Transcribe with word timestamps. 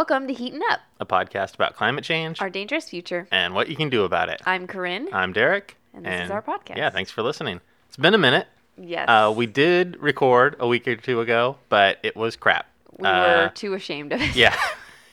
Welcome 0.00 0.28
to 0.28 0.32
Heating 0.32 0.62
Up, 0.70 0.80
a 0.98 1.04
podcast 1.04 1.56
about 1.56 1.76
climate 1.76 2.04
change 2.04 2.40
our 2.40 2.48
dangerous 2.48 2.88
future. 2.88 3.28
and 3.30 3.52
what 3.54 3.68
you 3.68 3.76
can 3.76 3.90
do 3.90 4.04
about 4.04 4.30
it. 4.30 4.40
I'm 4.46 4.66
Corinne. 4.66 5.10
I'm 5.12 5.34
Derek. 5.34 5.76
And 5.92 6.06
this 6.06 6.24
is 6.24 6.30
our 6.30 6.40
podcast. 6.40 6.78
Yeah, 6.78 6.88
thanks 6.88 7.10
for 7.10 7.22
listening. 7.22 7.60
It's 7.86 7.98
been 7.98 8.14
a 8.14 8.18
minute. 8.18 8.48
yes. 8.78 9.06
Uh, 9.06 9.30
we 9.36 9.44
did 9.44 10.00
record 10.00 10.56
a 10.58 10.66
week 10.66 10.88
or 10.88 10.96
two 10.96 11.20
ago, 11.20 11.58
but 11.68 11.98
it 12.02 12.16
was 12.16 12.34
crap. 12.34 12.66
we 12.96 13.06
uh, 13.06 13.42
were 13.42 13.52
too 13.54 13.74
ashamed 13.74 14.14
of 14.14 14.22
it. 14.22 14.34
Yeah. 14.34 14.56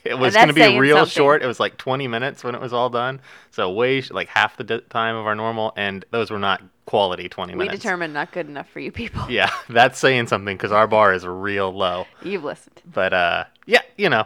It 0.05 0.17
was 0.17 0.35
going 0.35 0.47
to 0.47 0.53
be 0.53 0.79
real 0.79 0.99
something. 0.99 1.11
short. 1.11 1.43
It 1.43 1.47
was 1.47 1.59
like 1.59 1.75
20 1.75 2.07
minutes 2.07 2.41
when 2.41 2.55
it 2.55 2.61
was 2.61 2.71
all 2.71 2.89
done. 2.89 3.19
So 3.51 3.69
way 3.69 3.99
sh- 3.99 4.11
like 4.11 4.29
half 4.29 4.55
the 4.55 4.63
di- 4.63 4.79
time 4.89 5.17
of 5.17 5.25
our 5.25 5.35
normal 5.35 5.73
and 5.75 6.05
those 6.11 6.31
were 6.31 6.39
not 6.39 6.63
quality 6.85 7.27
20 7.27 7.55
minutes. 7.55 7.73
we 7.73 7.77
determined 7.77 8.13
not 8.13 8.31
good 8.31 8.47
enough 8.47 8.69
for 8.69 8.79
you 8.79 8.89
people. 8.89 9.29
Yeah, 9.29 9.51
that's 9.69 9.99
saying 9.99 10.27
something 10.27 10.55
because 10.55 10.71
our 10.71 10.87
bar 10.87 11.13
is 11.13 11.25
real 11.27 11.73
low. 11.73 12.05
You've 12.23 12.45
listened. 12.45 12.81
But 12.89 13.11
uh, 13.13 13.43
yeah, 13.65 13.81
you 13.97 14.07
know, 14.07 14.25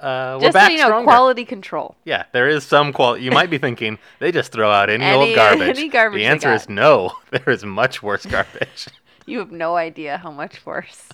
uh, 0.00 0.36
we're 0.38 0.46
Just 0.48 0.54
back 0.54 0.66
so 0.68 0.72
you 0.72 0.78
know, 0.78 0.86
stronger. 0.88 1.04
quality 1.06 1.44
control. 1.44 1.96
Yeah, 2.04 2.24
there 2.32 2.48
is 2.48 2.64
some 2.64 2.92
quality. 2.92 3.24
You 3.24 3.30
might 3.30 3.50
be 3.50 3.58
thinking 3.58 3.98
they 4.18 4.30
just 4.32 4.52
throw 4.52 4.70
out 4.70 4.90
any, 4.90 5.04
Any- 5.04 5.16
old 5.16 5.34
garbage. 5.36 5.78
any 5.78 5.88
garbage 5.88 6.18
The 6.18 6.24
they 6.24 6.30
answer 6.30 6.48
got. 6.48 6.54
is 6.62 6.68
no. 6.68 7.12
There 7.30 7.48
is 7.50 7.64
much 7.64 8.02
worse 8.02 8.24
garbage. 8.36 8.88
You 9.26 9.38
have 9.40 9.50
no 9.50 9.76
idea 9.76 10.18
how 10.18 10.30
much 10.30 10.64
worse. 10.66 11.08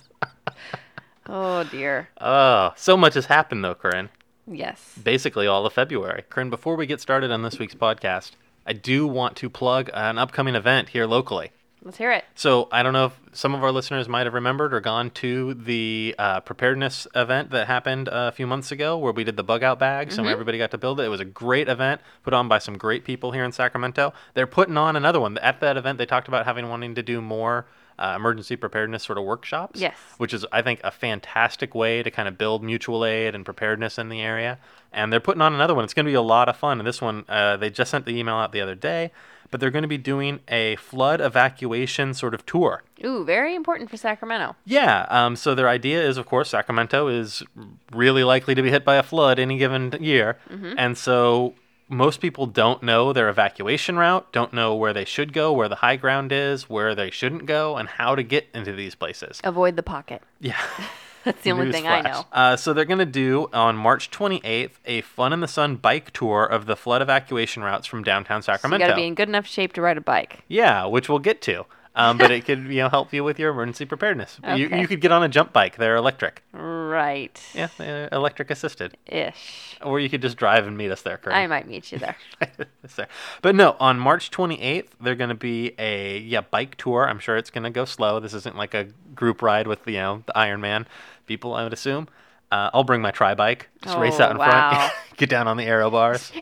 oh 1.27 1.63
dear. 1.65 2.09
oh, 2.19 2.73
so 2.75 2.97
much 2.97 3.13
has 3.15 3.25
happened 3.27 3.63
though, 3.63 3.75
Corinne. 3.75 4.09
Yes. 4.45 4.97
Basically 5.01 5.47
all 5.47 5.65
of 5.65 5.73
February. 5.73 6.23
Corinne, 6.29 6.49
before 6.49 6.75
we 6.75 6.85
get 6.85 6.99
started 6.99 7.31
on 7.31 7.43
this 7.43 7.57
week's 7.59 7.75
podcast, 7.75 8.31
I 8.67 8.73
do 8.73 9.07
want 9.07 9.37
to 9.37 9.49
plug 9.49 9.89
an 9.93 10.17
upcoming 10.17 10.55
event 10.55 10.89
here 10.89 11.05
locally. 11.05 11.51
Let's 11.83 11.97
hear 11.97 12.11
it. 12.13 12.23
So 12.35 12.69
I 12.71 12.81
don't 12.81 12.93
know 12.93 13.07
if 13.07 13.19
some 13.33 13.53
of 13.53 13.63
our 13.63 13.71
listeners 13.71 14.07
might 14.07 14.25
have 14.25 14.33
remembered 14.33 14.73
or 14.73 14.79
gone 14.79 15.09
to 15.11 15.53
the 15.53 16.15
uh, 16.17 16.39
preparedness 16.39 17.07
event 17.13 17.51
that 17.51 17.67
happened 17.67 18.07
a 18.11 18.31
few 18.31 18.47
months 18.47 18.71
ago, 18.71 18.97
where 18.97 19.11
we 19.11 19.23
did 19.25 19.35
the 19.35 19.43
bug 19.43 19.63
out 19.63 19.79
bags 19.79 20.17
and 20.17 20.27
everybody 20.27 20.57
got 20.57 20.71
to 20.71 20.77
build 20.77 20.99
it. 21.01 21.03
It 21.03 21.09
was 21.09 21.19
a 21.19 21.25
great 21.25 21.67
event 21.67 21.99
put 22.23 22.33
on 22.33 22.47
by 22.47 22.59
some 22.59 22.77
great 22.77 23.03
people 23.03 23.31
here 23.33 23.43
in 23.43 23.51
Sacramento. 23.51 24.13
They're 24.33 24.47
putting 24.47 24.77
on 24.77 24.95
another 24.95 25.19
one 25.19 25.37
at 25.39 25.59
that 25.59 25.75
event. 25.75 25.97
They 25.97 26.05
talked 26.05 26.29
about 26.29 26.45
having 26.45 26.69
wanting 26.69 26.95
to 26.95 27.03
do 27.03 27.21
more 27.21 27.65
uh, 27.99 28.13
emergency 28.15 28.55
preparedness 28.55 29.03
sort 29.03 29.17
of 29.17 29.23
workshops. 29.25 29.79
Yes. 29.79 29.95
which 30.17 30.33
is 30.33 30.45
I 30.51 30.61
think 30.61 30.79
a 30.83 30.91
fantastic 30.91 31.75
way 31.75 32.01
to 32.01 32.09
kind 32.09 32.27
of 32.27 32.37
build 32.37 32.63
mutual 32.63 33.05
aid 33.05 33.35
and 33.35 33.45
preparedness 33.45 33.99
in 33.99 34.09
the 34.09 34.21
area. 34.21 34.57
And 34.91 35.11
they're 35.11 35.19
putting 35.19 35.41
on 35.41 35.53
another 35.53 35.75
one. 35.75 35.83
It's 35.83 35.93
going 35.93 36.05
to 36.05 36.11
be 36.11 36.15
a 36.15 36.21
lot 36.21 36.49
of 36.49 36.55
fun. 36.55 36.79
And 36.79 36.87
this 36.87 37.01
one, 37.01 37.25
uh, 37.27 37.57
they 37.57 37.69
just 37.69 37.91
sent 37.91 38.05
the 38.05 38.17
email 38.17 38.35
out 38.35 38.51
the 38.51 38.61
other 38.61 38.75
day. 38.75 39.11
But 39.53 39.59
they're 39.59 39.69
going 39.69 39.83
to 39.83 39.87
be 39.87 39.99
doing 39.99 40.39
a 40.47 40.77
flood 40.77 41.21
evacuation 41.21 42.15
sort 42.15 42.33
of 42.33 42.43
tour. 42.43 42.81
Ooh, 43.05 43.23
very 43.23 43.53
important 43.53 43.87
for 43.91 43.97
Sacramento. 43.97 44.55
Yeah. 44.65 45.05
Um, 45.11 45.35
so 45.35 45.53
their 45.53 45.69
idea 45.69 46.01
is, 46.01 46.17
of 46.17 46.25
course, 46.25 46.49
Sacramento 46.49 47.07
is 47.07 47.43
really 47.91 48.23
likely 48.23 48.55
to 48.55 48.63
be 48.63 48.71
hit 48.71 48.83
by 48.83 48.95
a 48.95 49.03
flood 49.03 49.37
any 49.37 49.59
given 49.59 49.95
year, 50.01 50.39
and 50.75 50.97
so 50.97 51.53
most 51.87 52.19
people 52.19 52.47
don't 52.47 52.81
know 52.81 53.13
their 53.13 53.29
evacuation 53.29 53.95
route, 53.95 54.31
don't 54.31 54.53
know 54.53 54.73
where 54.73 54.91
they 54.91 55.05
should 55.05 55.33
go, 55.33 55.53
where 55.53 55.69
the 55.69 55.75
high 55.75 55.97
ground 55.97 56.31
is, 56.31 56.67
where 56.67 56.95
they 56.95 57.11
shouldn't 57.11 57.45
go, 57.45 57.77
and 57.77 57.87
how 57.87 58.15
to 58.15 58.23
get 58.23 58.47
into 58.55 58.73
these 58.73 58.95
places. 58.95 59.39
Avoid 59.43 59.75
the 59.75 59.83
pocket. 59.83 60.23
Yeah. 60.39 60.59
That's 61.23 61.41
the 61.41 61.51
only 61.51 61.71
thing 61.71 61.87
I 61.87 62.01
know. 62.01 62.25
Uh, 62.31 62.55
so 62.55 62.73
they're 62.73 62.85
going 62.85 62.99
to 62.99 63.05
do 63.05 63.49
on 63.53 63.75
March 63.75 64.11
28th 64.11 64.71
a 64.85 65.01
Fun 65.01 65.33
in 65.33 65.39
the 65.39 65.47
Sun 65.47 65.77
bike 65.77 66.11
tour 66.11 66.45
of 66.45 66.65
the 66.65 66.75
flood 66.75 67.01
evacuation 67.01 67.63
routes 67.63 67.87
from 67.87 68.03
downtown 68.03 68.41
So 68.41 68.51
you 68.51 68.57
Sacramento. 68.57 68.85
got 68.87 68.91
to 68.91 68.95
be 68.95 69.07
in 69.07 69.15
good 69.15 69.29
enough 69.29 69.45
shape 69.47 69.73
to 69.73 69.81
ride 69.81 69.97
a 69.97 70.01
bike. 70.01 70.39
Yeah, 70.47 70.85
which 70.85 71.07
we'll 71.09 71.19
get 71.19 71.41
to. 71.43 71.65
Um, 71.95 72.17
but 72.17 72.31
it 72.31 72.45
could 72.45 72.63
you 72.69 72.81
know 72.81 72.89
help 72.89 73.13
you 73.13 73.23
with 73.23 73.37
your 73.37 73.51
emergency 73.51 73.85
preparedness. 73.85 74.39
You, 74.55 74.65
Okay. 74.65 74.81
you 74.81 74.87
could 74.87 74.99
get 74.99 75.11
on 75.11 75.21
a 75.21 75.29
jump 75.29 75.53
bike. 75.53 75.77
They're 75.77 75.95
electric. 75.95 76.41
Right. 76.51 77.39
Yeah, 77.53 77.67
they're 77.77 78.09
electric 78.11 78.49
assisted. 78.49 78.97
Ish. 79.05 79.77
Or 79.83 79.99
you 79.99 80.09
could 80.09 80.21
just 80.23 80.35
drive 80.37 80.65
and 80.65 80.75
meet 80.75 80.89
us 80.89 81.03
there, 81.03 81.17
correct? 81.17 81.37
I 81.37 81.45
might 81.45 81.67
meet 81.67 81.91
you 81.91 81.99
there. 81.99 82.15
It's 82.83 82.95
there. 82.95 83.07
But 83.41 83.55
no, 83.55 83.75
on 83.79 83.97
March 83.99 84.29
28th, 84.31 84.87
they're 84.99 85.15
going 85.15 85.29
to 85.29 85.35
be 85.35 85.73
a 85.79 86.17
yeah 86.19 86.41
bike 86.41 86.75
tour. 86.77 87.07
I'm 87.07 87.19
sure 87.19 87.37
it's 87.37 87.49
going 87.51 87.63
to 87.63 87.69
go 87.69 87.85
slow. 87.85 88.19
This 88.19 88.33
isn't 88.33 88.57
like 88.57 88.73
a 88.73 88.85
group 89.15 89.41
ride 89.43 89.67
with 89.67 89.87
you 89.87 89.93
know 89.97 90.23
the 90.25 90.35
Iron 90.37 90.61
Man 90.61 90.87
people. 91.25 91.53
I 91.53 91.63
would 91.63 91.73
assume. 91.73 92.07
Uh, 92.51 92.69
I'll 92.73 92.83
bring 92.83 93.01
my 93.01 93.11
tri 93.11 93.33
bike. 93.33 93.69
Just 93.81 93.97
race 93.97 94.19
Oh, 94.19 94.23
out 94.25 94.31
in 94.31 94.37
wow. 94.37 94.69
front. 94.71 94.93
get 95.17 95.29
down 95.29 95.47
on 95.47 95.57
the 95.57 95.63
aero 95.65 95.89
bars. 95.89 96.31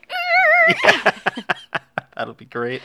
That'll 2.16 2.34
be 2.34 2.44
great. 2.44 2.82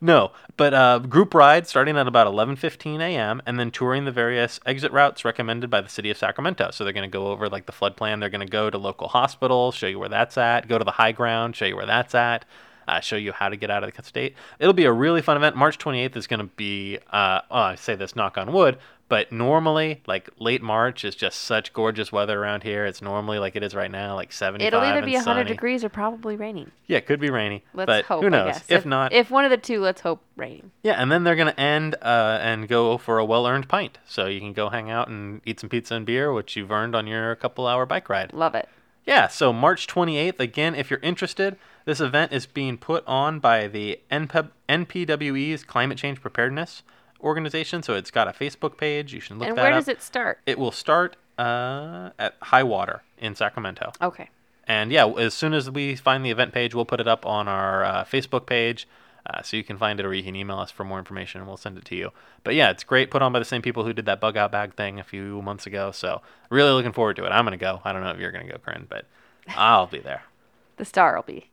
No, 0.00 0.32
but 0.56 0.74
uh, 0.74 0.98
group 0.98 1.32
ride 1.32 1.68
starting 1.68 1.96
at 1.96 2.08
about 2.08 2.26
11:15 2.26 3.00
a.m. 3.00 3.40
and 3.46 3.58
then 3.60 3.70
touring 3.70 4.04
the 4.04 4.10
various 4.10 4.58
exit 4.66 4.90
routes 4.90 5.24
recommended 5.24 5.70
by 5.70 5.80
the 5.80 5.88
city 5.88 6.10
of 6.10 6.16
Sacramento. 6.16 6.70
So 6.72 6.82
they're 6.82 6.92
going 6.92 7.08
to 7.08 7.12
go 7.12 7.28
over 7.28 7.48
like 7.48 7.66
the 7.66 7.72
flood 7.72 7.96
plan. 7.96 8.18
They're 8.18 8.28
going 8.28 8.44
to 8.44 8.50
go 8.50 8.68
to 8.68 8.78
local 8.78 9.06
hospitals, 9.08 9.76
show 9.76 9.86
you 9.86 10.00
where 10.00 10.08
that's 10.08 10.36
at. 10.36 10.66
Go 10.66 10.76
to 10.76 10.84
the 10.84 10.90
high 10.90 11.12
ground, 11.12 11.54
show 11.54 11.66
you 11.66 11.76
where 11.76 11.86
that's 11.86 12.16
at. 12.16 12.44
Uh, 12.88 12.98
show 12.98 13.14
you 13.14 13.30
how 13.30 13.48
to 13.48 13.56
get 13.56 13.70
out 13.70 13.84
of 13.84 13.94
the 13.94 14.02
state. 14.02 14.34
It'll 14.58 14.72
be 14.72 14.86
a 14.86 14.92
really 14.92 15.22
fun 15.22 15.36
event. 15.36 15.54
March 15.54 15.78
28th 15.78 16.16
is 16.16 16.26
going 16.26 16.40
to 16.40 16.46
be. 16.56 16.98
Uh, 17.12 17.42
oh, 17.48 17.60
I 17.60 17.74
say 17.76 17.94
this, 17.94 18.16
knock 18.16 18.36
on 18.36 18.52
wood. 18.52 18.78
But 19.12 19.30
normally, 19.30 20.00
like 20.06 20.30
late 20.38 20.62
March 20.62 21.04
is 21.04 21.14
just 21.14 21.42
such 21.42 21.74
gorgeous 21.74 22.10
weather 22.10 22.42
around 22.42 22.62
here. 22.62 22.86
It's 22.86 23.02
normally 23.02 23.38
like 23.38 23.54
it 23.54 23.62
is 23.62 23.74
right 23.74 23.90
now, 23.90 24.14
like 24.14 24.32
75 24.32 24.66
It'll 24.66 24.80
either 24.80 25.04
be 25.04 25.12
100 25.12 25.22
sunny. 25.22 25.44
degrees 25.50 25.84
or 25.84 25.90
probably 25.90 26.34
raining. 26.34 26.70
Yeah, 26.86 26.96
it 26.96 27.04
could 27.04 27.20
be 27.20 27.28
rainy. 27.28 27.62
Let's 27.74 27.88
but 27.88 28.06
hope. 28.06 28.22
who 28.22 28.30
knows? 28.30 28.54
guess. 28.54 28.70
If, 28.70 28.86
not, 28.86 29.12
if 29.12 29.30
one 29.30 29.44
of 29.44 29.50
the 29.50 29.58
two, 29.58 29.82
let's 29.82 30.00
hope 30.00 30.22
raining. 30.34 30.70
yeah, 30.82 30.94
and 30.94 31.12
then 31.12 31.24
they're 31.24 31.36
gonna 31.36 31.50
end 31.58 31.94
uh, 32.00 32.38
and 32.40 32.66
go 32.66 32.96
for 32.96 33.18
a 33.18 33.24
well-earned 33.26 33.68
pint. 33.68 33.98
So 34.06 34.24
you 34.28 34.40
can 34.40 34.54
go 34.54 34.70
hang 34.70 34.88
out 34.88 35.08
and 35.08 35.42
eat 35.44 35.60
some 35.60 35.68
pizza 35.68 35.94
and 35.94 36.06
beer, 36.06 36.32
which 36.32 36.56
you've 36.56 36.72
earned 36.72 36.96
on 36.96 37.06
your 37.06 37.34
couple-hour 37.36 37.84
bike 37.84 38.08
ride. 38.08 38.32
Love 38.32 38.54
it. 38.54 38.66
Yeah. 39.04 39.28
So 39.28 39.52
March 39.52 39.86
28th, 39.88 40.40
again, 40.40 40.74
if 40.74 40.88
you're 40.88 41.00
interested, 41.00 41.58
this 41.84 42.00
event 42.00 42.32
is 42.32 42.46
being 42.46 42.78
put 42.78 43.06
on 43.06 43.40
by 43.40 43.68
the 43.68 44.00
NPWE's 44.10 45.64
Climate 45.64 45.98
Change 45.98 46.22
Preparedness 46.22 46.82
Organization. 47.22 47.82
So 47.82 47.94
it's 47.94 48.10
got 48.10 48.28
a 48.28 48.32
Facebook 48.32 48.76
page. 48.76 49.12
You 49.12 49.20
should 49.20 49.38
look 49.38 49.48
and 49.48 49.56
that 49.56 49.62
where 49.62 49.70
does 49.70 49.88
it 49.88 50.02
start? 50.02 50.40
It 50.46 50.58
will 50.58 50.72
start 50.72 51.16
uh, 51.38 52.10
at 52.18 52.34
high 52.42 52.62
water 52.62 53.02
in 53.18 53.34
Sacramento. 53.34 53.92
Okay. 54.00 54.28
And 54.66 54.92
yeah, 54.92 55.06
as 55.06 55.34
soon 55.34 55.54
as 55.54 55.70
we 55.70 55.96
find 55.96 56.24
the 56.24 56.30
event 56.30 56.52
page, 56.52 56.74
we'll 56.74 56.84
put 56.84 57.00
it 57.00 57.08
up 57.08 57.26
on 57.26 57.48
our 57.48 57.84
uh, 57.84 58.04
Facebook 58.04 58.46
page. 58.46 58.86
Uh, 59.24 59.40
so 59.40 59.56
you 59.56 59.62
can 59.62 59.78
find 59.78 60.00
it 60.00 60.06
or 60.06 60.12
you 60.12 60.22
can 60.22 60.34
email 60.34 60.58
us 60.58 60.72
for 60.72 60.82
more 60.82 60.98
information 60.98 61.40
and 61.40 61.46
we'll 61.46 61.56
send 61.56 61.78
it 61.78 61.84
to 61.84 61.94
you. 61.94 62.10
But 62.42 62.54
yeah, 62.54 62.70
it's 62.70 62.82
great. 62.82 63.10
Put 63.10 63.22
on 63.22 63.32
by 63.32 63.38
the 63.38 63.44
same 63.44 63.62
people 63.62 63.84
who 63.84 63.92
did 63.92 64.04
that 64.06 64.20
bug 64.20 64.36
out 64.36 64.50
bag 64.50 64.74
thing 64.74 64.98
a 64.98 65.04
few 65.04 65.40
months 65.42 65.64
ago. 65.64 65.92
So 65.92 66.22
really 66.50 66.72
looking 66.72 66.92
forward 66.92 67.16
to 67.16 67.24
it. 67.24 67.30
I'm 67.30 67.44
going 67.44 67.56
to 67.56 67.62
go. 67.62 67.80
I 67.84 67.92
don't 67.92 68.02
know 68.02 68.10
if 68.10 68.18
you're 68.18 68.32
going 68.32 68.46
to 68.46 68.52
go, 68.52 68.58
Corinne, 68.58 68.86
but 68.88 69.06
I'll 69.48 69.86
be 69.86 69.98
there. 70.00 70.22
The 70.78 70.86
star 70.86 71.14
will 71.14 71.22
be. 71.22 71.48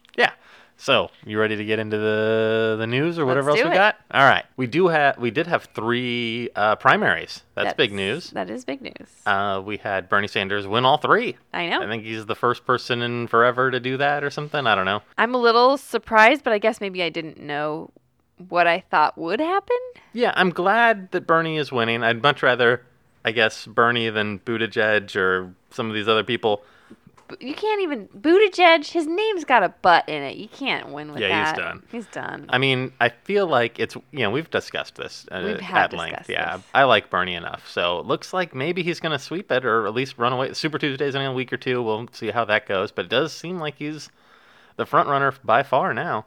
So 0.79 1.11
you 1.25 1.37
ready 1.37 1.57
to 1.57 1.65
get 1.65 1.77
into 1.77 1.97
the 1.97 2.77
the 2.79 2.87
news 2.87 3.19
or 3.19 3.25
whatever 3.25 3.51
Let's 3.51 3.59
else 3.59 3.65
do 3.65 3.69
we 3.69 3.75
it. 3.75 3.77
got? 3.77 3.97
All 4.11 4.23
right. 4.23 4.45
We 4.55 4.65
do 4.65 4.87
have 4.87 5.17
we 5.17 5.29
did 5.29 5.45
have 5.45 5.65
three 5.75 6.49
uh, 6.55 6.77
primaries. 6.77 7.43
That's, 7.53 7.73
big 7.73 7.91
news. 7.91 8.31
That 8.31 8.49
is 8.49 8.63
big 8.63 8.81
news. 8.81 9.09
Uh, 9.25 9.61
we 9.63 9.75
had 9.75 10.07
Bernie 10.07 10.29
Sanders 10.29 10.65
win 10.65 10.85
all 10.85 10.97
three. 10.97 11.35
I 11.53 11.67
know. 11.67 11.81
I 11.81 11.87
think 11.87 12.03
he's 12.03 12.25
the 12.25 12.35
first 12.35 12.65
person 12.65 13.01
in 13.01 13.27
forever 13.27 13.69
to 13.69 13.79
do 13.81 13.97
that 13.97 14.23
or 14.23 14.29
something. 14.29 14.65
I 14.65 14.73
don't 14.73 14.85
know. 14.85 15.01
I'm 15.17 15.35
a 15.35 15.37
little 15.37 15.77
surprised, 15.77 16.45
but 16.45 16.53
I 16.53 16.59
guess 16.59 16.79
maybe 16.79 17.03
I 17.03 17.09
didn't 17.09 17.41
know 17.41 17.91
what 18.47 18.65
I 18.65 18.79
thought 18.89 19.17
would 19.17 19.41
happen. 19.41 19.77
Yeah, 20.13 20.31
I'm 20.37 20.49
glad 20.49 21.11
that 21.11 21.27
Bernie 21.27 21.57
is 21.57 21.73
winning. 21.73 22.03
I'd 22.03 22.23
much 22.23 22.41
rather, 22.41 22.85
I 23.25 23.31
guess, 23.31 23.65
Bernie 23.65 24.09
than 24.09 24.39
Buttigieg 24.39 25.13
or 25.17 25.53
some 25.71 25.89
of 25.89 25.93
these 25.93 26.07
other 26.07 26.23
people. 26.23 26.63
You 27.39 27.53
can't 27.53 27.81
even 27.81 28.07
Buttigieg. 28.07 28.87
His 28.87 29.07
name's 29.07 29.43
got 29.43 29.63
a 29.63 29.69
butt 29.69 30.07
in 30.07 30.23
it. 30.23 30.37
You 30.37 30.47
can't 30.47 30.89
win 30.89 31.11
with 31.11 31.19
that. 31.19 31.29
Yeah, 31.29 31.49
he's 31.49 31.57
done. 31.57 31.83
He's 31.91 32.05
done. 32.07 32.45
I 32.49 32.57
mean, 32.57 32.93
I 32.99 33.09
feel 33.09 33.47
like 33.47 33.79
it's 33.79 33.95
you 33.95 34.19
know 34.19 34.31
we've 34.31 34.49
discussed 34.49 34.95
this 34.95 35.25
uh, 35.31 35.41
We 35.43 35.63
have 35.63 35.93
at 35.93 35.97
length. 35.97 36.29
Yeah, 36.29 36.57
this. 36.57 36.65
I 36.73 36.83
like 36.83 37.09
Bernie 37.09 37.35
enough, 37.35 37.69
so 37.69 37.99
it 37.99 38.05
looks 38.05 38.33
like 38.33 38.53
maybe 38.53 38.83
he's 38.83 38.99
going 38.99 39.11
to 39.11 39.19
sweep 39.19 39.51
it 39.51 39.65
or 39.65 39.85
at 39.87 39.93
least 39.93 40.17
run 40.17 40.33
away. 40.33 40.53
Super 40.53 40.77
Tuesday's 40.77 41.15
in 41.15 41.21
a 41.21 41.33
week 41.33 41.53
or 41.53 41.57
two. 41.57 41.81
We'll 41.81 42.07
see 42.11 42.31
how 42.31 42.45
that 42.45 42.67
goes, 42.67 42.91
but 42.91 43.05
it 43.05 43.11
does 43.11 43.33
seem 43.33 43.59
like 43.59 43.75
he's 43.77 44.09
the 44.75 44.85
front 44.85 45.09
runner 45.09 45.33
by 45.43 45.63
far 45.63 45.93
now. 45.93 46.25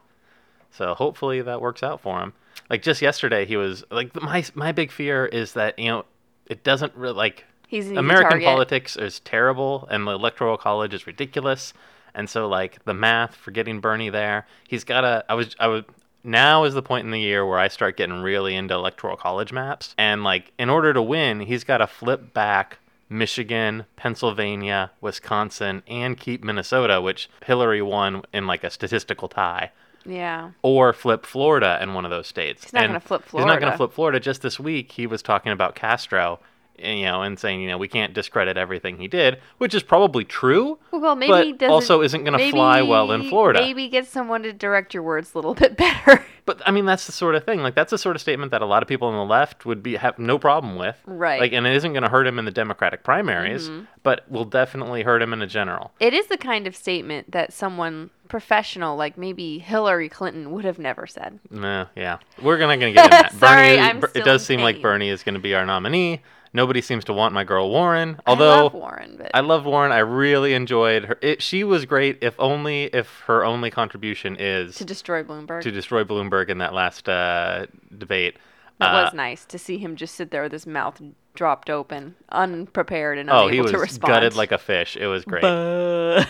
So 0.71 0.93
hopefully 0.93 1.41
that 1.41 1.61
works 1.61 1.83
out 1.83 2.01
for 2.01 2.19
him. 2.19 2.33
Like 2.69 2.81
just 2.81 3.01
yesterday, 3.01 3.45
he 3.45 3.57
was 3.57 3.83
like 3.91 4.15
my 4.21 4.43
my 4.55 4.71
big 4.71 4.91
fear 4.91 5.25
is 5.25 5.53
that 5.53 5.77
you 5.77 5.87
know 5.87 6.05
it 6.47 6.63
doesn't 6.63 6.95
really 6.95 7.13
like 7.13 7.45
He's 7.73 7.89
an 7.89 7.97
American 7.97 8.29
target. 8.33 8.45
politics 8.45 8.95
is 8.95 9.19
terrible, 9.21 9.87
and 9.89 10.05
the 10.05 10.11
electoral 10.11 10.57
college 10.57 10.93
is 10.93 11.07
ridiculous. 11.07 11.73
And 12.13 12.29
so, 12.29 12.47
like 12.47 12.85
the 12.85 12.93
math 12.93 13.35
for 13.35 13.49
getting 13.49 13.79
Bernie 13.79 14.09
there, 14.11 14.45
he's 14.67 14.83
got 14.83 15.03
a. 15.03 15.25
I 15.27 15.33
was. 15.33 15.55
I 15.59 15.65
was. 15.65 15.83
Now 16.23 16.65
is 16.65 16.75
the 16.75 16.83
point 16.83 17.05
in 17.05 17.09
the 17.11 17.19
year 17.19 17.43
where 17.47 17.57
I 17.57 17.67
start 17.69 17.97
getting 17.97 18.21
really 18.21 18.53
into 18.55 18.75
electoral 18.75 19.17
college 19.17 19.51
maps, 19.51 19.95
and 19.97 20.23
like 20.23 20.51
in 20.59 20.69
order 20.69 20.93
to 20.93 21.01
win, 21.01 21.39
he's 21.39 21.63
got 21.63 21.79
to 21.79 21.87
flip 21.87 22.31
back 22.31 22.77
Michigan, 23.09 23.85
Pennsylvania, 23.95 24.91
Wisconsin, 25.01 25.81
and 25.87 26.15
keep 26.15 26.43
Minnesota, 26.43 27.01
which 27.01 27.27
Hillary 27.43 27.81
won 27.81 28.21
in 28.31 28.45
like 28.45 28.63
a 28.63 28.69
statistical 28.69 29.27
tie 29.27 29.71
Yeah. 30.05 30.51
or 30.61 30.93
flip 30.93 31.25
Florida 31.25 31.79
in 31.81 31.95
one 31.95 32.05
of 32.05 32.11
those 32.11 32.27
states. 32.27 32.65
He's 32.65 32.73
not 32.73 32.85
gonna 32.85 32.99
flip 32.99 33.23
Florida. 33.23 33.47
He's 33.49 33.53
not 33.55 33.59
going 33.59 33.71
to 33.71 33.77
flip 33.77 33.93
Florida. 33.93 34.19
Just 34.19 34.43
this 34.43 34.59
week, 34.59 34.91
he 34.91 35.07
was 35.07 35.21
talking 35.23 35.51
about 35.51 35.73
Castro 35.75 36.39
you 36.77 37.03
know, 37.03 37.21
and 37.21 37.37
saying, 37.39 37.61
you 37.61 37.67
know, 37.67 37.77
we 37.77 37.87
can't 37.87 38.13
discredit 38.13 38.57
everything 38.57 38.97
he 38.97 39.07
did, 39.07 39.39
which 39.57 39.73
is 39.73 39.83
probably 39.83 40.23
true, 40.25 40.79
Well, 40.91 41.15
maybe 41.15 41.53
but 41.53 41.69
also 41.69 42.01
isn't 42.01 42.23
going 42.23 42.37
to 42.37 42.51
fly 42.51 42.81
well 42.81 43.11
in 43.11 43.29
Florida. 43.29 43.59
Maybe 43.61 43.87
get 43.87 44.07
someone 44.07 44.43
to 44.43 44.51
direct 44.53 44.93
your 44.93 45.03
words 45.03 45.33
a 45.33 45.37
little 45.37 45.53
bit 45.63 45.77
better. 45.77 46.25
But 46.45 46.61
I 46.65 46.71
mean, 46.71 46.85
that's 46.85 47.05
the 47.05 47.13
sort 47.13 47.35
of 47.35 47.45
thing. 47.45 47.61
Like, 47.61 47.73
that's 47.75 47.91
the 47.91 47.97
sort 47.97 48.15
of 48.17 48.21
statement 48.21 48.51
that 48.51 48.61
a 48.61 48.65
lot 48.65 48.81
of 48.83 48.89
people 48.89 49.07
on 49.07 49.15
the 49.15 49.31
left 49.31 49.65
would 49.65 49.81
be 49.81 49.95
have 49.95 50.19
no 50.19 50.37
problem 50.37 50.75
with. 50.75 50.97
Right. 51.05 51.39
Like, 51.39 51.53
and 51.53 51.65
it 51.65 51.73
isn't 51.75 51.93
going 51.93 52.03
to 52.03 52.09
hurt 52.09 52.27
him 52.27 52.37
in 52.37 52.45
the 52.45 52.51
Democratic 52.51 53.03
primaries, 53.03 53.69
Mm-hmm. 53.69 53.85
but 54.03 54.29
will 54.29 54.43
definitely 54.45 55.03
hurt 55.03 55.21
him 55.21 55.31
in 55.31 55.41
a 55.41 55.47
general. 55.47 55.91
It 56.01 56.13
is 56.13 56.27
the 56.27 56.37
kind 56.37 56.67
of 56.67 56.75
statement 56.75 57.31
that 57.31 57.53
someone 57.53 58.09
professional, 58.27 58.97
like 58.97 59.17
maybe 59.17 59.59
Hillary 59.59 60.09
Clinton, 60.09 60.51
would 60.51 60.65
have 60.65 60.79
never 60.79 61.07
said. 61.07 61.39
Nah, 61.49 61.85
yeah, 61.95 62.17
we're 62.41 62.57
gonna 62.57 62.75
gonna 62.77 62.91
get 62.91 63.05
in 63.05 63.11
that. 63.11 63.31
Sorry, 63.39 63.75
Bernie, 63.77 63.79
I'm 63.79 64.03
it 64.15 64.25
does 64.25 64.45
seem 64.45 64.59
like. 64.61 64.81
Bernie 64.81 65.09
is 65.09 65.23
going 65.23 65.35
to 65.35 65.39
be 65.41 65.53
our 65.55 65.65
nominee. 65.65 66.21
Nobody 66.55 66.81
seems 66.81 67.03
to 67.05 67.13
want 67.13 67.33
my 67.33 67.43
girl 67.43 67.69
Warren. 67.71 68.19
Although 68.27 68.51
I 68.51 68.61
love 68.61 68.73
Warren, 68.73 69.15
but 69.17 69.31
I 69.33 69.39
love 69.39 69.65
Warren. 69.65 69.91
I 69.91 69.99
really 69.99 70.53
enjoyed 70.53 71.05
her. 71.05 71.17
It, 71.21 71.41
she 71.41 71.63
was 71.63 71.85
great, 71.85 72.19
if 72.21 72.35
only 72.39 72.83
if 72.85 73.09
her 73.25 73.43
only 73.43 73.71
contribution 73.71 74.35
is 74.39 74.75
to 74.75 74.85
destroy 74.85 75.23
Bloomberg, 75.23 75.61
To 75.63 75.71
destroy 75.71 76.03
Bloomberg 76.03 76.49
in 76.49 76.59
that 76.59 76.73
last 76.73 77.09
uh, 77.09 77.65
debate. 77.97 78.37
that 78.79 78.93
Uh, 78.93 79.03
was 79.05 79.13
nice 79.15 79.45
to 79.45 79.57
see 79.57 79.77
him 79.79 79.95
just 79.95 80.13
sit 80.15 80.29
there 80.29 80.43
with 80.43 80.51
his 80.51 80.67
mouth 80.67 81.01
dropped 81.33 81.71
open, 81.71 82.13
unprepared 82.29 83.17
and 83.17 83.27
unable 83.29 83.45
oh, 83.45 83.47
he 83.47 83.59
was 83.59 83.71
to 83.71 83.79
respond. 83.79 84.13
gutted 84.13 84.35
like 84.35 84.51
a 84.51 84.59
fish. 84.59 84.95
It 84.95 85.07
was 85.07 85.25
great. 85.25 85.43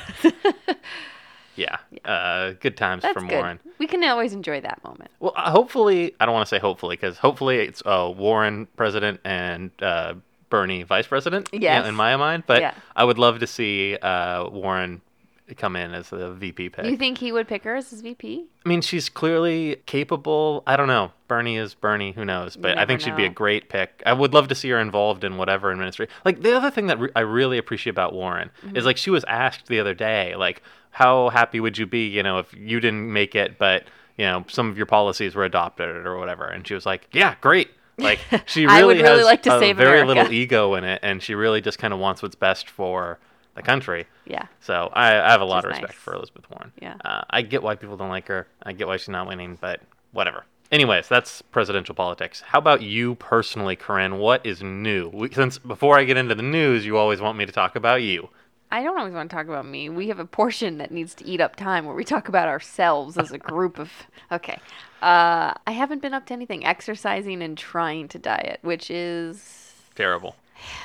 Buh. 1.56 1.62
yeah, 1.64 1.78
Uh, 2.06 2.54
good 2.60 2.78
times 2.78 3.02
That's 3.04 3.14
from 3.14 3.28
good. 3.28 3.36
Warren. 3.38 3.60
We 3.80 3.88
can 3.88 4.04
always 4.04 4.34
enjoy 4.34 4.62
that 4.62 4.84
moment. 4.84 5.12
Well, 5.20 5.34
uh, 5.36 5.52
hopefully, 5.52 6.14
I 6.20 6.26
don't 6.26 6.34
want 6.34 6.48
to 6.48 6.50
say 6.56 6.60
hopefully 6.60 6.96
because 6.96 7.18
hopefully 7.18 7.58
it's 7.60 7.82
uh, 7.86 8.12
Warren 8.16 8.68
president 8.76 9.20
and 9.24 9.72
uh, 9.82 10.16
Bernie 10.50 10.84
vice 10.84 11.08
president. 11.08 11.50
Yes. 11.52 11.88
in 11.88 11.96
my 11.96 12.16
mind, 12.16 12.44
but 12.48 12.62
Yeah. 12.62 12.74
I 12.96 13.04
would 13.04 13.18
love 13.18 13.40
to 13.40 13.48
see 13.48 13.96
uh, 13.98 14.48
Warren 14.50 15.02
come 15.58 15.76
in 15.76 15.94
as 15.94 16.10
the 16.10 16.32
VP 16.34 16.70
pick. 16.70 16.86
You 16.86 16.98
think 16.98 17.18
he 17.18 17.32
would 17.32 17.48
pick 17.48 17.64
her 17.64 17.76
as 17.76 17.90
his 17.90 18.02
VP? 18.02 18.46
I 18.66 18.70
mean, 18.70 18.82
she's 18.82 19.10
clearly 19.10 19.78
capable. 19.86 20.64
I 20.66 20.76
don't 20.78 20.88
know. 20.88 21.12
Bernie 21.28 21.58
is 21.58 21.74
Bernie. 21.74 22.12
Who 22.14 22.24
knows? 22.26 22.56
But 22.56 22.78
I 22.78 22.86
think 22.86 23.02
she'd 23.02 23.16
be 23.16 23.26
a 23.26 23.30
great 23.30 23.70
pick. 23.70 24.02
I 24.06 24.14
would 24.14 24.34
love 24.34 24.48
to 24.48 24.56
see 24.56 24.70
her 24.70 24.80
involved 24.80 25.24
in 25.24 25.38
whatever 25.38 25.72
administration. 25.72 26.14
Like 26.26 26.42
the 26.42 26.56
other 26.56 26.72
thing 26.72 26.88
that 26.88 27.00
re- 27.00 27.10
I 27.16 27.22
really 27.22 27.58
appreciate 27.58 27.92
about 27.92 28.14
Warren 28.14 28.52
Mm-hmm. 28.66 28.78
is 28.78 28.86
like 28.86 28.98
she 28.98 29.10
was 29.10 29.24
asked 29.26 29.68
the 29.68 29.80
other 29.80 29.94
day, 29.94 30.36
like, 30.36 30.62
how 30.92 31.30
happy 31.30 31.60
would 31.60 31.78
you 31.78 31.86
be, 31.88 32.08
you 32.08 32.22
know, 32.24 32.38
if 32.40 32.54
you 32.54 32.80
didn't 32.80 33.12
make 33.12 33.36
it, 33.36 33.58
but 33.58 33.84
you 34.18 34.26
know, 34.26 34.46
some 34.48 34.70
of 34.70 34.78
your 34.78 34.86
policies 34.86 35.34
were 35.34 35.44
adopted 35.44 35.90
or 36.06 36.18
whatever, 36.20 36.46
and 36.46 36.68
she 36.68 36.76
was 36.76 36.86
like, 36.86 37.08
yeah, 37.14 37.34
great. 37.42 37.70
Like 37.98 38.20
she 38.46 38.66
really 38.68 39.02
really 39.02 39.18
has 39.20 39.26
like 39.26 39.42
to 39.44 39.56
a 39.56 39.74
very 39.74 40.02
America. 40.02 40.08
little 40.08 40.32
ego 40.34 40.76
in 40.76 40.84
it, 40.84 41.00
and 41.04 41.22
she 41.22 41.34
really 41.36 41.62
just 41.62 41.80
kind 41.80 41.94
of 41.94 42.00
wants 42.00 42.22
what's 42.22 42.36
best 42.36 42.70
for 42.70 43.20
the 43.56 43.62
country. 43.62 44.08
Yeah. 44.26 44.48
So 44.62 44.90
I, 44.94 45.20
I 45.20 45.32
have 45.32 45.42
a 45.42 45.46
lot 45.46 45.66
of 45.66 45.70
respect 45.70 45.94
nice. 45.94 46.02
for 46.02 46.14
Elizabeth 46.14 46.50
Warren. 46.50 46.72
Yeah. 46.82 46.96
Uh, 47.04 47.24
I 47.30 47.42
get 47.42 47.64
why 47.64 47.76
people 47.76 47.98
don't 47.98 48.10
like 48.10 48.28
her. 48.28 48.48
I 48.64 48.74
get 48.74 48.88
why 48.88 48.98
she's 48.98 49.10
not 49.10 49.28
winning, 49.28 49.58
but 49.60 49.82
whatever. 50.12 50.46
Anyways, 50.72 51.08
that's 51.08 51.44
presidential 51.44 51.94
politics. 51.94 52.42
How 52.42 52.58
about 52.58 52.82
you 52.82 53.16
personally, 53.16 53.76
Corinne? 53.76 54.18
What 54.18 54.44
is 54.44 54.64
new? 54.64 55.10
We, 55.10 55.32
since 55.32 55.60
before 55.60 56.00
I 56.00 56.04
get 56.04 56.18
into 56.18 56.34
the 56.34 56.42
news, 56.42 56.84
you 56.86 56.98
always 56.98 57.22
want 57.22 57.38
me 57.38 57.46
to 57.46 57.52
talk 57.52 57.76
about 57.76 58.02
you. 58.02 58.30
I 58.72 58.82
don't 58.82 58.98
always 58.98 59.14
want 59.14 59.30
to 59.30 59.36
talk 59.36 59.46
about 59.46 59.68
me. 59.68 59.90
We 59.90 60.08
have 60.08 60.18
a 60.18 60.26
portion 60.26 60.80
that 60.80 60.90
needs 60.90 61.14
to 61.16 61.26
eat 61.28 61.40
up 61.40 61.56
time 61.56 61.86
where 61.86 61.94
we 61.94 62.04
talk 62.04 62.28
about 62.28 62.48
ourselves 62.48 63.20
as 63.20 63.32
a 63.32 63.38
group 63.38 63.78
of. 63.78 63.92
Okay. 64.32 64.58
Uh, 65.04 65.54
I 65.68 65.72
haven't 65.74 66.02
been 66.02 66.16
up 66.16 66.26
to 66.28 66.34
anything. 66.34 66.66
Exercising 66.66 67.44
and 67.44 67.56
trying 67.56 68.08
to 68.08 68.18
diet, 68.18 68.58
which 68.64 68.90
is. 68.90 69.74
Terrible. 69.94 70.36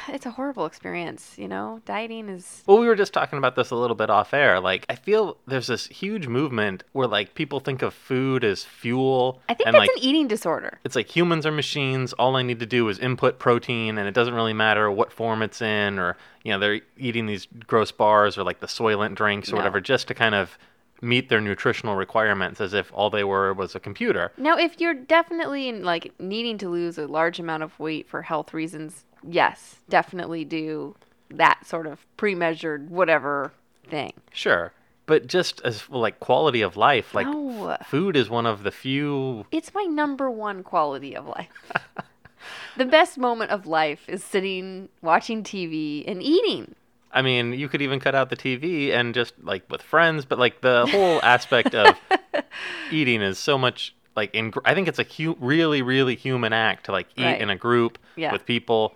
It's 0.08 0.24
a 0.26 0.30
horrible 0.30 0.64
experience, 0.66 1.34
you 1.36 1.48
know? 1.48 1.80
Dieting 1.84 2.28
is. 2.28 2.62
Well, 2.66 2.78
we 2.78 2.86
were 2.86 2.96
just 2.96 3.12
talking 3.12 3.38
about 3.38 3.56
this 3.56 3.70
a 3.70 3.76
little 3.76 3.94
bit 3.94 4.08
off 4.10 4.32
air. 4.32 4.58
Like, 4.60 4.86
I 4.88 4.94
feel 4.94 5.36
there's 5.46 5.66
this 5.66 5.86
huge 5.86 6.26
movement 6.26 6.82
where 6.92 7.06
like 7.06 7.34
people 7.34 7.60
think 7.60 7.82
of 7.82 7.92
food 7.92 8.42
as 8.44 8.64
fuel. 8.64 9.40
I 9.48 9.54
think 9.54 9.66
and 9.66 9.74
that's 9.74 9.82
like 9.88 9.96
an 9.96 10.02
eating 10.02 10.26
disorder. 10.28 10.78
it's 10.84 10.96
like 10.96 11.14
humans 11.14 11.44
are 11.46 11.52
machines. 11.52 12.12
All 12.14 12.36
I 12.36 12.42
need 12.42 12.60
to 12.60 12.66
do 12.66 12.88
is 12.88 12.98
input 12.98 13.38
protein, 13.38 13.98
and 13.98 14.08
it 14.08 14.12
doesn't 14.14 14.34
really 14.34 14.54
matter 14.54 14.90
what 14.90 15.12
form 15.12 15.42
it's 15.42 15.60
in, 15.60 15.98
or 15.98 16.16
you 16.42 16.52
know, 16.52 16.58
they're 16.58 16.80
eating 16.96 17.26
these 17.26 17.46
gross 17.66 17.92
bars 17.92 18.38
or 18.38 18.44
like 18.44 18.60
the 18.60 18.66
Soylent 18.66 19.14
drinks 19.14 19.50
or 19.50 19.52
No. 19.52 19.56
whatever, 19.58 19.80
just 19.80 20.08
to 20.08 20.14
kind 20.14 20.34
of 20.34 20.56
meet 21.00 21.28
their 21.28 21.40
nutritional 21.40 21.94
requirements, 21.94 22.60
as 22.60 22.74
if 22.74 22.90
all 22.92 23.08
they 23.10 23.22
were 23.22 23.52
was 23.54 23.74
a 23.76 23.80
computer. 23.80 24.32
Now, 24.36 24.56
if 24.58 24.80
you're 24.80 24.94
definitely 24.94 25.70
like 25.72 26.12
needing 26.18 26.58
to 26.58 26.68
lose 26.68 26.98
a 26.98 27.06
large 27.06 27.38
amount 27.38 27.62
of 27.62 27.78
weight 27.78 28.08
for 28.08 28.22
health 28.22 28.52
reasons, 28.52 29.04
yes, 29.26 29.76
definitely 29.88 30.44
do 30.44 30.94
that 31.30 31.66
sort 31.66 31.86
of 31.86 32.04
pre-measured 32.16 32.90
whatever 32.90 33.52
thing. 33.88 34.12
Sure, 34.32 34.72
but 35.06 35.26
just 35.26 35.60
as 35.62 35.88
like 35.90 36.20
quality 36.20 36.60
of 36.62 36.76
life, 36.76 37.14
like 37.14 37.26
No. 37.26 37.76
food 37.86 38.16
is 38.16 38.28
one 38.30 38.46
of 38.46 38.62
the 38.62 38.70
few. 38.70 39.44
It's 39.50 39.72
my 39.74 39.84
number 39.84 40.30
one 40.30 40.62
quality 40.62 41.14
of 41.16 41.26
life. 41.26 41.48
the 42.76 42.84
best 42.86 43.18
moment 43.18 43.50
of 43.50 43.66
life 43.66 44.08
is 44.08 44.22
sitting, 44.24 44.88
watching 45.02 45.42
TV, 45.42 46.04
and 46.06 46.22
eating. 46.22 46.74
I 47.12 47.22
mean, 47.22 47.54
you 47.54 47.68
could 47.68 47.80
even 47.82 48.00
cut 48.00 48.14
out 48.14 48.28
the 48.30 48.36
TV 48.36 48.92
and 48.92 49.14
just 49.14 49.32
like 49.42 49.64
with 49.70 49.80
friends, 49.82 50.24
but 50.26 50.38
like 50.38 50.60
the 50.60 50.86
whole 50.86 51.20
aspect 51.22 51.74
of 51.74 51.96
eating 52.90 53.22
is 53.22 53.38
so 53.38 53.56
much 53.58 53.94
like 54.14 54.34
in. 54.34 54.52
I 54.64 54.74
think 54.74 54.88
it's 54.88 54.98
a 54.98 55.04
hu- 55.04 55.36
really, 55.40 55.80
really 55.82 56.16
human 56.16 56.52
act 56.52 56.84
to 56.86 56.92
like 56.92 57.08
eat 57.16 57.22
Right. 57.24 57.40
in 57.40 57.48
a 57.50 57.56
group 57.56 57.98
Yeah. 58.16 58.30
with 58.32 58.44
people. 58.44 58.94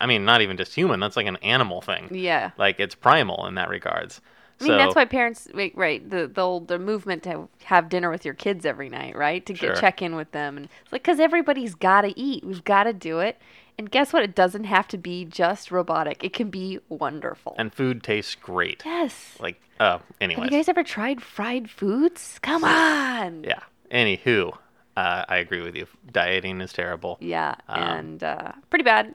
I 0.00 0.06
mean, 0.06 0.24
not 0.24 0.40
even 0.42 0.56
just 0.56 0.74
human. 0.74 1.00
That's 1.00 1.16
like 1.16 1.26
an 1.26 1.36
animal 1.36 1.80
thing. 1.80 2.08
Yeah. 2.10 2.50
Like 2.58 2.78
it's 2.80 2.94
primal 2.94 3.46
in 3.46 3.54
that 3.54 3.68
regards. 3.68 4.20
I 4.60 4.64
mean, 4.64 4.72
so, 4.72 4.76
that's 4.78 4.96
why 4.96 5.04
parents, 5.04 5.46
wait, 5.54 5.76
right? 5.76 6.08
The 6.08 6.26
the 6.26 6.40
old 6.42 6.66
the 6.68 6.78
movement 6.80 7.22
to 7.24 7.48
have 7.64 7.88
dinner 7.88 8.10
with 8.10 8.24
your 8.24 8.34
kids 8.34 8.66
every 8.66 8.88
night, 8.88 9.14
right? 9.16 9.46
To 9.46 9.54
Sure. 9.54 9.70
get 9.70 9.80
check 9.80 10.02
in 10.02 10.16
with 10.16 10.32
them, 10.32 10.56
and 10.56 10.66
it's 10.82 10.92
like 10.92 11.02
because 11.04 11.20
everybody's 11.20 11.74
got 11.76 12.00
to 12.02 12.18
eat. 12.18 12.44
We've 12.44 12.64
got 12.64 12.84
to 12.84 12.92
do 12.92 13.20
it. 13.20 13.40
And 13.78 13.88
guess 13.88 14.12
what? 14.12 14.24
It 14.24 14.34
doesn't 14.34 14.64
have 14.64 14.88
to 14.88 14.98
be 14.98 15.24
just 15.24 15.70
robotic. 15.70 16.24
It 16.24 16.32
can 16.32 16.50
be 16.50 16.80
wonderful. 16.88 17.54
and 17.56 17.72
food 17.72 18.02
tastes 18.02 18.34
great. 18.34 18.82
yes. 18.84 19.36
Like, 19.38 19.60
oh, 19.78 20.00
have 20.20 20.30
you 20.32 20.50
guys 20.50 20.68
ever 20.68 20.82
tried 20.82 21.22
fried 21.22 21.70
foods? 21.70 22.40
Come 22.42 22.64
on. 22.64 23.44
Yeah. 23.44 23.60
Anywho, 23.92 24.52
uh, 24.96 25.24
I 25.28 25.36
agree 25.36 25.60
with 25.62 25.76
you. 25.76 25.86
Dieting 26.10 26.60
is 26.60 26.72
terrible. 26.72 27.18
Yeah, 27.20 27.54
Um, 27.68 27.82
and 27.82 28.24
uh, 28.24 28.50
pretty 28.70 28.82
bad, 28.82 29.14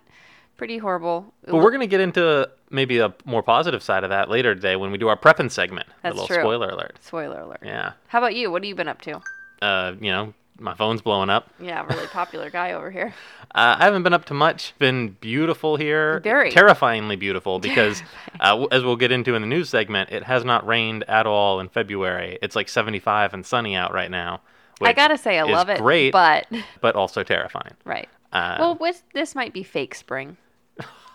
pretty 0.64 0.78
horrible. 0.78 1.34
But 1.46 1.56
we're 1.56 1.72
going 1.72 1.82
to 1.82 1.88
get 1.88 2.00
into 2.00 2.50
maybe 2.70 3.00
a 3.00 3.14
more 3.26 3.44
positive 3.44 3.84
side 3.84 4.06
of 4.06 4.12
that 4.12 4.30
later 4.30 4.56
today 4.56 4.78
when 4.78 4.92
we 4.92 4.98
do 4.98 5.10
our 5.10 5.18
prepping 5.18 5.52
segment. 5.52 5.88
That's 6.02 6.14
a 6.14 6.22
little 6.22 6.28
true. 6.34 6.42
spoiler 6.42 6.70
alert. 6.70 6.98
Spoiler 7.02 7.42
alert. 7.42 7.60
Yeah. 7.66 7.92
How 8.08 8.20
about 8.20 8.34
you? 8.34 8.50
What 8.50 8.64
have 8.64 8.70
you 8.70 8.74
been 8.76 8.88
up 8.88 9.02
to? 9.02 9.22
Uh, 9.62 9.96
you 10.00 10.10
know, 10.10 10.34
my 10.58 10.74
phone's 10.74 11.02
blowing 11.02 11.30
up. 11.30 11.50
Yeah, 11.60 11.86
really 11.86 12.08
popular 12.08 12.50
guy 12.50 12.72
over 12.72 12.90
here. 12.90 13.14
Uh, 13.56 13.78
I 13.78 13.84
haven't 13.84 14.02
been 14.02 14.14
up 14.14 14.26
to 14.26 14.34
much. 14.34 14.74
Been 14.80 15.10
beautiful 15.22 15.76
here. 15.76 16.20
Very. 16.22 16.50
Terrifyingly 16.50 17.18
beautiful 17.18 17.60
because, 17.70 18.02
uh, 18.40 18.50
w- 18.50 18.68
as 18.72 18.84
we'll 18.84 18.96
get 18.96 19.12
into 19.12 19.36
in 19.36 19.44
the 19.44 19.48
news 19.48 19.70
segment, 19.70 20.10
it 20.10 20.24
has 20.24 20.44
not 20.44 20.66
rained 20.66 21.04
at 21.08 21.28
all 21.28 21.60
in 21.60 21.70
February. 21.70 22.40
It's 22.42 22.56
like 22.56 22.68
75 22.68 23.32
and 23.32 23.46
sunny 23.46 23.76
out 23.76 23.94
right 23.94 24.10
now. 24.10 24.42
I 24.82 24.94
gotta 24.94 25.20
say, 25.20 25.38
I 25.38 25.44
love 25.44 25.70
it. 25.70 25.78
Great, 25.78 26.12
but 26.14 26.48
but 26.82 26.96
also 26.96 27.22
terrifying. 27.22 27.76
right. 27.86 28.10
Uh, 28.32 28.58
well, 28.60 28.76
with, 28.76 29.04
this 29.14 29.36
might 29.36 29.54
be 29.54 29.62
fake 29.62 29.94
spring. 29.94 30.38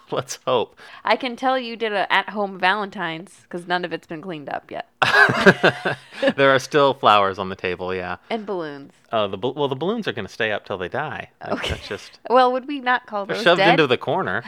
let's 0.13 0.39
hope. 0.47 0.79
I 1.05 1.17
can 1.17 1.37
tell 1.37 1.59
you 1.59 1.77
did 1.77 1.93
a 1.93 2.11
at-home 2.13 2.59
Valentine's 2.59 3.41
because 3.43 3.67
none 3.67 3.85
of 3.85 3.93
it's 3.93 4.07
been 4.07 4.21
cleaned 4.23 4.49
up 4.49 4.71
yet, 4.71 4.89
there 6.37 6.55
are 6.55 6.59
still 6.59 6.95
flowers 6.95 7.39
on 7.39 7.49
the 7.49 7.57
table. 7.57 7.95
Yeah. 7.95 8.17
and 8.31 8.45
balloons. 8.47 8.93
Uh, 9.11 9.27
the 9.27 9.39
well, 9.39 9.69
the 9.69 9.77
balloons 9.77 10.07
are 10.07 10.13
going 10.13 10.27
to 10.27 10.33
stay 10.33 10.53
up 10.53 10.65
till 10.67 10.77
they 10.79 10.89
die. 10.89 11.31
Okay. 11.47 11.71
That's 11.71 11.89
just 11.89 12.21
Well, 12.31 12.53
would 12.53 12.67
we 12.69 12.81
not 12.81 13.07
call 13.07 13.25
they're 13.27 13.37
those 13.37 13.45
shoved 13.45 13.59
dead? 13.59 13.71
into 13.71 13.87
the 13.87 13.97
corner. 13.99 14.45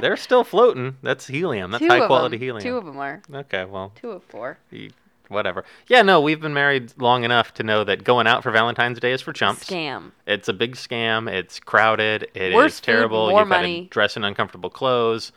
they're 0.00 0.16
still 0.16 0.44
floating. 0.44 0.96
That's 1.02 1.26
helium. 1.26 1.70
That's 1.70 1.82
Two 1.82 1.88
high 1.88 2.06
quality 2.06 2.36
them. 2.38 2.44
helium. 2.44 2.62
Two 2.62 2.76
of 2.76 2.84
them 2.84 2.96
are. 2.98 3.22
Okay, 3.32 3.64
well, 3.64 3.92
Two 3.94 4.10
of 4.10 4.22
four. 4.24 4.58
y- 4.72 4.88
whatever. 5.28 5.64
Yeah, 5.86 6.02
no, 6.02 6.20
we've 6.20 6.40
been 6.40 6.54
married 6.54 6.92
long 6.98 7.24
enough 7.24 7.54
to 7.54 7.62
know 7.62 7.84
that 7.84 8.04
going 8.04 8.26
out 8.26 8.42
for 8.42 8.50
Valentine's 8.50 8.98
Day 9.00 9.12
is 9.12 9.22
for 9.22 9.32
chumps. 9.32 9.64
Scam. 9.64 10.12
It's 10.26 10.48
a 10.48 10.52
big 10.52 10.74
scam. 10.76 11.30
It's 11.30 11.60
crowded. 11.60 12.24
It 12.34 12.50
is 12.50 12.54
Worse 12.54 12.80
food, 12.80 12.84
terrible. 12.86 13.28
more 13.30 13.40
You've 13.40 13.48
got 13.48 13.62
to 13.62 13.84
dress 13.86 14.16
in 14.16 14.24
uncomfortable 14.24 14.70
clothes. 14.70 15.32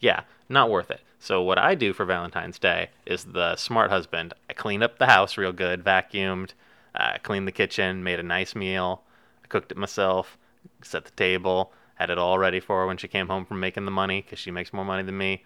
Yeah, 0.00 0.22
not 0.48 0.70
worth 0.70 0.90
it. 0.90 1.00
So 1.18 1.40
what 1.42 1.58
I 1.58 1.74
do 1.76 1.92
for 1.92 2.04
Valentine's 2.04 2.58
Day 2.58 2.90
is 3.06 3.24
the 3.24 3.54
smart 3.56 3.90
husband. 3.90 4.34
I 4.50 4.54
cleaned 4.54 4.82
up 4.82 4.98
the 4.98 5.06
house 5.06 5.36
real 5.38 5.52
good, 5.52 5.84
vacuumed, 5.84 6.50
uh, 6.96 7.18
cleaned 7.22 7.46
the 7.46 7.52
kitchen, 7.52 8.02
made 8.02 8.18
a 8.18 8.24
nice 8.24 8.56
meal. 8.56 9.02
I 9.44 9.46
cooked 9.46 9.70
it 9.70 9.78
myself, 9.78 10.36
set 10.82 11.04
the 11.04 11.12
table, 11.12 11.72
had 11.94 12.10
it 12.10 12.18
all 12.18 12.38
ready 12.38 12.58
for 12.58 12.80
her 12.80 12.86
when 12.88 12.96
she 12.96 13.06
came 13.06 13.28
home 13.28 13.44
from 13.44 13.60
making 13.60 13.84
the 13.84 13.92
money 13.92 14.22
because 14.22 14.40
she 14.40 14.50
makes 14.50 14.72
more 14.72 14.84
money 14.84 15.04
than 15.04 15.16
me. 15.16 15.44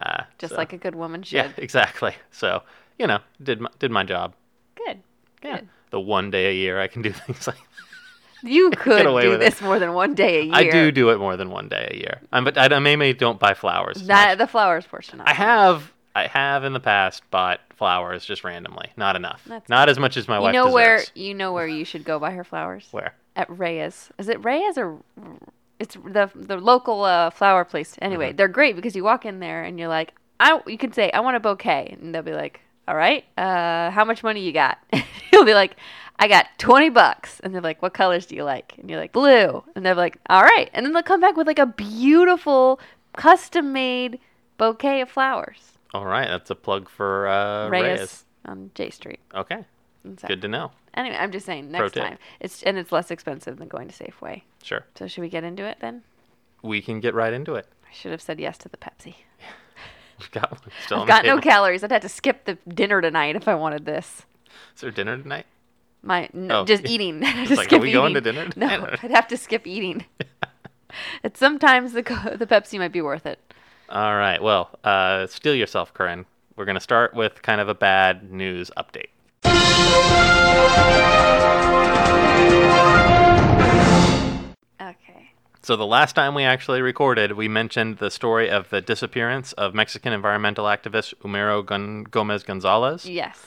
Uh, 0.00 0.22
Just 0.38 0.52
so- 0.52 0.56
like 0.56 0.72
a 0.72 0.78
good 0.78 0.94
woman 0.94 1.22
should. 1.22 1.36
yeah, 1.36 1.50
exactly. 1.58 2.14
So 2.30 2.62
you 3.00 3.06
know, 3.06 3.18
did 3.42 3.60
my, 3.60 3.70
did 3.78 3.90
my 3.90 4.04
job. 4.04 4.34
Good. 4.76 4.98
Yeah, 5.42 5.56
Good. 5.56 5.68
the 5.90 6.00
one 6.00 6.30
day 6.30 6.50
a 6.50 6.54
year 6.54 6.80
I 6.80 6.86
can 6.86 7.02
do 7.02 7.10
things 7.26 7.46
like 7.46 7.56
You 8.42 8.70
could 8.76 9.02
do 9.04 9.12
with 9.14 9.24
it. 9.34 9.40
this 9.40 9.60
more 9.60 9.78
than 9.78 9.92
one 9.94 10.14
day 10.14 10.40
a 10.40 10.42
year. 10.44 10.54
I 10.54 10.70
do 10.70 10.92
do 10.92 11.10
it 11.10 11.18
more 11.18 11.36
than 11.36 11.50
one 11.50 11.68
day 11.68 11.88
a 11.92 11.96
year. 11.96 12.20
Um, 12.32 12.44
but 12.44 12.56
I, 12.58 12.66
I 12.66 12.78
mainly 12.78 13.12
don't 13.14 13.38
buy 13.40 13.54
flowers. 13.54 14.02
That 14.06 14.38
the 14.38 14.46
flowers 14.46 14.86
portion. 14.86 15.20
I 15.22 15.32
have 15.34 15.92
I 16.14 16.26
have 16.26 16.64
in 16.64 16.72
the 16.72 16.80
past 16.80 17.22
bought 17.30 17.60
flowers 17.76 18.24
just 18.24 18.44
randomly. 18.44 18.90
Not 18.96 19.16
enough. 19.16 19.42
That's 19.46 19.68
Not 19.68 19.88
as 19.88 19.98
much 19.98 20.16
as 20.16 20.28
my 20.28 20.36
You 20.36 20.42
wife 20.42 20.52
know 20.52 20.70
where 20.70 21.00
you 21.14 21.34
know 21.34 21.52
where 21.52 21.66
you 21.68 21.84
should 21.84 22.04
go 22.04 22.18
buy 22.18 22.32
her 22.32 22.44
flowers 22.44 22.86
Where? 22.90 23.14
at 23.36 23.48
Reyes. 23.48 24.10
Is 24.18 24.28
it 24.28 24.44
Reyes 24.44 24.76
or 24.76 24.98
it's 25.78 25.94
the 25.94 26.30
the 26.34 26.56
local 26.58 27.04
uh, 27.04 27.30
flower 27.30 27.64
place? 27.64 27.96
Anyway, 28.02 28.28
Mm-hmm. 28.28 28.36
they're 28.36 28.48
great 28.48 28.76
because 28.76 28.94
you 28.94 29.04
walk 29.04 29.24
in 29.24 29.40
there 29.40 29.62
and 29.64 29.78
you're 29.78 29.88
like, 29.88 30.12
I 30.38 30.60
you 30.66 30.76
can 30.76 30.92
say 30.92 31.10
I 31.12 31.20
want 31.20 31.36
a 31.36 31.40
bouquet, 31.40 31.96
and 32.00 32.14
they'll 32.14 32.22
be 32.22 32.32
like, 32.34 32.60
all 32.90 32.96
right, 32.96 33.24
uh, 33.38 33.90
how 33.92 34.04
much 34.04 34.24
money 34.24 34.40
you 34.40 34.50
got? 34.52 34.78
You'll 35.32 35.44
be 35.44 35.54
like, 35.54 35.76
I 36.18 36.26
got 36.26 36.46
twenty 36.58 36.90
bucks, 36.90 37.38
and 37.38 37.54
they're 37.54 37.62
like, 37.62 37.80
what 37.82 37.94
colors 37.94 38.26
do 38.26 38.34
you 38.34 38.42
like? 38.42 38.74
And 38.78 38.90
you're 38.90 38.98
like 38.98 39.12
blue, 39.12 39.62
and 39.76 39.86
they're 39.86 39.94
like, 39.94 40.16
all 40.28 40.42
right, 40.42 40.68
and 40.74 40.84
then 40.84 40.92
they'll 40.92 41.04
come 41.04 41.20
back 41.20 41.36
with 41.36 41.46
like 41.46 41.60
a 41.60 41.66
beautiful 41.66 42.80
custom 43.16 43.72
made 43.72 44.18
bouquet 44.58 45.00
of 45.02 45.08
flowers. 45.08 45.72
All 45.94 46.04
right, 46.04 46.26
that's 46.26 46.50
a 46.50 46.56
plug 46.56 46.88
for 46.88 47.28
uh, 47.28 47.68
Reyes, 47.68 47.98
Reyes. 48.00 48.24
on 48.44 48.72
J 48.74 48.90
Street. 48.90 49.20
Okay, 49.36 49.64
South 50.04 50.26
good 50.26 50.42
to 50.42 50.48
know. 50.48 50.72
Anyway, 50.94 51.14
I'm 51.16 51.30
just 51.30 51.46
saying 51.46 51.70
next 51.70 51.92
time. 51.94 52.18
It's 52.40 52.64
and 52.64 52.76
it's 52.76 52.90
less 52.90 53.12
expensive 53.12 53.56
than 53.58 53.68
going 53.68 53.86
to 53.86 53.94
Safeway. 53.94 54.42
Sure, 54.64 54.84
So 54.96 55.06
should 55.06 55.20
we 55.20 55.28
get 55.28 55.44
into 55.44 55.64
it 55.64 55.78
then? 55.80 56.02
we 56.62 56.82
can 56.82 56.98
get 56.98 57.14
right 57.14 57.32
into 57.32 57.54
it. 57.54 57.66
I 57.88 57.92
should 57.94 58.10
have 58.10 58.20
said 58.20 58.40
yes 58.40 58.58
to 58.58 58.68
the 58.68 58.76
Pepsi. 58.76 59.14
We've 60.20 60.30
got 60.30 60.50
one 60.50 60.60
still 60.84 61.00
I've 61.02 61.08
got 61.08 61.24
no 61.24 61.38
calories. 61.38 61.82
I'd 61.84 61.90
have 61.92 62.02
to 62.02 62.08
skip 62.08 62.44
the 62.44 62.56
dinner 62.68 63.00
tonight 63.00 63.36
if 63.36 63.48
I 63.48 63.54
wanted 63.54 63.84
this. 63.86 64.26
Is 64.74 64.80
there 64.82 64.90
dinner 64.90 65.16
tonight? 65.18 65.46
My 66.02 66.28
no, 66.32 66.60
Oh. 66.60 66.64
just 66.64 66.86
eating. 66.86 67.22
I'd 67.24 67.26
have 67.28 67.46
to 67.48 67.52
It's 67.52 67.58
like, 67.58 67.66
are 67.66 67.70
skip 67.70 67.82
we 67.82 67.92
going 67.92 68.14
to 68.14 68.20
eating. 68.20 68.34
dinner 68.34 68.50
No, 68.56 68.68
tonight? 68.68 68.98
I'd 69.02 69.10
have 69.10 69.28
to 69.28 69.36
skip 69.36 69.66
eating. 69.66 70.04
it's 71.22 71.38
sometimes 71.38 71.92
the 71.92 72.02
the 72.38 72.46
Pepsi 72.46 72.78
might 72.78 72.92
be 72.92 73.02
worth 73.02 73.26
it. 73.26 73.38
All 73.88 74.14
right. 74.16 74.40
Well, 74.42 74.70
uh, 74.84 75.26
steel 75.26 75.54
yourself, 75.54 75.92
Corinne. 75.92 76.24
We're 76.56 76.64
going 76.64 76.76
to 76.76 76.80
start 76.80 77.12
with 77.14 77.42
kind 77.42 77.60
of 77.60 77.68
a 77.68 77.74
bad 77.74 78.30
news 78.32 78.70
update. 78.76 79.08
So 85.62 85.76
the 85.76 85.86
last 85.86 86.14
time 86.14 86.34
we 86.34 86.44
actually 86.44 86.80
recorded, 86.80 87.32
we 87.32 87.46
mentioned 87.46 87.98
the 87.98 88.10
story 88.10 88.48
of 88.50 88.70
the 88.70 88.80
disappearance 88.80 89.52
of 89.54 89.74
Mexican 89.74 90.12
environmental 90.12 90.64
activist 90.64 91.14
Homero 91.22 91.64
Gon- 91.64 92.04
Gomez 92.04 92.42
Gonzalez. 92.42 93.04
Yes. 93.04 93.38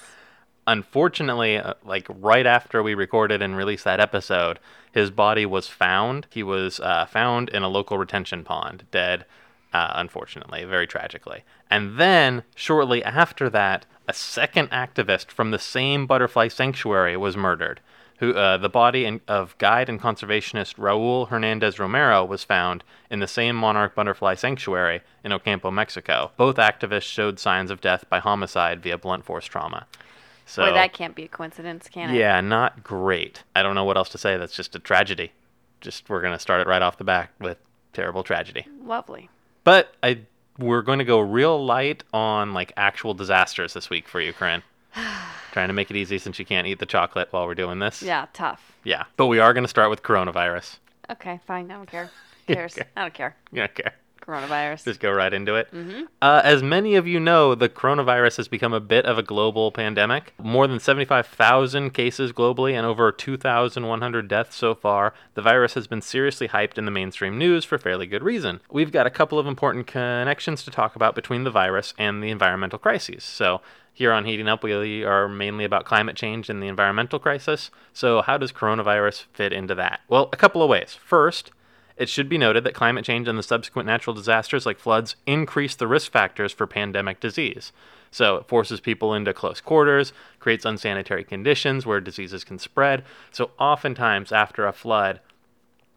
Unfortunately, 0.68 1.58
uh, 1.58 1.74
like 1.84 2.06
right 2.10 2.46
after 2.46 2.84
we 2.84 2.94
recorded 2.94 3.42
and 3.42 3.58
released 3.58 3.84
that 3.86 4.00
episode, 4.00 4.60
his 4.92 5.10
body 5.10 5.46
was 5.46 5.68
found. 5.68 6.28
He 6.30 6.44
was 6.44 6.80
uh, 6.80 7.06
found 7.08 7.50
in 7.50 7.64
a 7.64 7.68
local 7.68 7.98
retention 7.98 8.44
pond, 8.44 8.86
dead. 8.92 9.26
Uh, 9.74 9.92
unfortunately, 9.96 10.64
very 10.66 10.86
tragically. 10.86 11.44
And 11.68 11.98
then 11.98 12.44
shortly 12.54 13.04
after 13.04 13.50
that, 13.50 13.88
a 14.08 14.14
second 14.14 14.70
activist 14.70 15.32
from 15.32 15.50
the 15.50 15.58
same 15.58 16.06
butterfly 16.06 16.50
sanctuary 16.50 17.18
was 17.18 17.36
murdered. 17.36 17.80
Who 18.24 18.34
uh, 18.34 18.58
the 18.58 18.70
body 18.70 19.04
and, 19.04 19.20
of 19.28 19.58
guide 19.58 19.90
and 19.90 20.00
conservationist 20.00 20.76
Raul 20.76 21.28
Hernandez 21.28 21.78
Romero 21.78 22.24
was 22.24 22.42
found 22.42 22.82
in 23.12 23.20
the 23.20 23.28
same 23.28 23.54
monarch 23.54 23.96
butterfly 23.96 24.36
sanctuary 24.36 25.02
in 25.26 25.34
Ocampo, 25.34 25.72
Mexico. 25.72 26.32
Both 26.38 26.56
activists 26.56 27.02
showed 27.02 27.38
signs 27.38 27.70
of 27.70 27.82
death 27.82 28.06
by 28.10 28.20
homicide 28.20 28.82
via 28.82 28.98
blunt 28.98 29.26
force 29.26 29.46
trauma. 29.46 29.88
So 30.46 30.64
Boy, 30.64 30.72
that 30.72 30.94
can't 30.94 31.16
be 31.16 31.24
a 31.24 31.28
coincidence, 31.28 31.90
can 31.90 32.12
it? 32.12 32.18
yeah, 32.18 32.40
not 32.40 32.82
great. 32.82 33.44
I 33.58 33.62
don't 33.62 33.76
know 33.76 33.84
what 33.84 33.98
else 33.98 34.08
to 34.10 34.18
say. 34.18 34.38
That's 34.38 34.56
just 34.56 34.74
a 34.74 34.80
tragedy. 34.80 35.34
Just 35.82 36.08
we're 36.08 36.22
gonna 36.22 36.40
start 36.40 36.62
it 36.62 36.68
right 36.68 36.82
off 36.82 36.98
the 36.98 37.04
back 37.04 37.34
with 37.42 37.58
terrible 37.92 38.24
tragedy. 38.24 38.66
Lovely. 38.86 39.30
But 39.66 39.94
I 40.02 40.20
we're 40.58 40.82
going 40.82 41.00
to 41.00 41.06
go 41.06 41.20
real 41.20 41.62
light 41.62 42.04
on 42.14 42.54
like 42.54 42.72
actual 42.78 43.14
disasters 43.14 43.74
this 43.74 43.90
week 43.90 44.08
for 44.08 44.22
you, 44.22 44.32
Corinne. 44.32 44.64
Trying 45.52 45.68
to 45.68 45.74
make 45.74 45.90
it 45.90 45.98
easy 45.98 46.18
since 46.18 46.40
you 46.40 46.46
can't 46.46 46.68
eat 46.68 46.80
the 46.80 46.86
chocolate 46.86 47.28
while 47.32 47.46
we're 47.46 47.56
doing 47.56 47.80
this. 47.80 48.02
Yeah, 48.02 48.28
tough. 48.34 48.74
Yeah. 48.84 49.04
But 49.18 49.28
we 49.28 49.40
are 49.40 49.54
going 49.54 49.64
to 49.64 49.70
start 49.70 49.90
with 49.90 50.04
coronavirus. 50.04 50.78
Okay, 51.12 51.40
fine. 51.46 51.70
I 51.72 51.76
don't 51.76 51.90
care. 51.90 52.10
Who 52.48 52.56
cares? 52.56 52.74
Okay. 52.74 52.88
I 52.96 53.02
don't 53.02 53.14
care. 53.14 53.36
Yeah, 53.52 53.66
okay. 53.66 53.92
Coronavirus. 54.22 54.86
Just 54.86 55.00
go 55.02 55.12
right 55.12 55.34
into 55.34 55.56
it. 55.56 55.68
Uh, 56.22 56.42
as 56.46 56.64
many 56.64 56.96
of 56.96 57.06
you 57.06 57.20
know, 57.20 57.56
the 57.56 57.68
coronavirus 57.68 58.38
has 58.38 58.48
become 58.48 58.72
a 58.72 58.80
bit 58.80 59.06
of 59.06 59.18
a 59.18 59.24
global 59.24 59.70
pandemic. 59.70 60.34
More 60.42 60.66
than 60.66 60.80
75,000 60.80 61.90
cases 61.92 62.32
globally 62.32 62.72
and 62.72 62.86
over 62.86 63.12
2,100 63.12 64.28
deaths 64.30 64.56
so 64.56 64.76
far. 64.76 65.14
The 65.34 65.42
virus 65.42 65.74
has 65.74 65.88
been 65.88 66.02
seriously 66.02 66.48
hyped 66.48 66.78
in 66.78 66.86
the 66.86 66.92
mainstream 66.92 67.38
news 67.38 67.66
for 67.66 67.78
fairly 67.78 68.08
good 68.08 68.24
reason. 68.24 68.62
We've 68.72 68.94
got 68.94 69.06
a 69.06 69.12
couple 69.12 69.40
of 69.40 69.46
important 69.46 69.88
connections 69.88 70.64
to 70.64 70.72
talk 70.72 70.96
about 70.96 71.16
between 71.16 71.44
the 71.44 71.52
virus 71.52 71.94
and 71.98 72.24
the 72.24 72.30
environmental 72.30 72.80
crises. 72.80 73.26
So, 73.26 73.60
here 73.94 74.12
on 74.12 74.26
Heating 74.26 74.48
Up, 74.48 74.64
we 74.64 75.04
are 75.04 75.28
mainly 75.28 75.66
about 75.66 75.86
climate 75.86 76.16
change 76.16 76.50
and 76.50 76.62
the 76.62 76.68
environmental 76.68 77.20
crisis. 77.20 77.70
So, 77.94 78.24
how 78.24 78.38
does 78.38 78.52
coronavirus 78.52 79.26
fit 79.34 79.54
into 79.54 79.76
that? 79.76 80.02
Well, 80.08 80.30
a 80.34 80.38
couple 80.38 80.64
of 80.64 80.70
ways. 80.70 80.98
First, 81.00 81.52
it 81.96 82.10
should 82.10 82.28
be 82.28 82.40
noted 82.40 82.64
that 82.64 82.74
climate 82.74 83.06
change 83.06 83.28
and 83.28 83.38
the 83.38 83.44
subsequent 83.44 83.86
natural 83.86 84.16
disasters 84.16 84.66
like 84.66 84.80
floods 84.80 85.16
increase 85.28 85.76
the 85.76 85.88
risk 85.88 86.12
factors 86.12 86.52
for 86.52 86.66
pandemic 86.66 87.20
disease. 87.20 87.72
So 88.10 88.38
it 88.38 88.48
forces 88.48 88.80
people 88.80 89.14
into 89.14 89.34
close 89.34 89.62
quarters, 89.62 90.12
creates 90.40 90.66
unsanitary 90.66 91.24
conditions 91.24 91.86
where 91.86 92.00
diseases 92.00 92.44
can 92.44 92.60
spread. 92.60 93.04
So 93.32 93.52
oftentimes 93.60 94.32
after 94.32 94.66
a 94.66 94.74
flood, 94.74 95.20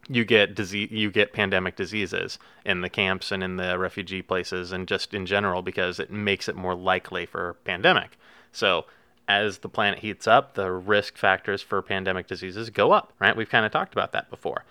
you 0.09 0.25
get 0.25 0.55
disease, 0.55 0.89
you 0.91 1.11
get 1.11 1.33
pandemic 1.33 1.75
diseases 1.75 2.39
in 2.65 2.81
the 2.81 2.89
camps 2.89 3.31
and 3.31 3.43
in 3.43 3.57
the 3.57 3.77
refugee 3.77 4.21
places 4.21 4.71
and 4.71 4.87
just 4.87 5.13
in 5.13 5.25
general 5.25 5.61
because 5.61 5.99
it 5.99 6.11
makes 6.11 6.47
it 6.47 6.55
more 6.55 6.75
likely 6.75 7.25
for 7.25 7.55
pandemic. 7.65 8.17
So 8.51 8.85
as 9.27 9.59
the 9.59 9.69
planet 9.69 9.99
heats 9.99 10.27
up, 10.27 10.53
the 10.53 10.71
risk 10.71 11.17
factors 11.17 11.61
for 11.61 11.81
pandemic 11.81 12.27
diseases 12.27 12.69
go 12.69 12.91
up, 12.91 13.13
right? 13.19 13.35
We've 13.35 13.49
kind 13.49 13.65
of 13.65 13.71
talked 13.71 13.93
about 13.93 14.13
that 14.13 14.29
before. 14.29 14.63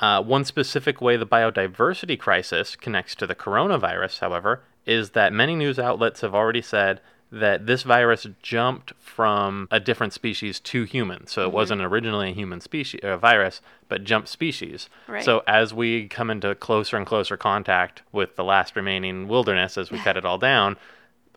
Uh, 0.00 0.20
one 0.22 0.44
specific 0.44 1.00
way 1.00 1.16
the 1.16 1.26
biodiversity 1.26 2.18
crisis 2.18 2.74
connects 2.74 3.14
to 3.14 3.26
the 3.26 3.34
coronavirus, 3.36 4.18
however, 4.18 4.62
is 4.86 5.10
that 5.10 5.32
many 5.32 5.54
news 5.54 5.78
outlets 5.78 6.20
have 6.22 6.34
already 6.34 6.60
said 6.60 7.00
that 7.32 7.66
this 7.66 7.82
virus 7.82 8.26
jumped 8.42 8.92
from 9.00 9.66
a 9.70 9.80
different 9.80 10.12
species 10.12 10.60
to 10.60 10.84
humans. 10.84 11.32
So 11.32 11.42
it 11.42 11.52
wasn't 11.52 11.80
originally 11.82 12.30
a 12.30 12.34
human 12.34 12.60
species 12.60 13.00
uh, 13.02 13.16
virus, 13.16 13.60
but 13.88 14.04
jumped 14.04 14.28
species. 14.28 14.88
Right. 15.08 15.24
So 15.24 15.42
as 15.46 15.74
we 15.74 16.06
come 16.06 16.30
into 16.30 16.54
closer 16.54 16.96
and 16.96 17.04
closer 17.04 17.36
contact 17.36 18.02
with 18.12 18.36
the 18.36 18.44
last 18.44 18.76
remaining 18.76 19.26
wilderness, 19.26 19.76
as 19.76 19.90
we 19.90 19.98
cut 19.98 20.16
it 20.16 20.24
all 20.24 20.38
down, 20.38 20.76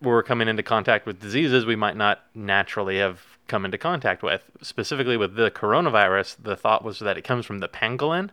we're 0.01 0.21
coming 0.21 0.47
into 0.47 0.61
contact 0.61 1.07
with 1.07 1.19
diseases 1.19 1.65
we 1.65 1.75
might 1.75 1.97
not 1.97 2.19
naturally 2.35 2.99
have 2.99 3.21
come 3.47 3.65
into 3.65 3.77
contact 3.79 4.21
with. 4.21 4.43
Specifically 4.61 5.17
with 5.17 5.35
the 5.35 5.49
coronavirus, 5.49 6.37
the 6.43 6.55
thought 6.55 6.83
was 6.83 6.99
that 6.99 7.17
it 7.17 7.23
comes 7.23 7.45
from 7.45 7.57
the 7.59 7.67
pangolin. 7.67 8.29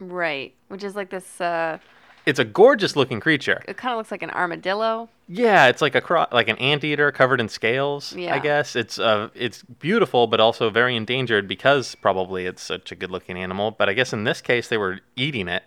Right. 0.00 0.52
Which 0.66 0.82
is 0.82 0.96
like 0.96 1.10
this. 1.10 1.40
Uh, 1.40 1.78
It's 2.26 2.40
a 2.40 2.44
gorgeous 2.44 2.96
looking 2.96 3.20
creature. 3.20 3.62
it 3.68 3.76
kind 3.76 3.92
of 3.92 3.98
looks 3.98 4.10
like 4.10 4.22
an 4.22 4.30
armadillo. 4.30 5.08
Yeah, 5.26 5.68
it's 5.68 5.80
like 5.80 5.94
a 5.94 6.00
cro- 6.00 6.26
like 6.32 6.48
an 6.48 6.56
anteater 6.58 7.10
covered 7.10 7.40
in 7.40 7.48
scales. 7.48 8.14
Yeah. 8.14 8.34
I 8.34 8.38
guess 8.38 8.76
it's 8.76 8.98
uh 8.98 9.28
it's 9.34 9.62
beautiful, 9.62 10.26
but 10.26 10.40
also 10.40 10.68
very 10.70 10.96
endangered 10.96 11.48
because 11.48 11.94
probably 11.94 12.46
it's 12.46 12.62
such 12.62 12.92
a 12.92 12.94
good 12.94 13.10
looking 13.10 13.38
animal. 13.38 13.70
But 13.70 13.88
I 13.88 13.94
guess 13.94 14.12
in 14.12 14.24
this 14.24 14.40
case 14.40 14.68
they 14.68 14.76
were 14.76 15.00
eating 15.16 15.48
it. 15.48 15.62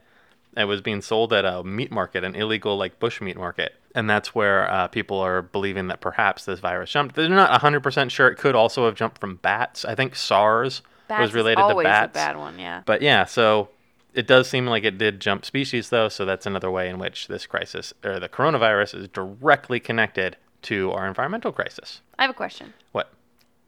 It 0.55 0.65
was 0.65 0.81
being 0.81 1.01
sold 1.01 1.33
at 1.33 1.45
a 1.45 1.63
meat 1.63 1.91
market, 1.91 2.23
an 2.23 2.33
illegal 2.35 2.77
like 2.77 2.99
bush 2.99 3.21
meat 3.21 3.37
market, 3.37 3.75
and 3.93 4.09
that's 4.09 4.33
where 4.33 4.69
uh, 4.71 4.87
people 4.87 5.19
are 5.19 5.43
believing 5.43 5.87
that 5.87 6.01
perhaps 6.01 6.45
this 6.45 6.59
virus 6.59 6.89
jumped. 6.91 7.15
They're 7.15 7.29
not 7.29 7.61
hundred 7.61 7.81
percent 7.83 8.11
sure. 8.11 8.27
It 8.27 8.37
could 8.37 8.55
also 8.55 8.85
have 8.85 8.95
jumped 8.95 9.19
from 9.19 9.35
bats. 9.37 9.85
I 9.85 9.93
think 9.93 10.15
SARS 10.15 10.81
Bats 11.07 11.21
was 11.21 11.33
related 11.33 11.61
to 11.61 11.83
bats. 11.83 12.11
a 12.11 12.13
bad 12.13 12.37
one. 12.37 12.57
Yeah. 12.57 12.81
But 12.85 13.01
yeah, 13.03 13.25
so 13.25 13.69
it 14.17 14.25
does 14.27 14.49
seem 14.49 14.65
like 14.65 14.83
it 14.83 14.97
did 14.97 15.19
jump 15.21 15.45
species, 15.45 15.89
though. 15.89 16.09
So 16.09 16.25
that's 16.25 16.45
another 16.47 16.71
way 16.71 16.89
in 16.89 16.97
which 16.97 17.27
this 17.27 17.45
crisis 17.45 17.93
or 18.03 18.19
the 18.19 18.27
coronavirus 18.27 18.95
is 18.95 19.07
directly 19.09 19.79
connected 19.79 20.35
to 20.63 20.91
our 20.91 21.07
environmental 21.07 21.51
crisis. 21.51 22.01
I 22.17 22.23
have 22.23 22.31
a 22.31 22.33
question. 22.33 22.73
What? 22.91 23.13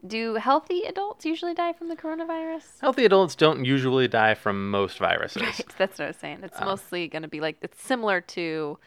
Do 0.04 0.34
healthy 0.34 0.82
adults 0.82 1.24
usually 1.24 1.54
die 1.54 1.72
from 1.72 1.88
the 1.88 1.94
coronavirus? 1.96 2.80
Healthy 2.80 3.04
adults 3.04 3.36
don't 3.36 3.64
usually 3.64 4.08
die 4.08 4.34
from 4.34 4.70
most 4.70 4.98
viruses. 4.98 5.42
Right. 5.42 5.64
That's 5.78 5.98
what 5.98 6.06
I 6.06 6.08
was 6.08 6.16
saying. 6.16 6.40
It's 6.42 6.60
mostly 6.60 7.06
going 7.06 7.22
to 7.22 7.28
be 7.28 7.40
like 7.40 7.58
it's 7.62 7.80
similar 7.80 8.20
to 8.22 8.78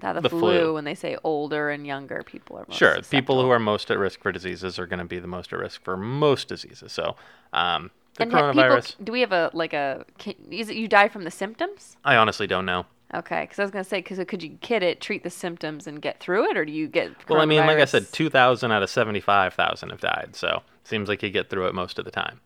the, 0.00 0.20
The 0.20 0.28
flu, 0.28 0.40
flu. 0.40 0.74
when 0.74 0.84
they 0.84 0.96
say 0.96 1.16
older 1.24 1.70
and 1.70 1.86
younger 1.86 2.22
people 2.24 2.56
are 2.58 2.64
most 2.68 2.76
Sure, 2.76 3.00
people 3.02 3.40
who 3.40 3.50
are 3.50 3.60
most 3.60 3.90
at 3.90 3.98
risk 3.98 4.20
for 4.20 4.32
diseases 4.32 4.78
are 4.78 4.86
going 4.86 4.98
to 4.98 5.04
be 5.04 5.20
the 5.20 5.28
most 5.28 5.52
at 5.52 5.58
risk 5.60 5.82
for 5.82 5.96
most 5.96 6.48
diseases. 6.48 6.92
So, 6.92 7.14
um, 7.52 7.90
the 8.16 8.24
and 8.24 8.32
coronavirus, 8.32 8.90
People, 8.92 9.04
do 9.04 9.12
we 9.12 9.20
have 9.20 9.32
a 9.32 9.50
like 9.52 9.72
a? 9.72 10.04
Can, 10.18 10.34
is 10.50 10.68
it 10.68 10.76
you 10.76 10.88
die 10.88 11.08
from 11.08 11.24
the 11.24 11.30
symptoms? 11.30 11.96
I 12.04 12.16
honestly 12.16 12.46
don't 12.46 12.66
know. 12.66 12.86
Okay, 13.14 13.42
because 13.42 13.58
I 13.58 13.62
was 13.62 13.70
gonna 13.70 13.84
say, 13.84 13.98
because 13.98 14.18
could 14.26 14.42
you 14.42 14.56
kid 14.62 14.82
it, 14.82 15.00
treat 15.00 15.22
the 15.22 15.30
symptoms, 15.30 15.86
and 15.86 16.00
get 16.00 16.18
through 16.20 16.50
it, 16.50 16.56
or 16.56 16.64
do 16.64 16.72
you 16.72 16.88
get? 16.88 17.10
Well, 17.28 17.40
I 17.40 17.44
mean, 17.44 17.60
like 17.66 17.78
I 17.78 17.84
said, 17.84 18.10
2,000 18.12 18.72
out 18.72 18.82
of 18.82 18.88
75,000 18.88 19.90
have 19.90 20.00
died. 20.00 20.30
So, 20.32 20.62
seems 20.84 21.08
like 21.08 21.22
you 21.22 21.28
get 21.30 21.50
through 21.50 21.66
it 21.66 21.74
most 21.74 21.98
of 21.98 22.04
the 22.06 22.10
time. 22.10 22.40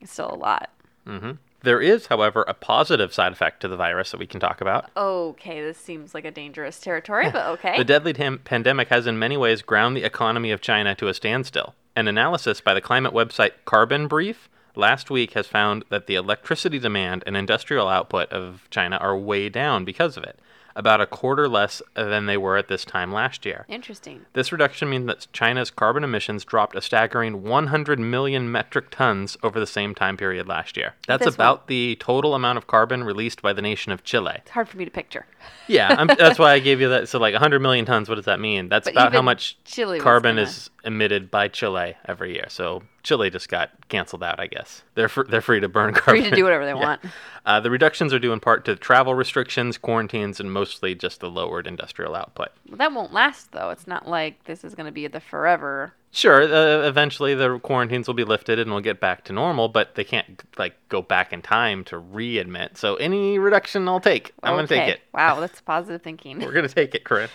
it's 0.00 0.12
still 0.12 0.30
a 0.32 0.36
lot. 0.36 0.70
hmm 1.06 1.32
There 1.62 1.80
is, 1.80 2.06
however, 2.06 2.44
a 2.46 2.52
positive 2.52 3.14
side 3.14 3.32
effect 3.32 3.60
to 3.62 3.68
the 3.68 3.76
virus 3.76 4.10
that 4.10 4.20
we 4.20 4.26
can 4.26 4.40
talk 4.40 4.60
about. 4.60 4.90
Okay, 4.94 5.62
this 5.62 5.78
seems 5.78 6.12
like 6.14 6.26
a 6.26 6.30
dangerous 6.30 6.78
territory, 6.80 7.30
but 7.30 7.46
okay. 7.58 7.78
The 7.78 7.84
deadly 7.84 8.12
tam- 8.12 8.40
pandemic 8.44 8.88
has 8.88 9.06
in 9.06 9.18
many 9.18 9.38
ways 9.38 9.62
ground 9.62 9.96
the 9.96 10.04
economy 10.04 10.50
of 10.50 10.60
China 10.60 10.94
to 10.96 11.08
a 11.08 11.14
standstill. 11.14 11.74
An 11.96 12.08
analysis 12.08 12.60
by 12.60 12.74
the 12.74 12.80
climate 12.82 13.14
website 13.14 13.52
Carbon 13.64 14.06
Brief 14.06 14.50
last 14.74 15.10
week 15.10 15.32
has 15.32 15.46
found 15.46 15.84
that 15.88 16.06
the 16.06 16.14
electricity 16.14 16.78
demand 16.78 17.22
and 17.26 17.36
industrial 17.36 17.88
output 17.88 18.30
of 18.30 18.68
China 18.70 18.96
are 18.96 19.16
way 19.16 19.48
down 19.48 19.84
because 19.84 20.16
of 20.16 20.24
it, 20.24 20.38
about 20.76 21.00
a 21.00 21.06
quarter 21.06 21.48
less 21.48 21.82
than 21.94 22.26
they 22.26 22.36
were 22.36 22.56
at 22.56 22.68
this 22.68 22.84
time 22.84 23.12
last 23.12 23.44
year. 23.44 23.66
Interesting. 23.68 24.24
This 24.32 24.52
reduction 24.52 24.88
means 24.88 25.06
that 25.06 25.26
China's 25.32 25.70
carbon 25.70 26.04
emissions 26.04 26.44
dropped 26.44 26.76
a 26.76 26.80
staggering 26.80 27.42
100 27.42 27.98
million 27.98 28.50
metric 28.50 28.86
tons 28.90 29.36
over 29.42 29.58
the 29.58 29.66
same 29.66 29.94
time 29.94 30.16
period 30.16 30.46
last 30.46 30.76
year. 30.76 30.94
That's 31.06 31.24
This 31.24 31.34
about 31.34 31.66
the 31.66 31.96
total 32.00 32.34
amount 32.34 32.58
of 32.58 32.66
carbon 32.66 33.04
released 33.04 33.42
by 33.42 33.52
the 33.52 33.62
nation 33.62 33.92
of 33.92 34.04
Chile. 34.04 34.34
It's 34.38 34.50
hard 34.50 34.68
for 34.68 34.76
me 34.76 34.84
to 34.84 34.90
picture. 34.90 35.26
Yeah, 35.66 35.94
I'm, 35.96 36.06
that's 36.18 36.38
why 36.38 36.52
I 36.52 36.58
gave 36.58 36.80
you 36.80 36.88
that. 36.90 37.08
So, 37.08 37.18
like 37.18 37.34
100 37.34 37.60
million 37.60 37.84
tons, 37.84 38.08
what 38.08 38.16
does 38.16 38.24
that 38.26 38.40
mean? 38.40 38.68
That's 38.68 38.86
But 38.86 38.94
about 38.94 39.12
how 39.12 39.22
much 39.22 39.56
Chile 39.64 39.98
carbon 39.98 40.38
is 40.38 40.70
emitted 40.84 41.30
by 41.30 41.48
Chile 41.48 41.96
every 42.06 42.34
year. 42.34 42.46
So, 42.48 42.82
Chile 43.02 43.30
just 43.30 43.48
got 43.48 43.70
canceled 43.88 44.22
out, 44.22 44.38
I 44.40 44.46
guess. 44.46 44.82
They're, 44.94 45.08
fr- 45.08 45.22
they're 45.24 45.40
free 45.40 45.60
to 45.60 45.68
burn 45.68 45.94
carbon. 45.94 46.22
Free 46.22 46.30
to 46.30 46.36
do 46.36 46.44
whatever 46.44 46.64
they 46.64 46.70
Yeah. 46.74 46.76
want. 46.86 47.00
Uh, 47.46 47.60
the 47.60 47.70
reductions 47.70 48.12
are 48.12 48.18
due 48.18 48.32
in 48.32 48.40
part 48.40 48.64
to 48.66 48.76
travel 48.76 49.14
restrictions, 49.14 49.78
quarantines, 49.78 50.38
and 50.40 50.52
mostly 50.52 50.94
just 50.94 51.20
the 51.20 51.30
lowered 51.30 51.66
industrial 51.66 52.14
output. 52.14 52.48
Well, 52.68 52.76
that 52.76 52.92
won't 52.92 53.12
last 53.12 53.52
though. 53.52 53.70
It's 53.70 53.86
not 53.86 54.06
like 54.08 54.44
this 54.44 54.64
is 54.64 54.74
going 54.74 54.86
to 54.86 54.92
be 54.92 55.06
the 55.06 55.20
forever. 55.20 55.94
Sure, 56.12 56.42
uh, 56.42 56.86
eventually 56.88 57.34
the 57.34 57.58
quarantines 57.60 58.06
will 58.08 58.14
be 58.14 58.24
lifted 58.24 58.58
and 58.58 58.70
we'll 58.70 58.80
get 58.80 58.98
back 59.00 59.22
to 59.24 59.32
normal, 59.32 59.68
but 59.68 59.94
they 59.94 60.02
can't 60.04 60.42
like 60.58 60.74
go 60.88 61.00
back 61.00 61.32
in 61.32 61.40
time 61.40 61.84
to 61.84 61.96
readmit. 62.00 62.76
So 62.76 62.96
any 62.96 63.38
reduction 63.38 63.86
I'll 63.88 64.00
take. 64.00 64.32
I'm 64.42 64.54
going 64.56 64.66
to 64.66 64.74
take 64.74 64.88
it. 64.88 65.00
Wow, 65.14 65.38
that's 65.40 65.60
positive 65.60 66.02
thinking. 66.02 66.40
We're 66.40 66.52
going 66.52 66.66
to 66.68 66.74
take 66.74 66.94
it, 66.96 67.04
Corinne. 67.04 67.28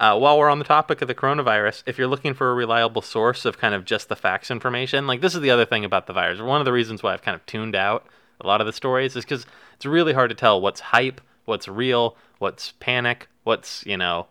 Uh, 0.00 0.18
while 0.18 0.38
we're 0.38 0.48
on 0.48 0.58
the 0.58 0.64
topic 0.64 1.02
of 1.02 1.08
the 1.08 1.14
coronavirus, 1.14 1.82
if 1.84 1.98
you're 1.98 2.08
looking 2.08 2.32
for 2.32 2.50
a 2.50 2.54
reliable 2.54 3.02
source 3.02 3.44
of 3.44 3.58
kind 3.58 3.74
of 3.74 3.84
just 3.84 4.08
the 4.08 4.16
facts 4.16 4.50
information, 4.50 5.06
like 5.06 5.20
this 5.20 5.34
is 5.34 5.42
the 5.42 5.50
other 5.50 5.66
thing 5.66 5.84
about 5.84 6.06
the 6.06 6.12
virus. 6.14 6.40
One 6.40 6.58
of 6.60 6.64
the 6.64 6.72
reasons 6.72 7.02
why 7.02 7.12
I've 7.12 7.20
kind 7.20 7.34
of 7.34 7.44
tuned 7.44 7.76
out 7.76 8.06
a 8.40 8.46
lot 8.46 8.62
of 8.62 8.66
the 8.66 8.72
stories 8.72 9.14
is 9.14 9.24
because 9.26 9.44
it's 9.74 9.84
really 9.84 10.14
hard 10.14 10.30
to 10.30 10.34
tell 10.34 10.58
what's 10.58 10.80
hype, 10.80 11.20
what's 11.44 11.68
real, 11.68 12.16
what's 12.38 12.72
panic, 12.80 13.28
what's 13.44 13.84
you 13.84 13.98
know 13.98 14.26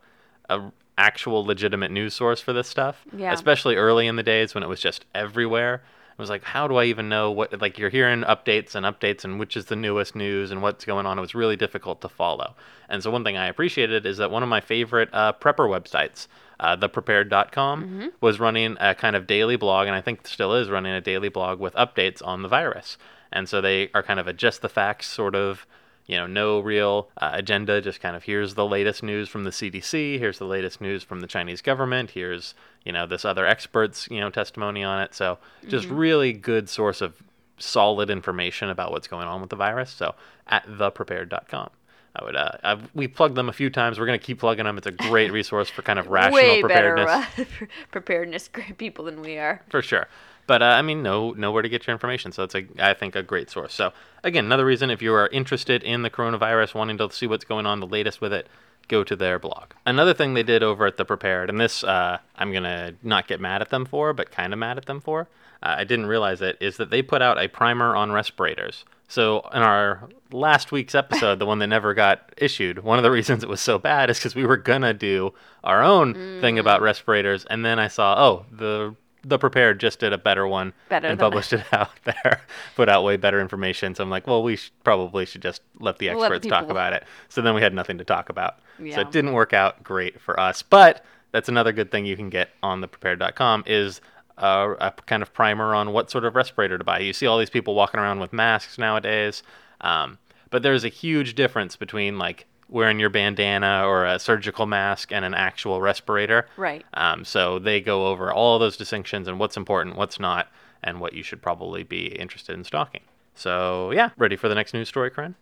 a 0.50 0.72
actual 0.98 1.46
legitimate 1.46 1.92
news 1.92 2.16
source 2.16 2.42
for 2.42 2.52
this 2.52 2.68
stuff. 2.68 3.06
Yeah. 3.16 3.32
Especially 3.32 3.76
early 3.76 4.08
in 4.08 4.16
the 4.16 4.24
days 4.24 4.56
when 4.56 4.64
it 4.64 4.68
was 4.68 4.82
just 4.82 5.06
everywhere. 5.14 5.84
It 6.20 6.22
was 6.22 6.30
like, 6.30 6.44
how 6.44 6.68
do 6.68 6.76
I 6.76 6.84
even 6.84 7.08
know 7.08 7.32
what? 7.32 7.62
Like 7.62 7.78
you're 7.78 7.90
hearing 7.90 8.24
updates 8.24 8.76
and 8.76 8.86
updates 8.86 9.24
and 9.24 9.40
which 9.40 9.56
is 9.56 9.68
the 9.68 9.78
newest 9.78 10.18
news 10.18 10.52
and 10.52 10.62
what's 10.62 10.84
going 10.84 11.06
on. 11.06 11.18
It 11.18 11.22
was 11.22 11.34
really 11.34 11.56
difficult 11.56 12.02
to 12.02 12.10
follow. 12.10 12.56
And 12.90 13.02
so 13.02 13.10
one 13.10 13.24
thing 13.24 13.38
I 13.38 13.48
appreciated 13.48 14.06
is 14.06 14.18
that 14.18 14.30
one 14.30 14.44
of 14.44 14.50
my 14.50 14.60
favorite 14.60 15.08
uh, 15.14 15.32
prepper 15.32 15.70
websites, 15.70 16.28
uh, 16.60 16.76
theprepared.com, 16.76 18.12
was 18.20 18.38
running 18.38 18.76
a 18.82 18.94
kind 18.96 19.16
of 19.16 19.28
daily 19.28 19.56
blog, 19.56 19.88
and 19.88 19.96
I 19.96 20.02
think 20.02 20.28
still 20.28 20.54
is 20.56 20.70
running 20.70 20.92
a 20.92 21.00
daily 21.00 21.30
blog 21.30 21.58
with 21.58 21.74
updates 21.76 22.22
on 22.22 22.42
the 22.42 22.50
virus. 22.50 22.98
And 23.32 23.48
so 23.48 23.62
they 23.62 23.90
are 23.94 24.04
kind 24.04 24.20
of 24.20 24.28
a 24.28 24.34
just 24.34 24.62
the 24.62 24.68
facts 24.68 25.08
sort 25.08 25.36
of 25.36 25.66
you 26.10 26.18
know, 26.18 26.26
no 26.26 26.60
real 26.60 27.08
uh, 27.22 27.30
agenda, 27.34 27.80
just 27.80 28.02
kind 28.02 28.16
of 28.16 28.24
here's 28.24 28.56
the 28.56 28.66
latest 28.66 29.04
news 29.04 29.30
from 29.30 29.44
the 29.44 29.52
CDC, 29.52 30.18
here's 30.18 30.40
the 30.40 30.46
latest 30.46 30.82
news 30.82 31.04
from 31.04 31.20
the 31.20 31.28
Chinese 31.28 31.62
government, 31.62 32.10
here's, 32.10 32.56
you 32.84 32.92
know, 32.92 33.06
this 33.06 33.26
other 33.26 33.46
expert's, 33.46 34.08
you 34.10 34.20
know, 34.20 34.30
testimony 34.30 34.84
on 34.84 35.02
it. 35.02 35.14
So 35.14 35.38
just 35.68 35.88
really 35.88 36.34
good 36.34 36.70
source 36.70 37.02
of 37.02 37.22
solid 37.58 38.10
information 38.10 38.70
about 38.70 38.92
what's 38.92 39.08
going 39.08 39.28
on 39.28 39.42
with 39.42 39.50
the 39.50 39.56
virus. 39.56 39.90
So 39.90 40.16
at 40.48 40.66
theprepared.com. 40.66 41.70
I 42.16 42.24
would, 42.24 42.36
uh, 42.36 42.52
I've, 42.64 42.90
we 42.96 43.08
plugged 43.08 43.36
them 43.36 43.50
a 43.50 43.54
few 43.54 43.70
times. 43.70 44.00
We're 44.00 44.08
going 44.08 44.20
to 44.20 44.26
keep 44.26 44.40
plugging 44.40 44.66
them. 44.66 44.78
It's 44.78 44.88
a 44.88 44.92
great 44.92 45.32
resource 45.40 45.70
for 45.70 45.84
kind 45.84 46.00
of 46.00 46.08
rational 46.08 46.42
Way 46.42 46.62
preparedness. 46.62 47.06
better 47.06 47.44
uh, 47.44 47.66
preparedness 47.92 48.48
great 48.48 48.78
people 48.78 49.06
than 49.06 49.22
we 49.22 49.38
are. 49.38 49.62
For 49.70 49.82
sure. 49.82 50.08
But 50.48 50.64
uh, 50.64 50.66
I 50.66 50.82
mean, 50.82 51.04
know 51.04 51.34
know 51.34 51.52
where 51.52 51.62
to 51.62 51.70
get 51.70 51.86
your 51.86 51.94
information. 51.94 52.32
So 52.32 52.42
it's 52.42 52.56
a, 52.56 52.66
I 52.80 52.96
think, 52.96 53.16
a 53.16 53.22
great 53.22 53.52
source. 53.52 53.72
So 53.72 53.94
again, 54.24 54.46
another 54.46 54.66
reason 54.66 54.90
if 54.90 55.00
you 55.00 55.14
are 55.14 55.28
interested 55.28 55.84
in 55.84 56.02
the 56.02 56.10
coronavirus, 56.10 56.74
wanting 56.74 56.98
to 56.98 57.12
see 57.12 57.28
what's 57.28 57.46
going 57.46 57.68
on, 57.68 57.80
the 57.80 57.86
latest 57.86 58.20
with 58.20 58.34
it, 58.34 58.48
go 58.88 59.04
to 59.04 59.16
their 59.16 59.40
blog. 59.40 59.72
Another 59.86 60.14
thing 60.14 60.34
they 60.34 60.44
did 60.44 60.64
over 60.64 60.86
at 60.86 60.98
the 60.98 61.06
Prepared, 61.06 61.50
and 61.50 61.60
this 61.60 61.84
uh, 61.84 62.20
I'm 62.36 62.52
gonna 62.52 62.94
not 63.04 63.28
get 63.28 63.40
mad 63.40 63.62
at 63.62 63.70
them 63.70 63.86
for, 63.86 64.14
but 64.14 64.32
kind 64.32 64.54
of 64.54 64.60
mad 64.60 64.78
at 64.78 64.86
them 64.86 65.02
for. 65.02 65.28
Uh, 65.62 65.76
I 65.80 65.84
didn't 65.84 66.08
realize 66.08 66.42
it 66.42 66.58
is 66.60 66.78
that 66.78 66.90
they 66.90 67.02
put 67.02 67.22
out 67.22 67.38
a 67.38 67.48
primer 67.48 67.96
on 67.96 68.12
respirators. 68.12 68.86
So 69.08 69.48
in 69.54 69.62
our 69.62 70.08
last 70.32 70.72
week's 70.72 70.94
episode, 70.94 71.40
the 71.40 71.46
one 71.46 71.60
that 71.60 71.68
never 71.68 71.94
got 71.94 72.32
issued, 72.38 72.84
one 72.84 73.00
of 73.00 73.04
the 73.04 73.12
reasons 73.12 73.44
it 73.44 73.50
was 73.50 73.60
so 73.60 73.80
bad 73.80 74.10
is 74.10 74.20
because 74.20 74.36
we 74.36 74.46
were 74.46 74.58
gonna 74.58 74.94
do 74.94 75.34
our 75.64 75.84
own 75.84 76.14
thing 76.42 76.60
about 76.60 76.82
respirators, 76.82 77.46
and 77.50 77.66
then 77.66 77.80
I 77.80 77.88
saw, 77.88 78.16
oh, 78.18 78.46
the 78.52 78.96
the 79.24 79.38
prepared 79.38 79.80
just 79.80 80.00
did 80.00 80.14
a 80.14 80.18
better 80.18 80.48
one 80.48 80.74
Better 80.88 81.08
and 81.08 81.20
published 81.20 81.54
it 81.54 81.64
out 81.74 81.92
there, 82.04 82.42
put 82.76 82.90
out 82.90 83.04
way 83.04 83.18
better 83.18 83.40
information. 83.42 83.96
So 83.96 84.04
I'm 84.04 84.10
like, 84.10 84.28
well, 84.28 84.42
we 84.44 84.56
sh- 84.56 84.72
probably 84.84 85.26
should 85.26 85.42
just 85.42 85.62
let 85.80 85.98
the 85.98 86.08
Let 86.08 86.16
the 86.16 86.24
experts 86.24 86.48
talk 86.48 86.70
about 86.70 86.94
it. 86.94 87.04
So 87.28 87.42
then 87.42 87.54
we 87.56 87.62
had 87.62 87.74
nothing 87.74 87.98
to 87.98 88.04
talk 88.04 88.30
about. 88.30 88.60
So 88.96 89.02
it 89.02 89.12
didn't 89.12 89.34
work 89.34 89.54
out 89.54 89.84
great 89.84 90.22
for 90.22 90.40
us. 90.40 90.62
But 90.62 91.04
that's 91.32 91.50
another 91.50 91.72
good 91.72 91.92
thing 91.92 92.06
you 92.06 92.16
can 92.16 92.30
get 92.30 92.50
on 92.64 92.82
the 92.82 92.88
prepared.com 92.88 93.64
is 93.68 94.02
uh, 94.38 94.76
a 94.80 94.92
kind 95.06 95.22
of 95.22 95.34
primer 95.34 95.76
on 95.76 95.92
what 95.92 96.10
sort 96.10 96.24
of 96.26 96.36
respirator 96.36 96.78
to 96.78 96.84
buy. 96.84 97.00
You 97.00 97.14
see 97.14 97.28
all 97.28 97.38
these 97.38 97.50
people 97.50 97.76
walking 97.76 98.00
around 98.00 98.20
with 98.20 98.32
masks 98.32 98.78
nowadays. 98.78 99.44
Um, 99.82 100.18
but 100.50 100.64
there's 100.64 100.84
a 100.84 100.90
huge 100.90 101.36
difference 101.36 101.76
between 101.76 102.18
like 102.18 102.46
wearing 102.70 103.00
your 103.00 103.10
bandana 103.10 103.84
or 103.86 104.06
a 104.06 104.20
surgical 104.20 104.66
mask 104.66 105.12
and 105.12 105.26
an 105.26 105.34
actual 105.34 105.82
respirator. 105.82 106.48
Right. 106.58 106.86
Um, 106.94 107.26
so 107.26 107.60
they 107.60 107.82
go 107.82 108.08
over 108.08 108.32
all 108.32 108.56
of 108.56 108.60
those 108.60 108.78
distinctions 108.78 109.28
and 109.28 109.40
what's 109.40 109.58
important, 109.58 109.96
what's 109.96 110.20
not, 110.20 110.48
and 110.84 111.00
what 111.00 111.14
you 111.14 111.24
should 111.24 111.42
probably 111.42 111.84
be 111.84 112.08
interested 112.08 112.56
in 112.56 112.64
stocking. 112.64 113.02
So 113.36 113.92
yeah, 113.92 114.10
ready 114.18 114.36
for 114.36 114.50
the 114.50 114.56
next 114.56 114.74
news 114.74 114.88
story, 114.88 115.10
Corinne? 115.10 115.36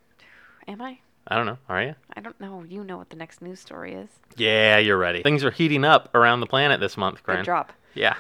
Am 0.68 0.82
I? 0.82 1.00
I 1.28 1.36
don't 1.36 1.46
know. 1.46 1.58
Are 1.68 1.84
you? 1.84 1.96
I 2.16 2.22
don't 2.22 2.40
know. 2.40 2.63
You 2.68 2.84
know 2.84 2.98
what 2.98 3.10
the 3.10 3.16
next 3.18 3.42
news 3.42 3.60
story 3.60 3.94
is. 3.94 4.10
Yeah, 4.38 4.78
you're 4.78 4.98
ready. 4.98 5.24
Things 5.24 5.44
are 5.44 5.52
heating 5.52 5.84
up 5.84 6.13
around 6.16 6.40
the 6.40 6.46
planet 6.46 6.80
this 6.80 6.96
month, 6.96 7.24
Good 7.24 7.44
drop. 7.44 7.74
Yeah. 7.94 8.16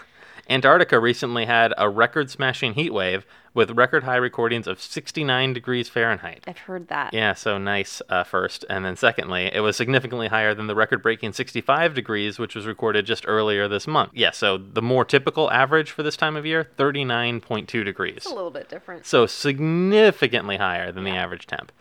Antarctica 0.49 0.99
recently 0.99 1.45
had 1.45 1.73
a 1.77 1.89
record 1.89 2.29
smashing 2.29 2.73
heat 2.73 2.93
wave 2.93 3.25
with 3.53 3.71
record 3.71 4.03
high 4.03 4.15
recordings 4.15 4.67
of 4.67 4.79
69 4.79 5.51
degrees 5.51 5.89
Fahrenheit. 5.89 6.43
I've 6.47 6.59
heard 6.59 6.87
that. 6.89 7.13
Yeah, 7.13 7.33
so 7.33 7.57
nice 7.57 8.01
uh, 8.07 8.23
first. 8.23 8.63
And 8.69 8.85
then 8.85 8.95
secondly, 8.95 9.49
it 9.51 9.61
was 9.61 9.75
significantly 9.75 10.27
higher 10.27 10.53
than 10.53 10.67
the 10.67 10.75
record 10.75 11.01
breaking 11.01 11.33
65 11.33 11.93
degrees, 11.93 12.39
which 12.39 12.55
was 12.55 12.65
recorded 12.65 13.05
just 13.05 13.25
earlier 13.27 13.67
this 13.67 13.87
month. 13.87 14.11
Yeah, 14.13 14.31
so 14.31 14.57
the 14.57 14.81
more 14.81 15.03
typical 15.03 15.51
average 15.51 15.91
for 15.91 16.03
this 16.03 16.15
time 16.15 16.35
of 16.35 16.45
year, 16.45 16.69
39.2 16.77 17.83
degrees. 17.83 18.17
It's 18.17 18.25
a 18.27 18.35
little 18.35 18.51
bit 18.51 18.69
different. 18.69 19.05
So 19.05 19.25
significantly 19.25 20.57
higher 20.57 20.91
than 20.91 21.03
the 21.03 21.11
average 21.11 21.47
temp. 21.47 21.71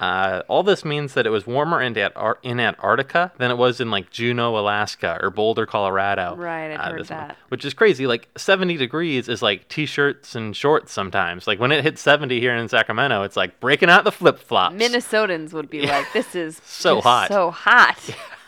Uh, 0.00 0.42
all 0.48 0.62
this 0.62 0.82
means 0.82 1.12
that 1.12 1.26
it 1.26 1.30
was 1.30 1.46
warmer 1.46 1.82
in, 1.82 1.92
Antar- 1.92 2.38
in 2.42 2.58
Antarctica 2.58 3.32
than 3.36 3.50
it 3.50 3.58
was 3.58 3.82
in 3.82 3.90
like 3.90 4.10
Juneau, 4.10 4.56
Alaska, 4.58 5.18
or 5.20 5.28
Boulder, 5.28 5.66
Colorado. 5.66 6.34
Right, 6.36 6.70
I'd 6.70 6.76
uh, 6.76 6.90
heard 6.92 7.00
this 7.00 7.10
month, 7.10 7.28
that. 7.28 7.36
which 7.50 7.66
is 7.66 7.74
crazy. 7.74 8.06
Like 8.06 8.26
70 8.34 8.78
degrees 8.78 9.28
is 9.28 9.42
like 9.42 9.68
t-shirts 9.68 10.34
and 10.34 10.56
shorts 10.56 10.90
sometimes. 10.90 11.46
Like 11.46 11.60
when 11.60 11.70
it 11.70 11.84
hits 11.84 12.00
70 12.00 12.40
here 12.40 12.56
in 12.56 12.66
Sacramento, 12.70 13.22
it's 13.24 13.36
like 13.36 13.60
breaking 13.60 13.90
out 13.90 14.04
the 14.04 14.12
flip 14.12 14.38
flops. 14.38 14.74
Minnesotans 14.74 15.52
would 15.52 15.68
be 15.68 15.82
like, 15.82 16.10
"This 16.14 16.34
is 16.34 16.62
So 16.64 17.02
hot. 17.02 17.28
So 17.28 17.50
hot." 17.50 17.98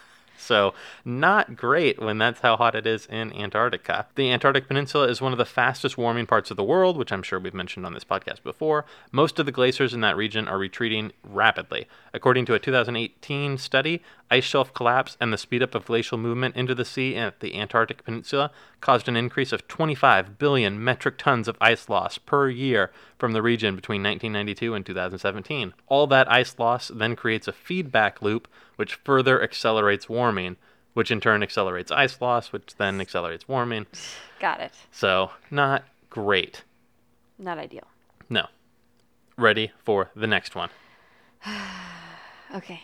So, 0.43 0.75
not 1.05 1.57
great 1.57 2.01
when 2.01 2.19
that's 2.19 2.41
how 2.41 2.57
hot 2.57 2.75
it 2.75 2.87
is 2.87 3.07
in 3.07 3.33
Antarctica. 3.33 4.07
The 4.17 4.31
Antarctic 4.33 4.67
Peninsula 4.67 5.07
is 5.09 5.21
one 5.21 5.33
of 5.33 5.39
the 5.39 5.45
fastest 5.45 5.97
warming 5.97 6.27
parts 6.27 6.51
of 6.51 6.57
the 6.57 6.65
world, 6.65 6.97
which 6.97 7.13
I'm 7.13 7.23
sure 7.23 7.39
we've 7.39 7.55
mentioned 7.55 7.87
on 7.87 7.95
this 7.95 8.05
podcast 8.05 8.43
before. 8.43 8.85
Most 9.13 9.39
of 9.39 9.47
the 9.47 9.53
glaciers 9.53 9.95
in 9.95 10.01
that 10.01 10.17
region 10.17 10.49
are 10.49 10.59
retreating 10.59 11.13
rapidly. 11.23 11.87
According 12.13 12.47
to 12.47 12.55
a 12.55 12.59
2018 12.59 13.57
study, 13.57 14.03
ice 14.33 14.45
shelf 14.45 14.73
collapse 14.73 15.19
and 15.21 15.31
the 15.31 15.37
speed 15.37 15.63
up 15.63 15.75
of 15.75 15.85
glacial 15.85 16.17
movement 16.17 16.57
into 16.57 16.75
the 16.75 16.87
sea 16.87 17.17
at 17.17 17.41
the 17.41 17.55
Antarctic 17.55 18.03
Peninsula 18.03 18.51
caused 18.81 19.07
an 19.07 19.15
increase 19.15 19.53
of 19.53 19.69
25 19.69 20.39
billion 20.39 20.83
metric 20.83 21.19
tons 21.19 21.49
of 21.49 21.59
ice 21.61 21.91
loss 21.91 22.17
per 22.17 22.49
year 22.49 22.91
from 23.19 23.33
the 23.33 23.43
region 23.43 23.77
between 23.77 24.03
1992 24.03 24.75
and 24.75 24.87
2017. 24.87 25.75
All 25.87 26.07
that 26.07 26.33
ice 26.33 26.59
loss 26.59 26.89
then 26.89 27.15
creates 27.15 27.47
a 27.47 27.53
feedback 27.53 28.23
loop 28.23 28.49
which 28.77 28.95
further 28.95 29.43
accelerates 29.43 30.09
warming, 30.09 30.57
which 30.95 31.11
in 31.11 31.21
turn 31.21 31.43
accelerates 31.43 31.93
ice 31.93 32.19
loss, 32.19 32.53
which 32.53 32.77
then 32.79 33.03
accelerates 33.03 33.47
warming. 33.47 33.87
Got 34.41 34.61
it. 34.61 34.73
So, 34.91 35.33
not 35.51 35.85
great. 36.09 36.65
Not 37.39 37.59
ideal. 37.59 37.87
No. 38.31 38.47
Ready 39.37 39.73
for 39.85 40.11
the 40.17 40.27
next 40.27 40.55
one. 40.55 40.71
Okay. 42.55 42.83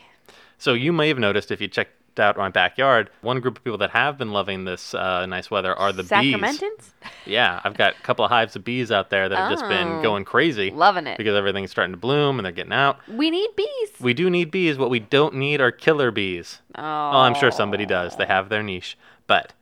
So, 0.58 0.74
you 0.74 0.92
may 0.92 1.08
have 1.08 1.18
noticed 1.18 1.50
if 1.50 1.60
you 1.60 1.68
checked 1.68 1.92
out 2.18 2.36
my 2.36 2.48
backyard. 2.48 3.10
One 3.20 3.38
group 3.38 3.58
of 3.58 3.64
people 3.64 3.78
that 3.78 3.90
have 3.90 4.18
been 4.18 4.32
loving 4.32 4.64
this 4.64 4.92
uh, 4.92 5.24
nice 5.26 5.52
weather 5.52 5.72
are 5.76 5.92
the 5.92 6.02
bees. 6.02 6.34
Sacramentans? 6.34 6.90
Yeah, 7.26 7.60
I've 7.62 7.76
got 7.76 7.92
a 7.92 8.02
couple 8.02 8.24
of 8.24 8.30
hives 8.30 8.56
of 8.56 8.64
bees 8.64 8.90
out 8.90 9.10
there 9.10 9.28
that 9.28 9.36
have 9.38 9.50
just 9.52 9.68
been 9.68 9.86
Oh. 9.86 10.02
going 10.02 10.24
crazy 10.24 10.70
Loving 10.70 11.06
it. 11.06 11.18
because 11.18 11.36
everything's 11.36 11.70
starting 11.70 11.92
to 11.92 11.98
bloom 11.98 12.38
and 12.38 12.44
they're 12.46 12.52
getting 12.52 12.72
out. 12.72 12.98
We 13.06 13.30
need 13.30 13.50
bees. 13.54 13.90
We 14.00 14.14
do 14.14 14.30
need 14.30 14.50
bees. 14.50 14.78
What 14.78 14.88
we 14.90 14.98
don't 14.98 15.34
need 15.34 15.60
are 15.60 15.70
killer 15.70 16.10
bees. 16.10 16.60
Oh, 16.74 16.82
Oh, 16.82 17.18
I'm 17.18 17.34
sure 17.34 17.50
somebody 17.50 17.84
does. 17.86 18.16
They 18.16 18.24
have 18.26 18.48
their 18.48 18.62
niche. 18.62 18.96
But 19.26 19.52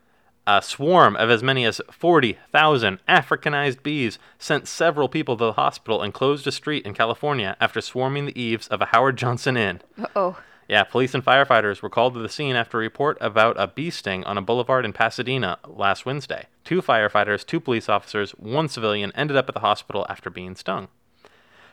a 0.46 0.62
swarm 0.62 1.16
of 1.16 1.28
as 1.28 1.42
many 1.42 1.64
as 1.64 1.80
40,000 1.90 3.00
Africanized 3.08 3.82
bees 3.82 4.18
sent 4.38 4.68
several 4.68 5.08
people 5.08 5.36
to 5.36 5.44
the 5.46 5.52
hospital 5.54 6.00
and 6.02 6.14
closed 6.14 6.46
a 6.46 6.52
street 6.52 6.86
in 6.86 6.94
California 6.94 7.56
after 7.60 7.80
swarming 7.80 8.26
the 8.26 8.40
eaves 8.40 8.68
of 8.68 8.80
a 8.80 8.86
Howard 8.86 9.16
Johnson 9.16 9.56
Inn. 9.56 9.80
Oh, 10.14 10.38
Yeah, 10.68 10.82
police 10.82 11.14
and 11.14 11.24
firefighters 11.24 11.80
were 11.80 11.90
called 11.90 12.14
to 12.14 12.20
the 12.20 12.28
scene 12.28 12.56
after 12.56 12.78
a 12.78 12.80
report 12.80 13.16
about 13.20 13.56
a 13.58 13.68
bee 13.68 13.90
sting 13.90 14.24
on 14.24 14.36
a 14.36 14.42
boulevard 14.42 14.84
in 14.84 14.92
Pasadena 14.92 15.58
last 15.66 16.04
Wednesday. 16.04 16.46
Two 16.64 16.82
firefighters, 16.82 17.46
two 17.46 17.60
police 17.60 17.88
officers, 17.88 18.32
one 18.32 18.68
civilian 18.68 19.12
ended 19.14 19.36
up 19.36 19.48
at 19.48 19.54
the 19.54 19.60
hospital 19.60 20.04
after 20.08 20.28
being 20.28 20.56
stung. 20.56 20.88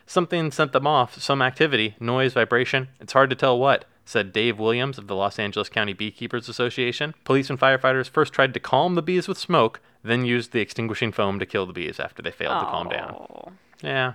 Something 0.06 0.50
sent 0.50 0.72
them 0.72 0.86
off, 0.86 1.20
some 1.20 1.42
activity, 1.42 1.96
noise, 1.98 2.34
vibration, 2.34 2.88
it's 3.00 3.14
hard 3.14 3.30
to 3.30 3.36
tell 3.36 3.58
what, 3.58 3.86
said 4.04 4.32
Dave 4.32 4.58
Williams 4.58 4.98
of 4.98 5.06
the 5.06 5.16
Los 5.16 5.38
Angeles 5.38 5.68
County 5.70 5.94
Beekeepers 5.94 6.48
Association. 6.48 7.14
Police 7.24 7.48
and 7.48 7.58
firefighters 7.58 8.08
first 8.08 8.32
tried 8.32 8.54
to 8.54 8.60
calm 8.60 8.94
the 8.94 9.02
bees 9.02 9.26
with 9.26 9.38
smoke, 9.38 9.80
then 10.02 10.24
used 10.26 10.52
the 10.52 10.60
extinguishing 10.60 11.10
foam 11.10 11.38
to 11.38 11.46
kill 11.46 11.66
the 11.66 11.72
bees 11.72 11.98
after 11.98 12.22
they 12.22 12.30
failed 12.30 12.60
to 12.60 12.66
calm 12.66 12.88
down. 12.88 13.56
Yeah. 13.82 14.12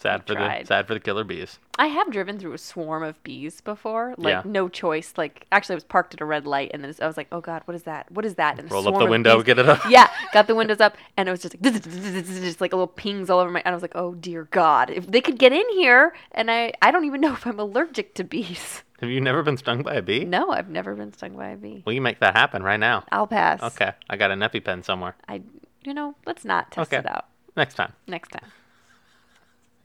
Sad 0.00 0.26
for 0.28 0.34
the 0.34 0.62
sad 0.64 0.86
for 0.86 0.94
the 0.94 1.00
killer 1.00 1.24
bees. 1.24 1.58
I 1.76 1.88
have 1.88 2.10
driven 2.12 2.38
through 2.38 2.52
a 2.52 2.58
swarm 2.58 3.02
of 3.02 3.20
bees 3.24 3.60
before. 3.60 4.14
Like 4.16 4.30
Yeah. 4.32 4.42
no 4.44 4.68
choice. 4.68 5.14
Like 5.16 5.44
actually, 5.50 5.74
I 5.74 5.76
was 5.78 5.84
parked 5.84 6.14
at 6.14 6.20
a 6.20 6.24
red 6.24 6.46
light, 6.46 6.70
and 6.72 6.84
then 6.84 6.94
I 7.02 7.06
was 7.08 7.16
like, 7.16 7.26
"Oh 7.32 7.40
God, 7.40 7.62
what 7.64 7.74
is 7.74 7.82
that? 7.82 8.08
What 8.12 8.24
is 8.24 8.36
that?" 8.36 8.60
And 8.60 8.70
Roll 8.70 8.86
up 8.86 8.96
the 8.98 9.06
window, 9.06 9.42
get 9.42 9.58
it 9.58 9.68
up. 9.68 9.80
yeah, 9.90 10.08
got 10.32 10.46
the 10.46 10.54
windows 10.54 10.80
up, 10.80 10.96
and 11.16 11.28
it 11.28 11.32
was 11.32 11.42
just 11.42 11.56
like 11.60 11.82
just 11.82 12.60
like 12.60 12.72
a 12.72 12.76
little 12.76 12.86
pings 12.86 13.28
all 13.28 13.40
over 13.40 13.50
my. 13.50 13.60
And 13.64 13.72
I 13.72 13.74
was 13.74 13.82
like, 13.82 13.96
"Oh 13.96 14.14
dear 14.14 14.44
God, 14.52 14.88
if 14.90 15.06
they 15.08 15.20
could 15.20 15.36
get 15.36 15.52
in 15.52 15.68
here!" 15.70 16.14
And 16.30 16.48
I 16.48 16.72
I 16.80 16.92
don't 16.92 17.04
even 17.04 17.20
know 17.24 17.32
if 17.32 17.44
I'm 17.44 17.58
allergic 17.58 18.14
to 18.14 18.24
bees. 18.24 18.84
Have 19.00 19.10
you 19.10 19.20
never 19.20 19.42
been 19.42 19.56
stung 19.56 19.82
by 19.82 19.94
a 19.94 20.02
bee? 20.02 20.24
No, 20.24 20.50
I've 20.50 20.68
never 20.68 20.94
been 20.94 21.12
stung 21.12 21.36
by 21.36 21.48
a 21.50 21.56
bee. 21.56 21.82
We 21.86 21.94
can 21.94 22.02
make 22.04 22.20
that 22.20 22.36
happen 22.36 22.62
right 22.62 22.78
now. 22.80 23.04
I'll 23.10 23.26
pass. 23.28 23.60
Okay, 23.62 23.92
I 24.08 24.16
got 24.16 24.30
an 24.30 24.40
EpiPen 24.40 24.84
somewhere. 24.84 25.16
I 25.28 25.42
you 25.84 25.92
know 25.92 26.14
let's 26.24 26.44
not 26.44 26.70
test 26.70 26.92
Okay. 26.92 26.98
it 27.00 27.06
out 27.10 27.26
Next 27.56 27.74
time. 27.74 27.92
next 28.06 28.28
time. 28.30 28.44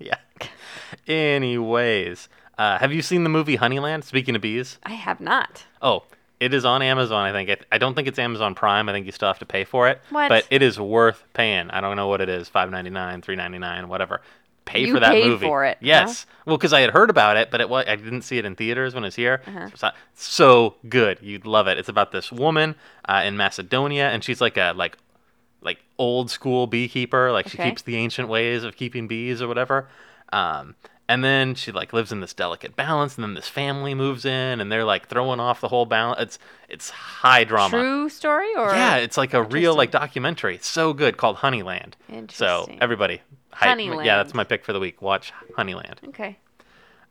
Yeah. 0.03 0.17
Anyways, 1.07 2.29
uh, 2.57 2.77
have 2.79 2.91
you 2.93 3.01
seen 3.01 3.23
the 3.23 3.29
movie 3.29 3.57
Honeyland? 3.57 4.03
Speaking 4.03 4.35
of 4.35 4.41
bees, 4.41 4.77
I 4.83 4.93
have 4.93 5.19
not. 5.19 5.63
oh, 5.81 6.03
it 6.39 6.53
is 6.53 6.65
on 6.65 6.81
Amazon. 6.81 7.25
I 7.25 7.31
think. 7.31 7.49
I, 7.49 7.75
I 7.75 7.77
don't 7.77 7.93
think 7.93 8.07
it's 8.07 8.19
Amazon 8.19 8.53
Prime. 8.55 8.89
I 8.89 8.91
think 8.91 9.05
you 9.05 9.11
still 9.11 9.29
have 9.29 9.39
to 9.39 9.45
pay 9.45 9.63
for 9.63 9.87
it. 9.87 10.01
What? 10.09 10.29
But 10.29 10.45
it 10.49 10.61
is 10.61 10.79
worth 10.79 11.23
paying. 11.33 11.69
I 11.71 11.79
don't 11.81 11.95
know 11.95 12.07
what 12.07 12.19
it 12.21 12.29
is. 12.29 12.49
Five 12.49 12.69
ninety 12.69 12.89
nine, 12.89 13.21
three 13.21 13.35
ninety 13.35 13.59
nine, 13.59 13.87
whatever. 13.87 14.21
Pay 14.65 14.85
You 14.85 14.93
for 14.93 14.99
that 15.01 15.11
paid 15.11 15.27
movie. 15.27 15.45
for 15.45 15.65
it, 15.65 15.75
huh? 15.79 15.85
Yes. 15.85 16.25
Well, 16.45 16.57
because 16.57 16.71
I 16.71 16.79
had 16.81 16.91
heard 16.91 17.09
about 17.09 17.35
it, 17.35 17.51
but 17.51 17.59
it 17.59 17.67
was 17.69 17.85
I 17.87 17.95
didn't 17.97 18.21
see 18.21 18.37
it 18.37 18.45
in 18.45 18.55
theaters 18.55 18.93
when 18.93 19.03
it 19.03 19.07
was 19.07 19.15
here. 19.15 19.41
Uh-huh. 19.45 19.69
So, 19.75 19.89
so 20.15 20.75
good. 20.87 21.17
You'd 21.21 21.45
love 21.45 21.67
it. 21.67 21.77
It's 21.77 21.89
about 21.89 22.11
this 22.13 22.31
woman 22.31 22.75
uh, 23.05 23.23
in 23.25 23.35
Macedonia, 23.35 24.07
and 24.09 24.23
she's 24.23 24.39
like 24.41 24.55
a 24.57 24.73
like 24.75 24.97
old 26.03 26.29
school 26.29 26.67
beekeeper. 26.67 27.31
Like 27.31 27.47
she 27.47 27.57
keeps 27.69 27.81
the 27.81 27.95
ancient 27.95 28.27
ways 28.27 28.63
of 28.63 28.75
keeping 28.75 29.07
bees 29.07 29.41
or 29.41 29.47
whatever. 29.47 29.87
Um, 30.31 30.75
and 31.09 31.23
then 31.23 31.53
she 31.55 31.71
like 31.71 31.91
lives 31.93 32.11
in 32.11 32.21
this 32.21 32.33
delicate 32.33 32.75
balance, 32.75 33.15
and 33.15 33.23
then 33.23 33.33
this 33.33 33.47
family 33.49 33.93
moves 33.93 34.23
in, 34.25 34.61
and 34.61 34.71
they're 34.71 34.85
like 34.85 35.07
throwing 35.09 35.39
off 35.39 35.59
the 35.61 35.67
whole 35.67 35.85
balance. 35.85 36.19
It's 36.21 36.39
it's 36.69 36.89
high 36.89 37.43
drama. 37.43 37.69
True 37.77 38.09
story 38.09 38.55
or 38.55 38.69
Yeah, 38.73 38.97
it's 38.97 39.17
like 39.17 39.33
a 39.33 39.43
real 39.43 39.75
like 39.75 39.91
documentary. 39.91 40.55
It's 40.55 40.67
so 40.67 40.93
good 40.93 41.17
called 41.17 41.37
Honeyland. 41.37 41.93
So 42.31 42.67
everybody, 42.81 43.21
hype- 43.51 43.77
Yeah, 44.05 44.17
that's 44.17 44.33
my 44.33 44.43
pick 44.45 44.63
for 44.63 44.73
the 44.73 44.79
week. 44.79 45.01
Watch 45.01 45.33
Honeyland. 45.57 46.07
okay. 46.09 46.37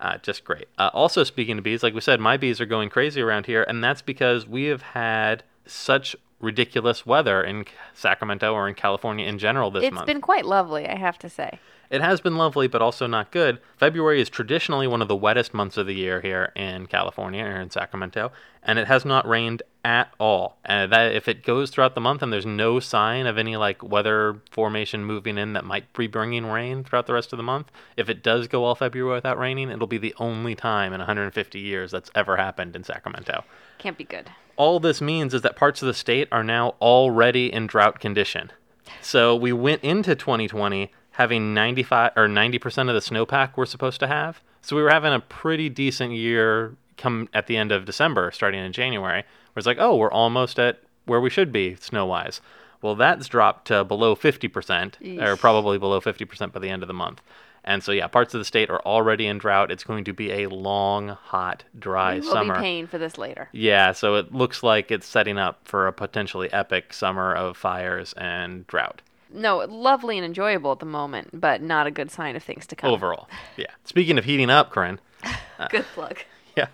Uh, 0.00 0.18
just 0.18 0.42
great. 0.42 0.66
Uh, 0.78 0.90
also, 0.92 1.22
speaking 1.22 1.58
of 1.58 1.62
bees, 1.64 1.84
like 1.84 1.94
we 1.94 2.00
said, 2.00 2.18
my 2.18 2.36
bees 2.36 2.60
are 2.60 2.66
going 2.66 2.88
crazy 2.88 3.20
around 3.20 3.46
here, 3.46 3.62
and 3.62 3.84
that's 3.84 4.02
because 4.02 4.48
we 4.48 4.64
have 4.64 4.82
had 4.82 5.44
such 5.64 6.16
ridiculous 6.42 7.06
weather 7.06 7.42
in 7.42 7.64
Sacramento 7.94 8.52
or 8.52 8.68
in 8.68 8.74
California 8.74 9.26
in 9.26 9.38
general 9.38 9.70
this 9.70 9.84
It's 9.84 9.94
month. 9.94 10.08
It's 10.08 10.12
been 10.12 10.20
quite 10.20 10.44
lovely, 10.44 10.88
I 10.88 10.96
have 10.96 11.18
to 11.20 11.30
say. 11.30 11.58
It 11.92 12.00
has 12.00 12.22
been 12.22 12.38
lovely, 12.38 12.68
but 12.68 12.80
also 12.80 13.06
not 13.06 13.30
good. 13.30 13.60
February 13.76 14.18
is 14.18 14.30
traditionally 14.30 14.86
one 14.86 15.02
of 15.02 15.08
the 15.08 15.16
wettest 15.16 15.52
months 15.52 15.76
of 15.76 15.86
the 15.86 15.94
year 15.94 16.22
here 16.22 16.50
in 16.56 16.86
California 16.86 17.44
or 17.44 17.60
in 17.60 17.70
Sacramento, 17.70 18.32
and 18.62 18.78
it 18.78 18.86
has 18.86 19.04
not 19.04 19.28
rained 19.28 19.62
at 19.84 20.10
all. 20.18 20.56
And 20.64 20.90
that 20.90 21.14
if 21.14 21.28
it 21.28 21.44
goes 21.44 21.68
throughout 21.68 21.94
the 21.94 22.00
month 22.00 22.22
and 22.22 22.32
there's 22.32 22.46
no 22.46 22.80
sign 22.80 23.26
of 23.26 23.36
any 23.36 23.58
like 23.58 23.82
weather 23.82 24.40
formation 24.50 25.04
moving 25.04 25.36
in 25.36 25.52
that 25.52 25.66
might 25.66 25.92
be 25.92 26.06
bringing 26.06 26.46
rain 26.46 26.82
throughout 26.82 27.06
the 27.06 27.12
rest 27.12 27.34
of 27.34 27.36
the 27.36 27.42
month, 27.42 27.70
if 27.98 28.08
it 28.08 28.22
does 28.22 28.48
go 28.48 28.64
all 28.64 28.74
February 28.74 29.16
without 29.16 29.38
raining, 29.38 29.68
it'll 29.68 29.86
be 29.86 29.98
the 29.98 30.14
only 30.16 30.54
time 30.54 30.94
in 30.94 30.98
150 30.98 31.58
years 31.60 31.90
that's 31.90 32.10
ever 32.14 32.38
happened 32.38 32.74
in 32.74 32.84
Sacramento. 32.84 33.44
Can't 33.76 33.98
be 33.98 34.04
good. 34.04 34.30
All 34.56 34.80
this 34.80 35.00
means 35.00 35.34
is 35.34 35.42
that 35.42 35.56
parts 35.56 35.82
of 35.82 35.86
the 35.86 35.94
state 35.94 36.28
are 36.30 36.44
now 36.44 36.74
already 36.80 37.52
in 37.52 37.66
drought 37.66 38.00
condition. 38.00 38.52
So 39.00 39.34
we 39.34 39.52
went 39.52 39.82
into 39.82 40.14
2020 40.14 40.92
having 41.12 41.54
95 41.54 42.12
or 42.16 42.26
90% 42.26 42.88
of 42.88 42.94
the 42.94 43.00
snowpack 43.00 43.52
we're 43.56 43.66
supposed 43.66 44.00
to 44.00 44.06
have. 44.06 44.40
So 44.60 44.76
we 44.76 44.82
were 44.82 44.90
having 44.90 45.12
a 45.12 45.20
pretty 45.20 45.68
decent 45.68 46.12
year 46.12 46.76
come 46.96 47.28
at 47.34 47.46
the 47.46 47.56
end 47.56 47.72
of 47.72 47.84
December, 47.84 48.30
starting 48.30 48.64
in 48.64 48.72
January. 48.72 49.22
Where 49.52 49.60
it's 49.60 49.66
like, 49.66 49.78
oh, 49.80 49.96
we're 49.96 50.12
almost 50.12 50.58
at 50.58 50.80
where 51.04 51.20
we 51.20 51.30
should 51.30 51.52
be 51.52 51.76
snow 51.76 52.06
wise. 52.06 52.40
Well, 52.80 52.94
that's 52.94 53.28
dropped 53.28 53.68
to 53.68 53.84
below 53.84 54.16
50%, 54.16 55.20
or 55.22 55.36
probably 55.36 55.78
below 55.78 56.00
50% 56.00 56.52
by 56.52 56.60
the 56.60 56.68
end 56.68 56.82
of 56.82 56.88
the 56.88 56.94
month. 56.94 57.22
And 57.64 57.82
so, 57.82 57.92
yeah, 57.92 58.08
parts 58.08 58.34
of 58.34 58.38
the 58.40 58.44
state 58.44 58.70
are 58.70 58.80
already 58.82 59.26
in 59.26 59.38
drought. 59.38 59.70
It's 59.70 59.84
going 59.84 60.02
to 60.04 60.12
be 60.12 60.32
a 60.32 60.48
long, 60.48 61.08
hot, 61.08 61.62
dry 61.78 62.18
summer. 62.20 62.40
we 62.42 62.48
will 62.48 62.54
be 62.56 62.60
paying 62.60 62.86
for 62.88 62.98
this 62.98 63.16
later. 63.18 63.48
Yeah, 63.52 63.92
so 63.92 64.16
it 64.16 64.32
looks 64.34 64.62
like 64.64 64.90
it's 64.90 65.06
setting 65.06 65.38
up 65.38 65.60
for 65.64 65.86
a 65.86 65.92
potentially 65.92 66.52
epic 66.52 66.92
summer 66.92 67.32
of 67.32 67.56
fires 67.56 68.14
and 68.14 68.66
drought 68.66 69.00
No, 69.32 69.58
lovely 69.58 70.18
and 70.18 70.24
enjoyable 70.24 70.72
at 70.72 70.80
the 70.80 70.86
moment, 70.86 71.28
but 71.40 71.62
not 71.62 71.86
a 71.86 71.92
good 71.92 72.10
sign 72.10 72.34
of 72.34 72.42
things 72.42 72.66
to 72.66 72.74
come. 72.76 72.90
overall. 72.90 73.28
Yeah. 73.56 73.66
Speaking 73.84 74.18
of 74.18 74.24
heating 74.24 74.50
up, 74.50 74.70
Corinne, 74.72 74.98
Good 75.70 75.84
plug. 75.94 76.18
yeah. 76.56 76.66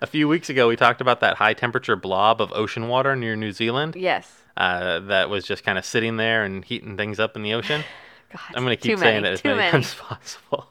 A 0.00 0.06
few 0.06 0.26
weeks 0.26 0.48
ago, 0.48 0.68
we 0.68 0.76
talked 0.76 1.02
about 1.02 1.20
that 1.20 1.36
high 1.36 1.52
temperature 1.52 1.96
blob 1.96 2.40
of 2.40 2.50
ocean 2.54 2.88
water 2.88 3.14
near 3.14 3.36
New 3.36 3.52
Zealand 3.52 3.94
Yes. 3.94 4.32
uh, 4.56 5.00
that 5.00 5.28
was 5.28 5.44
just 5.44 5.64
kind 5.64 5.76
of 5.76 5.84
sitting 5.84 6.16
there 6.16 6.44
and 6.44 6.64
heating 6.64 6.96
things 6.96 7.20
up 7.20 7.36
in 7.36 7.42
the 7.42 7.52
ocean. 7.52 7.82
God. 8.34 8.56
I'm 8.56 8.64
going 8.64 8.76
to 8.76 8.82
keep 8.82 8.98
saying 8.98 9.22
many, 9.22 9.28
it 9.28 9.32
as 9.34 9.44
many, 9.44 9.56
many. 9.56 9.70
times 9.70 9.86
as 9.92 9.94
possible. 9.94 10.68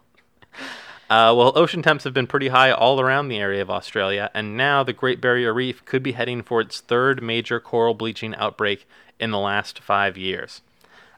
Uh, 1.10 1.34
well, 1.36 1.52
ocean 1.56 1.82
temps 1.82 2.04
have 2.04 2.14
been 2.14 2.28
pretty 2.28 2.50
high 2.50 2.72
all 2.72 3.00
around 3.00 3.28
the 3.28 3.38
area 3.38 3.62
of 3.62 3.70
Australia, 3.70 4.30
and 4.34 4.58
now 4.58 4.84
the 4.84 4.94
Great 4.94 5.22
Barrier 5.22 5.54
Reef 5.54 5.86
could 5.86 6.02
be 6.02 6.14
heading 6.14 6.42
for 6.42 6.60
its 6.60 6.82
third 6.82 7.22
major 7.22 7.60
coral 7.60 7.94
bleaching 7.94 8.34
outbreak 8.36 8.88
in 9.20 9.32
the 9.32 9.40
last 9.40 9.80
five 9.80 10.18
years. 10.18 10.62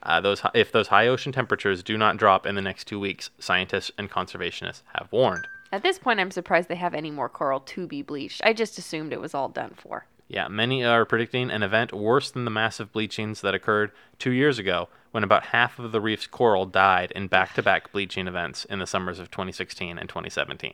Uh, 0.04 0.22
those, 0.22 0.42
if 0.54 0.72
those 0.72 0.90
high 0.90 1.08
ocean 1.08 1.32
temperatures 1.32 1.82
do 1.82 1.98
not 1.98 2.18
drop 2.18 2.46
in 2.46 2.56
the 2.56 2.62
next 2.62 2.86
two 2.86 3.00
weeks, 3.00 3.30
scientists 3.40 3.92
and 3.98 4.12
conservationists 4.12 4.82
have 4.94 5.12
warned. 5.12 5.48
At 5.72 5.82
this 5.82 5.98
point, 5.98 6.20
I'm 6.20 6.32
surprised 6.32 6.70
they 6.70 6.76
have 6.76 6.94
any 6.94 7.10
more 7.10 7.28
coral 7.28 7.60
to 7.62 7.88
be 7.88 8.02
bleached. 8.02 8.42
I 8.44 8.54
just 8.54 8.78
assumed 8.78 9.14
it 9.14 9.22
was 9.22 9.34
all 9.34 9.50
done 9.50 9.74
for. 9.76 10.06
Yeah, 10.28 10.48
many 10.48 10.84
are 10.84 11.06
predicting 11.06 11.52
an 11.52 11.62
event 11.62 11.94
worse 11.94 12.32
than 12.32 12.46
the 12.46 12.52
massive 12.52 12.92
bleachings 12.92 13.42
that 13.42 13.54
occurred 13.54 13.92
two 14.18 14.32
years 14.32 14.58
ago 14.58 14.90
when 15.12 15.24
about 15.24 15.48
half 15.48 15.78
of 15.78 15.92
the 15.92 16.02
reef's 16.02 16.26
coral 16.28 16.66
died 16.66 17.12
in 17.16 17.28
back 17.28 17.54
to 17.54 17.62
back 17.64 17.92
bleaching 17.92 18.28
events 18.28 18.66
in 18.66 18.80
the 18.80 18.88
summers 18.88 19.20
of 19.20 19.30
2016 19.30 20.00
and 20.00 20.10
2017. 20.10 20.74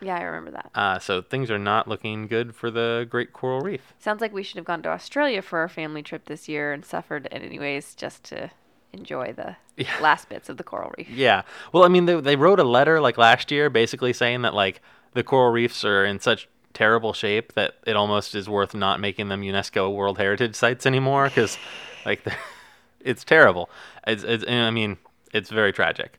Yeah, 0.00 0.16
I 0.18 0.22
remember 0.22 0.50
that. 0.50 0.70
Uh, 0.74 0.98
so 0.98 1.22
things 1.22 1.48
are 1.48 1.60
not 1.60 1.86
looking 1.86 2.26
good 2.26 2.56
for 2.56 2.72
the 2.72 3.06
Great 3.08 3.32
Coral 3.32 3.60
Reef. 3.60 3.94
Sounds 4.00 4.20
like 4.20 4.32
we 4.32 4.42
should 4.42 4.56
have 4.56 4.64
gone 4.64 4.82
to 4.82 4.88
Australia 4.88 5.40
for 5.42 5.60
our 5.60 5.68
family 5.68 6.02
trip 6.02 6.24
this 6.24 6.48
year 6.48 6.72
and 6.72 6.84
suffered 6.84 7.28
anyways 7.30 7.94
just 7.94 8.24
to 8.24 8.50
enjoy 8.92 9.32
the 9.32 9.56
Yeah. 9.76 9.86
last 10.00 10.28
bits 10.28 10.48
of 10.48 10.56
the 10.58 10.64
coral 10.64 10.92
reef. 10.98 11.08
Yeah. 11.08 11.42
Well, 11.72 11.84
I 11.84 11.88
mean, 11.88 12.04
they, 12.06 12.20
they 12.20 12.36
wrote 12.36 12.58
a 12.60 12.64
letter 12.64 13.00
like 13.00 13.16
last 13.16 13.50
year 13.52 13.70
basically 13.70 14.12
saying 14.12 14.42
that 14.42 14.54
like 14.54 14.82
the 15.14 15.22
coral 15.22 15.50
reefs 15.52 15.82
are 15.84 16.04
in 16.04 16.18
such 16.20 16.48
terrible 16.74 17.12
shape 17.12 17.52
that 17.54 17.74
it 17.86 17.96
almost 17.96 18.34
is 18.34 18.48
worth 18.48 18.74
not 18.74 19.00
making 19.00 19.28
them 19.28 19.42
UNESCO 19.42 19.94
World 19.94 20.18
Heritage 20.18 20.54
sites 20.54 20.86
anymore 20.86 21.26
because 21.26 21.58
like 22.06 22.24
it's 23.00 23.24
terrible. 23.24 23.70
It's, 24.06 24.22
it's 24.22 24.44
I 24.48 24.70
mean, 24.70 24.96
it's 25.32 25.50
very 25.50 25.72
tragic. 25.72 26.18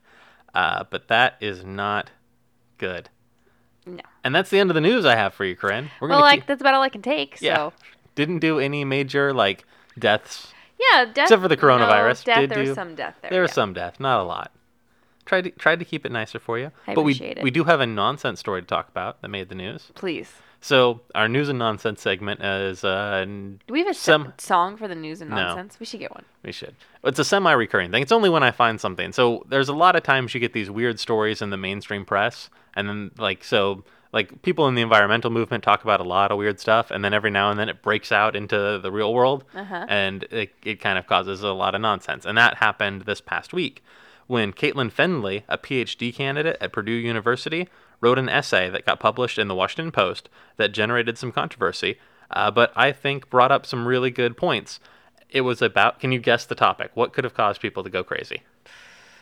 Uh, 0.54 0.84
but 0.88 1.08
that 1.08 1.36
is 1.40 1.64
not 1.64 2.10
good. 2.78 3.08
No. 3.86 4.00
And 4.22 4.34
that's 4.34 4.50
the 4.50 4.58
end 4.58 4.70
of 4.70 4.74
the 4.74 4.80
news 4.80 5.04
I 5.04 5.16
have 5.16 5.34
for 5.34 5.44
you, 5.44 5.56
Corinne. 5.56 5.90
We're 6.00 6.08
Well, 6.08 6.20
like 6.20 6.40
keep, 6.40 6.46
that's 6.46 6.60
about 6.60 6.74
all 6.74 6.82
I 6.82 6.88
can 6.88 7.02
take. 7.02 7.40
yeah. 7.40 7.56
So 7.56 7.72
Didn't 8.14 8.38
do 8.38 8.58
any 8.60 8.84
major 8.84 9.32
like 9.34 9.64
deaths 9.98 10.48
yeah, 10.92 11.04
death. 11.04 11.24
Except 11.26 11.40
for 11.42 11.48
the 11.48 11.56
coronavirus, 11.56 12.26
No, 12.26 12.32
death. 12.34 12.40
did 12.40 12.50
there 12.50 12.62
do- 12.62 12.68
was 12.70 12.74
some 12.74 12.94
death 12.94 13.14
there. 13.22 13.30
There 13.30 13.42
was 13.42 13.52
some 13.52 13.72
death, 13.72 14.00
not 14.00 14.20
a 14.20 14.24
lot. 14.24 14.50
Tried 15.26 15.44
to 15.44 15.50
tried 15.50 15.78
to 15.78 15.84
keep 15.84 16.04
it 16.04 16.12
nicer 16.12 16.38
for 16.38 16.58
you. 16.58 16.70
I 16.86 16.94
but 16.94 17.02
we 17.02 17.14
it. 17.14 17.42
we 17.42 17.50
do 17.50 17.64
have 17.64 17.80
a 17.80 17.86
nonsense 17.86 18.40
story 18.40 18.60
to 18.60 18.66
talk 18.66 18.88
about 18.88 19.22
that 19.22 19.28
made 19.28 19.48
the 19.48 19.54
news. 19.54 19.90
Please. 19.94 20.32
So 20.60 21.02
our 21.14 21.28
news 21.28 21.50
and 21.50 21.58
nonsense 21.58 22.00
segment 22.00 22.42
is 22.42 22.84
uh, 22.84 23.24
Do 23.26 23.58
we 23.68 23.80
have 23.80 23.88
a 23.88 23.94
song 24.38 24.76
for 24.78 24.88
the 24.88 24.94
news 24.94 25.20
and 25.20 25.30
No. 25.30 25.36
nonsense? 25.36 25.78
We 25.78 25.84
should 25.84 26.00
get 26.00 26.10
one. 26.10 26.24
We 26.42 26.52
should. 26.52 26.74
It's 27.04 27.18
a 27.18 27.24
semi-recurring 27.24 27.90
thing. 27.90 28.02
It's 28.02 28.12
only 28.12 28.30
when 28.30 28.42
I 28.42 28.50
find 28.50 28.80
something. 28.80 29.12
So 29.12 29.44
there's 29.48 29.68
a 29.68 29.74
lot 29.74 29.94
of 29.94 30.02
times 30.02 30.32
you 30.32 30.40
get 30.40 30.54
these 30.54 30.70
weird 30.70 30.98
stories 30.98 31.42
in 31.42 31.50
the 31.50 31.58
mainstream 31.58 32.06
press, 32.06 32.48
and 32.74 32.88
then 32.88 33.10
like 33.18 33.44
so 33.44 33.84
like 34.14 34.40
people 34.42 34.66
in 34.68 34.74
the 34.74 34.80
environmental 34.80 35.30
movement 35.30 35.64
talk 35.64 35.82
about 35.84 36.00
a 36.00 36.04
lot 36.04 36.30
of 36.32 36.38
weird 36.38 36.58
stuff, 36.60 36.90
and 36.90 37.04
then 37.04 37.12
every 37.12 37.30
now 37.30 37.50
and 37.50 37.58
then 37.60 37.68
it 37.68 37.82
breaks 37.82 38.10
out 38.12 38.34
into 38.36 38.78
the 38.82 38.90
real 38.92 39.12
world, 39.12 39.44
Uh-huh. 39.54 39.84
and 39.88 40.22
it, 40.30 40.50
it 40.64 40.80
kind 40.80 40.98
of 40.98 41.06
causes 41.06 41.42
a 41.42 41.52
lot 41.52 41.74
of 41.74 41.80
nonsense. 41.82 42.24
And 42.24 42.38
that 42.38 42.56
happened 42.58 43.02
this 43.02 43.20
past 43.20 43.52
week 43.52 43.82
when 44.26 44.52
Caitlin 44.52 44.92
Fendley, 44.92 45.42
a 45.48 45.58
PhD 45.58 46.14
candidate 46.14 46.56
at 46.60 46.72
Purdue 46.72 46.92
University, 46.92 47.68
wrote 48.00 48.18
an 48.18 48.28
essay 48.28 48.68
that 48.70 48.86
got 48.86 49.00
published 49.00 49.38
in 49.38 49.48
the 49.48 49.54
Washington 49.54 49.90
Post 49.90 50.28
that 50.56 50.72
generated 50.72 51.18
some 51.18 51.32
controversy, 51.32 51.98
uh, 52.30 52.50
but 52.50 52.72
I 52.76 52.92
think 52.92 53.30
brought 53.30 53.52
up 53.52 53.66
some 53.66 53.86
really 53.86 54.10
good 54.10 54.36
points. 54.36 54.80
It 55.30 55.42
was 55.42 55.62
about, 55.62 56.00
can 56.00 56.12
you 56.12 56.18
guess 56.18 56.44
the 56.44 56.54
topic? 56.54 56.90
What 56.94 57.12
could 57.12 57.24
have 57.24 57.34
caused 57.34 57.60
people 57.60 57.82
to 57.82 57.90
go 57.90 58.04
crazy? 58.04 58.42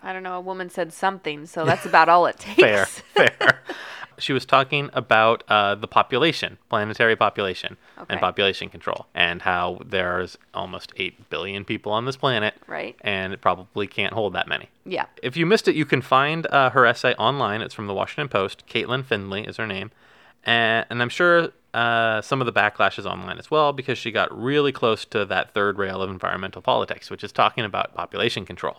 I 0.03 0.13
don't 0.13 0.23
know. 0.23 0.37
A 0.37 0.41
woman 0.41 0.69
said 0.69 0.93
something, 0.93 1.47
so 1.47 1.65
that's 1.65 1.87
about 1.87 2.09
all 2.09 2.27
it 2.27 2.39
takes. 2.41 2.61
Fair, 2.61 2.87
fair. 2.87 3.61
She 4.19 4.33
was 4.33 4.45
talking 4.47 4.91
about 4.93 5.43
uh, 5.49 5.75
the 5.75 5.87
population, 5.89 6.59
planetary 6.69 7.17
population, 7.17 7.77
Okay. 7.99 8.07
and 8.15 8.21
population 8.21 8.69
control, 8.69 9.07
and 9.15 9.43
how 9.43 9.81
there's 9.85 10.37
almost 10.55 10.93
8 10.97 11.31
billion 11.31 11.65
people 11.65 11.93
on 11.93 12.05
this 12.05 12.17
planet, 12.17 12.55
Right. 12.67 12.97
and 13.03 13.33
it 13.33 13.41
probably 13.41 13.87
can't 13.87 14.13
hold 14.13 14.33
that 14.35 14.49
many. 14.49 14.69
Yeah. 14.85 15.07
If 15.23 15.37
you 15.37 15.47
missed 15.47 15.69
it, 15.69 15.75
you 15.77 15.85
can 15.85 16.03
find 16.03 16.47
uh, 16.49 16.71
her 16.71 16.85
essay 16.87 17.15
online. 17.15 17.61
It's 17.63 17.75
from 17.75 17.87
the 17.87 17.95
Washington 17.95 18.29
Post. 18.29 18.65
Caitlin 18.67 19.05
Findley 19.05 19.43
is 19.47 19.57
her 19.57 19.67
name. 19.67 19.91
And, 20.45 20.85
and 20.91 21.01
I'm 21.01 21.09
sure 21.09 21.51
uh, 21.73 22.21
some 22.21 22.41
of 22.43 22.47
the 22.47 22.53
backlash 22.53 22.99
is 22.99 23.07
online 23.07 23.39
as 23.39 23.51
well 23.51 23.73
because 23.73 23.97
she 23.97 24.11
got 24.11 24.37
really 24.37 24.73
close 24.73 25.05
to 25.07 25.25
that 25.27 25.55
third 25.55 25.79
rail 25.79 26.03
of 26.03 26.11
environmental 26.11 26.61
politics, 26.61 27.11
which 27.11 27.23
is 27.23 27.31
talking 27.33 27.65
about 27.65 27.95
population 27.95 28.45
control. 28.45 28.79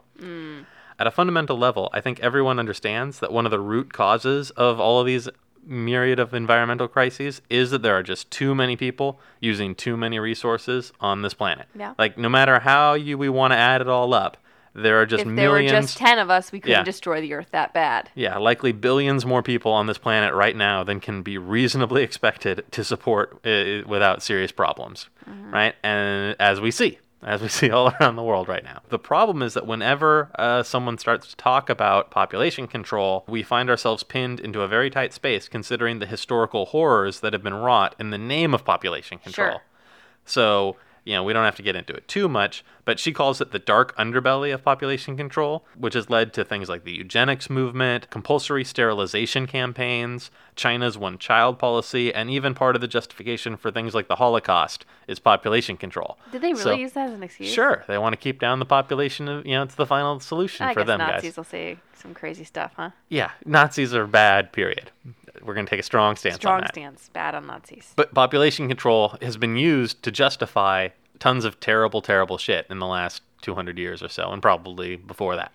At 0.99 1.07
a 1.07 1.11
fundamental 1.11 1.57
level, 1.57 1.89
I 1.93 2.01
think 2.01 2.19
everyone 2.19 2.59
understands 2.59 3.19
that 3.19 3.31
one 3.31 3.45
of 3.45 3.51
the 3.51 3.59
root 3.59 3.93
causes 3.93 4.51
of 4.51 4.79
all 4.79 4.99
of 4.99 5.05
these 5.07 5.27
myriad 5.65 6.19
of 6.19 6.33
environmental 6.33 6.87
crises 6.87 7.41
is 7.49 7.71
that 7.71 7.81
there 7.81 7.95
are 7.97 8.03
just 8.03 8.29
too 8.29 8.53
many 8.53 8.75
people 8.75 9.19
using 9.39 9.73
too 9.73 9.95
many 9.95 10.19
resources 10.19 10.91
on 10.99 11.21
this 11.21 11.33
planet. 11.33 11.67
Yeah. 11.77 11.93
Like 11.97 12.17
no 12.17 12.27
matter 12.29 12.59
how 12.59 12.93
you 12.95 13.17
we 13.17 13.29
want 13.29 13.53
to 13.53 13.57
add 13.57 13.79
it 13.81 13.87
all 13.87 14.13
up, 14.13 14.37
there 14.75 14.99
are 14.99 15.05
just 15.05 15.25
if 15.25 15.35
there 15.35 15.51
were 15.51 15.61
just 15.63 15.97
10 15.97 16.17
of 16.19 16.29
us, 16.31 16.51
we 16.51 16.59
couldn't 16.59 16.79
Yeah. 16.79 16.83
destroy 16.83 17.21
the 17.21 17.33
earth 17.33 17.49
that 17.51 17.73
bad. 17.73 18.09
yeah, 18.15 18.37
likely 18.37 18.71
billions 18.71 19.23
more 19.25 19.43
people 19.43 19.71
on 19.71 19.85
this 19.85 19.99
planet 19.99 20.33
right 20.33 20.55
now 20.55 20.83
than 20.83 20.99
can 20.99 21.21
be 21.21 21.37
reasonably 21.37 22.01
expected 22.09 22.65
to 22.71 22.83
support 22.83 23.33
uh, 23.45 23.83
without 23.87 24.21
serious 24.23 24.51
problems, 24.51 25.07
right? 25.27 25.75
And 25.83 26.35
as 26.39 26.59
we 26.59 26.71
see, 26.71 26.97
as 27.25 27.41
we 27.41 27.47
see 27.49 27.69
all 27.69 27.93
around 27.99 28.15
the 28.15 28.23
world 28.23 28.47
right 28.47 28.63
now. 28.63 28.81
The 28.89 28.99
problem 28.99 29.41
is 29.41 29.53
that 29.53 29.67
whenever 29.67 30.29
uh, 30.35 30.63
someone 30.63 30.97
starts 30.97 31.27
to 31.27 31.35
talk 31.35 31.69
about 31.69 32.11
population 32.11 32.67
control, 32.67 33.23
we 33.27 33.43
find 33.43 33.69
ourselves 33.69 34.03
pinned 34.03 34.39
into 34.39 34.61
a 34.61 34.67
very 34.67 34.89
tight 34.89 35.13
space 35.13 35.47
considering 35.47 35.99
the 35.99 36.05
historical 36.05 36.67
horrors 36.67 37.19
that 37.21 37.33
have 37.33 37.43
been 37.43 37.53
wrought 37.53 37.95
in 37.99 38.09
the 38.09 38.17
name 38.17 38.53
of 38.53 38.65
population 38.65 39.17
control. 39.17 39.51
Sure. 39.51 39.61
So, 40.25 40.77
you 41.05 41.13
know, 41.13 41.23
we 41.23 41.33
don't 41.33 41.45
have 41.45 41.55
to 41.57 41.61
get 41.63 41.75
into 41.75 41.93
it 41.93 42.07
too 42.07 42.29
much, 42.29 42.63
but 42.85 42.99
she 42.99 43.11
calls 43.11 43.41
it 43.41 43.51
the 43.51 43.59
dark 43.59 43.95
underbelly 43.97 44.53
of 44.53 44.63
population 44.63 45.17
control, 45.17 45.65
which 45.77 45.93
has 45.93 46.09
led 46.09 46.33
to 46.33 46.43
things 46.43 46.69
like 46.69 46.83
the 46.83 46.91
eugenics 46.93 47.49
movement, 47.49 48.09
compulsory 48.09 48.63
sterilization 48.63 49.47
campaigns, 49.47 50.31
China's 50.55 50.97
one 50.97 51.17
child 51.17 51.59
policy, 51.59 52.13
and 52.13 52.29
even 52.29 52.53
part 52.53 52.75
of 52.75 52.81
the 52.81 52.87
justification 52.87 53.57
for 53.57 53.71
things 53.71 53.93
like 53.93 54.07
the 54.07 54.15
Holocaust 54.15 54.85
is 55.07 55.19
population 55.19 55.75
control. 55.77 56.17
Did 56.31 56.41
they 56.41 56.51
really 56.53 56.61
So- 56.63 56.73
use 56.73 56.93
that 56.93 57.07
as 57.09 57.13
an 57.13 57.23
excuse? 57.23 57.51
Sure, 57.51 57.83
they 57.87 57.97
want 57.97 58.13
to 58.13 58.17
keep 58.17 58.39
down 58.39 58.59
the 58.59 58.65
population 58.65 59.27
of, 59.27 59.45
you 59.45 59.53
know, 59.53 59.63
it's 59.63 59.75
the 59.75 59.85
final 59.85 60.19
solution 60.19 60.65
I 60.65 60.73
for 60.73 60.81
guess 60.81 60.87
them 60.87 60.99
Nazis 60.99 61.31
guys. 61.31 61.37
will 61.37 61.43
say 61.43 61.77
some 61.95 62.13
crazy 62.13 62.43
stuff, 62.43 62.73
huh? 62.75 62.91
Yeah, 63.09 63.31
Nazis 63.45 63.93
are 63.93 64.07
bad, 64.07 64.51
period. 64.53 64.91
We're 65.43 65.53
going 65.53 65.65
to 65.65 65.69
take 65.69 65.79
a 65.79 65.83
strong 65.83 66.15
stance 66.15 66.35
on 66.35 66.39
Strong 66.39 66.61
that. 66.61 66.69
stance. 66.73 67.09
Bad 67.13 67.35
on 67.35 67.47
Nazis. 67.47 67.93
But 67.95 68.13
population 68.13 68.67
control 68.67 69.17
has 69.21 69.37
been 69.37 69.55
used 69.57 70.01
to 70.03 70.11
justify 70.11 70.89
tons 71.19 71.45
of 71.45 71.59
terrible, 71.59 72.01
terrible 72.01 72.37
shit 72.37 72.65
in 72.69 72.79
the 72.79 72.87
last 72.87 73.21
200 73.41 73.77
years 73.77 74.01
or 74.01 74.07
so, 74.09 74.31
and 74.31 74.41
probably 74.41 74.95
before 74.95 75.35
that. 75.35 75.51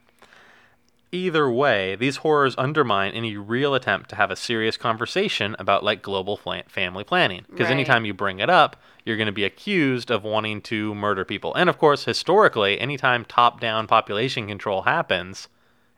Either 1.11 1.51
way, 1.51 1.97
these 1.97 2.17
horrors 2.17 2.55
undermine 2.59 3.13
any 3.15 3.35
real 3.35 3.75
attempt 3.75 4.11
to 4.11 4.17
have 4.17 4.31
a 4.31 4.37
serious 4.37 4.77
conversation 4.77 5.57
about 5.59 5.83
like 5.83 6.03
global 6.03 6.37
fla- 6.37 6.65
family 6.69 7.03
planning. 7.03 7.47
Because 7.49 7.65
Right. 7.69 7.73
anytime 7.73 8.05
you 8.05 8.13
bring 8.13 8.41
it 8.41 8.51
up, 8.51 8.77
you're 9.07 9.17
going 9.17 9.25
to 9.27 9.33
be 9.33 9.45
accused 9.45 10.11
of 10.11 10.23
wanting 10.23 10.61
to 10.63 10.95
murder 10.95 11.25
people. 11.25 11.55
And 11.55 11.71
of 11.71 11.79
course, 11.79 12.05
historically, 12.05 12.79
anytime 12.79 13.25
top-down 13.25 13.87
population 13.87 14.49
control 14.49 14.83
happens, 14.83 15.49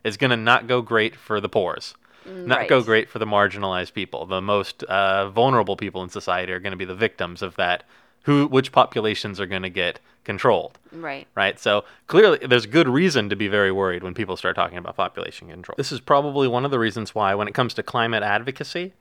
it's 0.04 0.16
going 0.16 0.30
to 0.30 0.36
not 0.36 0.68
go 0.68 0.80
great 0.80 1.16
for 1.16 1.40
the 1.40 1.48
poors 1.48 1.94
not 2.26 2.68
go 2.68 2.82
great 2.82 3.08
for 3.08 3.18
the 3.18 3.26
marginalized 3.26 3.92
people. 3.94 4.26
The 4.26 4.40
most 4.40 4.82
uh, 4.84 5.28
vulnerable 5.30 5.76
people 5.76 6.02
in 6.02 6.08
society 6.08 6.52
are 6.52 6.60
going 6.60 6.72
to 6.72 6.76
be 6.76 6.84
the 6.84 6.94
victims 6.94 7.42
of 7.42 7.56
that. 7.56 7.84
Who, 8.24 8.46
which 8.46 8.70
populations 8.70 9.40
are 9.40 9.46
going 9.46 9.62
to 9.62 9.70
get 9.70 9.98
controlled, 10.24 10.78
Right. 10.92 11.26
right? 11.34 11.58
So 11.58 11.84
clearly, 12.06 12.38
there's 12.46 12.66
good 12.66 12.86
reason 12.86 13.30
to 13.30 13.34
be 13.36 13.48
very 13.48 13.72
worried 13.72 14.02
when 14.02 14.12
people 14.12 14.36
start 14.36 14.56
talking 14.56 14.76
about 14.76 14.94
population 14.94 15.48
control. 15.48 15.74
This 15.78 15.90
is 15.90 16.00
probably 16.00 16.46
one 16.46 16.66
of 16.66 16.70
the 16.70 16.78
reasons 16.78 17.14
why, 17.14 17.34
when 17.34 17.48
it 17.48 17.54
comes 17.54 17.72
to 17.74 17.82
climate 17.82 18.22
advocacy, 18.22 18.92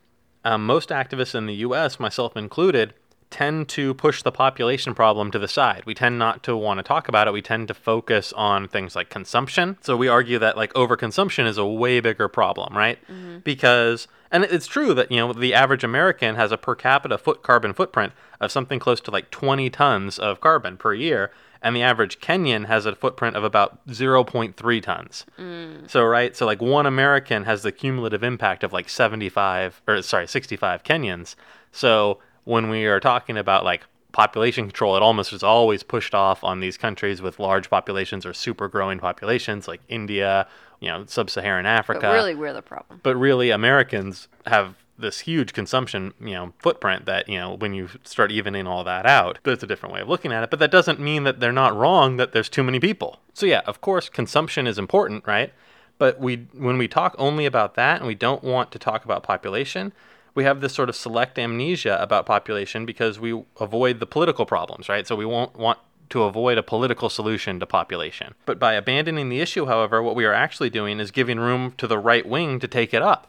um, 0.46 0.66
most 0.66 0.88
activists 0.88 1.36
in 1.36 1.48
the 1.48 1.56
U.S., 1.56 2.00
myself 2.00 2.38
included, 2.38 2.94
tend 3.30 3.70
to 3.70 3.94
push 3.94 4.24
the 4.24 4.32
population 4.32 4.96
problem 4.96 5.30
to 5.32 5.40
the 5.40 5.48
side. 5.48 5.84
We 5.86 5.94
tend 5.94 6.18
not 6.18 6.42
to 6.44 6.58
want 6.58 6.80
to 6.80 6.84
talk 6.84 7.08
about 7.08 7.28
it. 7.28 7.34
We 7.34 7.42
tend 7.42 7.68
to 7.68 7.74
focus 7.74 8.34
on 8.34 8.68
things 8.68 8.96
like 8.96 9.10
consumption. 9.10 9.78
So 9.82 9.96
we 9.96 10.08
argue 10.08 10.40
that 10.40 10.58
like 10.58 10.74
overconsumption 10.74 11.46
is 11.46 11.58
a 11.58 11.66
way 11.66 12.00
bigger 12.00 12.28
problem, 12.28 12.76
right? 12.76 13.00
Mm-hmm. 13.08 13.40
Because 13.40 14.08
and 14.32 14.44
it's 14.44 14.68
true 14.68 14.94
that 14.94 15.12
you 15.12 15.18
know 15.18 15.34
the 15.34 15.54
average 15.54 15.84
American 15.84 16.36
has 16.36 16.52
a 16.52 16.58
per 16.58 16.76
capita 16.76 17.18
foot 17.18 17.44
carbon 17.44 17.74
footprint 17.74 18.14
of 18.40 18.52
something 18.52 18.80
close 18.80 19.02
to 19.02 19.12
like 19.12 19.30
20 19.32 19.70
tons 19.70 20.18
of 20.18 20.42
carbon 20.42 20.78
per 20.78 20.94
year, 20.94 21.32
and 21.62 21.76
the 21.76 21.84
average 21.84 22.20
Kenyan 22.20 22.66
has 22.66 22.86
a 22.86 22.96
footprint 22.96 23.36
of 23.36 23.44
about 23.44 23.86
0.3 23.88 24.82
tons. 24.82 25.26
Mm. 25.38 25.90
So 25.90 26.04
right, 26.04 26.36
so 26.36 26.46
like 26.46 26.62
one 26.62 26.86
American 26.86 27.46
has 27.46 27.64
the 27.64 27.72
cumulative 27.72 28.24
impact 28.24 28.64
of 28.64 28.74
like 28.74 28.90
75 28.90 29.82
or 29.88 30.02
sorry, 30.02 30.28
65 30.28 30.84
Kenyans. 30.84 31.36
So 31.72 32.20
when 32.50 32.68
we 32.68 32.88
are 32.88 33.00
talking 33.00 33.38
about 33.38 33.64
like 33.64 33.84
population 34.12 34.66
control, 34.66 34.96
it 34.96 35.04
almost 35.04 35.32
is 35.32 35.44
always 35.44 35.84
pushed 35.84 36.16
off 36.16 36.44
on 36.44 36.62
these 36.62 36.78
countries 36.78 37.22
with 37.22 37.38
large 37.38 37.70
populations 37.70 38.26
or 38.26 38.34
super 38.34 38.68
growing 38.68 38.98
populations 38.98 39.68
like 39.68 39.82
India, 39.88 40.48
you 40.80 40.90
know, 40.90 41.06
sub-Saharan 41.06 41.68
Africa. 41.68 42.02
But 42.02 42.14
really, 42.14 42.34
we're 42.34 42.54
the 42.54 42.64
problem. 42.64 43.02
But 43.04 43.18
really, 43.18 43.52
Americans 43.52 44.28
have 44.48 44.74
this 44.98 45.20
huge 45.20 45.54
consumption, 45.54 46.12
you 46.20 46.34
know, 46.34 46.52
footprint 46.58 47.06
that, 47.06 47.30
you 47.30 47.38
know, 47.38 47.54
when 47.54 47.76
you 47.76 47.88
start 48.04 48.32
evening 48.32 48.66
all 48.66 48.84
that 48.84 49.06
out, 49.06 49.38
there's 49.44 49.62
a 49.62 49.68
different 49.68 49.94
way 49.94 50.02
of 50.02 50.10
looking 50.10 50.34
at 50.34 50.44
it. 50.44 50.50
But 50.50 50.58
that 50.58 50.72
doesn't 50.72 51.00
mean 51.00 51.26
that 51.26 51.40
they're 51.40 51.52
not 51.52 51.78
wrong 51.78 52.18
that 52.18 52.32
there's 52.32 52.50
too 52.50 52.64
many 52.64 52.80
people. 52.80 53.20
So 53.36 53.46
yeah, 53.46 53.62
of 53.68 53.80
course, 53.80 54.10
consumption 54.10 54.66
is 54.66 54.80
important, 54.80 55.28
right? 55.28 55.54
But 56.00 56.20
we, 56.20 56.48
when 56.58 56.80
we 56.80 56.88
talk 56.88 57.16
only 57.20 57.46
about 57.46 57.76
that 57.76 58.00
and 58.00 58.08
we 58.08 58.16
don't 58.16 58.44
want 58.44 58.72
to 58.72 58.80
talk 58.80 59.06
about 59.06 59.22
population, 59.22 59.94
we 60.40 60.46
have 60.46 60.62
this 60.62 60.74
sort 60.74 60.88
of 60.88 60.96
select 60.96 61.38
amnesia 61.38 61.98
about 62.02 62.26
population 62.26 62.86
because 62.86 63.20
we 63.20 63.44
avoid 63.60 64.00
the 64.00 64.06
political 64.06 64.46
problems, 64.46 64.88
right? 64.88 65.06
So 65.06 65.18
we 65.18 65.26
won't 65.26 65.58
want 65.58 65.80
to 66.12 66.24
avoid 66.24 66.58
a 66.58 66.64
political 66.64 67.10
solution 67.10 67.60
to 67.60 67.66
population. 67.66 68.36
But 68.46 68.58
by 68.58 68.76
abandoning 68.76 69.28
the 69.28 69.42
issue, 69.42 69.66
however, 69.66 70.02
what 70.02 70.16
we 70.16 70.24
are 70.24 70.34
actually 70.34 70.70
doing 70.70 71.02
is 71.02 71.12
giving 71.12 71.42
room 71.42 71.74
to 71.78 71.88
the 71.88 71.98
right 71.98 72.26
wing 72.26 72.58
to 72.62 72.70
take 72.70 72.94
it 72.94 73.02
up. 73.02 73.28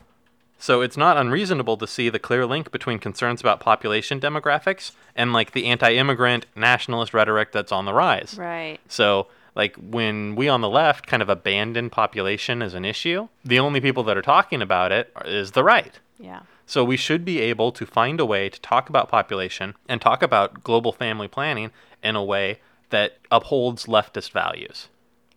So 0.57 0.83
it's 0.83 0.97
not 0.97 1.17
unreasonable 1.17 1.79
to 1.79 1.87
see 1.89 2.11
the 2.11 2.21
clear 2.21 2.47
link 2.47 2.71
between 2.71 3.01
concerns 3.01 3.41
about 3.41 3.59
population 3.59 4.21
demographics 4.21 4.93
and 5.17 5.33
like 5.33 5.51
the 5.51 5.67
anti-immigrant 5.67 6.47
nationalist 6.55 7.13
rhetoric 7.13 7.51
that's 7.51 7.73
on 7.73 7.87
the 7.87 7.93
rise. 7.93 8.37
Right. 8.39 8.79
So, 8.87 9.27
like 9.57 9.75
when 9.75 10.37
we 10.37 10.49
on 10.49 10.61
the 10.61 10.69
left 10.69 11.09
kind 11.09 11.23
of 11.25 11.29
abandon 11.29 11.91
population 11.91 12.63
as 12.63 12.75
an 12.75 12.85
issue, 12.85 13.27
the 13.45 13.59
only 13.59 13.81
people 13.81 14.05
that 14.05 14.17
are 14.17 14.23
talking 14.23 14.63
about 14.63 14.93
it 14.93 15.13
is 15.25 15.51
the 15.51 15.65
right. 15.65 15.99
Yeah. 16.21 16.43
So 16.71 16.85
we 16.85 16.97
should 16.97 17.25
be 17.25 17.41
able 17.41 17.73
to 17.73 17.85
find 17.85 18.21
a 18.21 18.25
way 18.25 18.49
to 18.49 18.61
talk 18.61 18.89
about 18.89 19.09
population 19.09 19.75
and 19.89 20.01
talk 20.01 20.23
about 20.23 20.63
global 20.63 20.93
family 20.93 21.27
planning 21.27 21.73
in 22.01 22.15
a 22.15 22.23
way 22.23 22.61
that 22.91 23.19
upholds 23.29 23.87
leftist 23.87 24.31
values. 24.31 24.87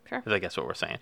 Sure. 0.08 0.22
Is 0.24 0.32
I 0.32 0.38
guess 0.38 0.56
what 0.56 0.64
we're 0.64 0.74
saying. 0.74 0.98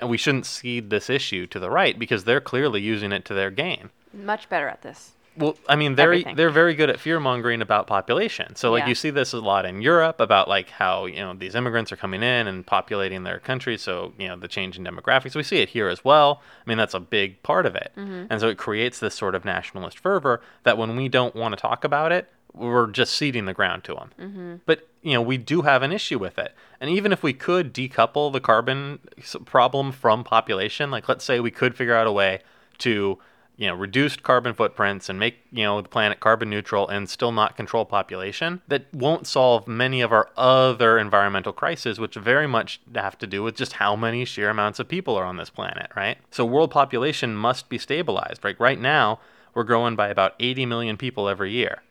And 0.00 0.10
we 0.10 0.16
shouldn't 0.16 0.44
cede 0.44 0.90
this 0.90 1.08
issue 1.08 1.46
to 1.46 1.60
the 1.60 1.70
right 1.70 1.96
because 1.96 2.24
they're 2.24 2.40
clearly 2.40 2.80
using 2.80 3.12
it 3.12 3.24
to 3.26 3.34
their 3.34 3.52
gain. 3.52 3.90
Much 4.12 4.48
better 4.48 4.66
at 4.66 4.82
this. 4.82 5.12
Well, 5.36 5.56
I 5.68 5.76
mean, 5.76 5.94
they're 5.94 6.06
Everything. 6.12 6.36
they're 6.36 6.50
very 6.50 6.74
good 6.74 6.88
at 6.90 6.98
fear 6.98 7.20
mongering 7.20 7.60
about 7.62 7.86
population. 7.86 8.56
So, 8.56 8.70
like, 8.70 8.84
Yeah. 8.84 8.88
you 8.88 8.94
see 8.94 9.10
this 9.10 9.32
a 9.32 9.38
lot 9.40 9.66
in 9.66 9.82
Europe 9.82 10.20
about 10.20 10.48
like 10.48 10.70
how 10.70 11.06
you 11.06 11.16
know 11.20 11.34
these 11.34 11.54
immigrants 11.54 11.92
are 11.92 11.96
coming 11.96 12.22
in 12.22 12.46
and 12.46 12.66
populating 12.66 13.22
their 13.24 13.38
country. 13.38 13.76
So, 13.76 14.12
you 14.18 14.28
know, 14.28 14.36
the 14.36 14.48
change 14.48 14.78
in 14.78 14.84
demographics. 14.84 15.34
We 15.34 15.42
see 15.42 15.58
it 15.58 15.70
here 15.70 15.88
as 15.88 16.04
well. 16.04 16.40
I 16.66 16.68
mean, 16.68 16.78
that's 16.78 16.94
a 16.94 17.00
big 17.00 17.42
part 17.42 17.66
of 17.66 17.74
it, 17.74 17.92
and 17.96 18.40
so 18.40 18.48
it 18.48 18.58
creates 18.58 18.98
this 18.98 19.14
sort 19.14 19.34
of 19.34 19.44
nationalist 19.44 19.98
fervor 19.98 20.40
that 20.62 20.78
when 20.78 20.96
we 20.96 21.08
don't 21.08 21.34
want 21.34 21.54
to 21.54 21.60
talk 21.60 21.84
about 21.84 22.12
it, 22.12 22.28
we're 22.54 22.86
just 22.86 23.12
ceding 23.14 23.44
the 23.44 23.52
ground 23.54 23.84
to 23.84 23.94
them. 23.94 24.10
Mm-hmm. 24.18 24.54
But 24.64 24.88
you 25.02 25.12
know, 25.12 25.22
we 25.22 25.36
do 25.36 25.62
have 25.62 25.82
an 25.82 25.92
issue 25.92 26.18
with 26.18 26.38
it, 26.38 26.54
and 26.80 26.88
even 26.90 27.12
if 27.12 27.22
we 27.22 27.32
could 27.32 27.74
decouple 27.74 28.32
the 28.32 28.40
carbon 28.40 28.98
problem 29.44 29.92
from 29.92 30.24
population, 30.24 30.90
like 30.90 31.08
let's 31.08 31.24
say 31.24 31.40
we 31.40 31.50
could 31.50 31.76
figure 31.76 31.94
out 31.94 32.06
a 32.06 32.12
way 32.12 32.40
to 32.78 33.18
you 33.56 33.66
know, 33.66 33.74
reduced 33.74 34.22
carbon 34.22 34.52
footprints 34.52 35.08
and 35.08 35.18
make, 35.18 35.36
you 35.50 35.64
know, 35.64 35.80
the 35.80 35.88
planet 35.88 36.20
carbon 36.20 36.50
neutral 36.50 36.88
and 36.88 37.08
still 37.08 37.32
not 37.32 37.56
control 37.56 37.84
population, 37.84 38.60
that 38.68 38.92
won't 38.92 39.26
solve 39.26 39.66
many 39.66 40.00
of 40.00 40.12
our 40.12 40.28
other 40.36 40.98
environmental 40.98 41.52
crises, 41.52 41.98
which 41.98 42.14
very 42.14 42.46
much 42.46 42.80
have 42.94 43.16
to 43.18 43.26
do 43.26 43.42
with 43.42 43.56
just 43.56 43.74
how 43.74 43.96
many 43.96 44.24
sheer 44.24 44.50
amounts 44.50 44.78
of 44.78 44.88
people 44.88 45.16
are 45.16 45.24
on 45.24 45.38
this 45.38 45.50
planet, 45.50 45.90
right? 45.96 46.18
So 46.30 46.44
world 46.44 46.70
population 46.70 47.34
must 47.34 47.68
be 47.68 47.78
stabilized. 47.78 48.44
Right, 48.44 48.58
right 48.60 48.78
now, 48.78 49.20
we're 49.54 49.64
growing 49.64 49.96
by 49.96 50.08
about 50.08 50.34
80 50.38 50.66
million 50.66 50.96
people 50.98 51.28
every 51.28 51.50
year. 51.50 51.82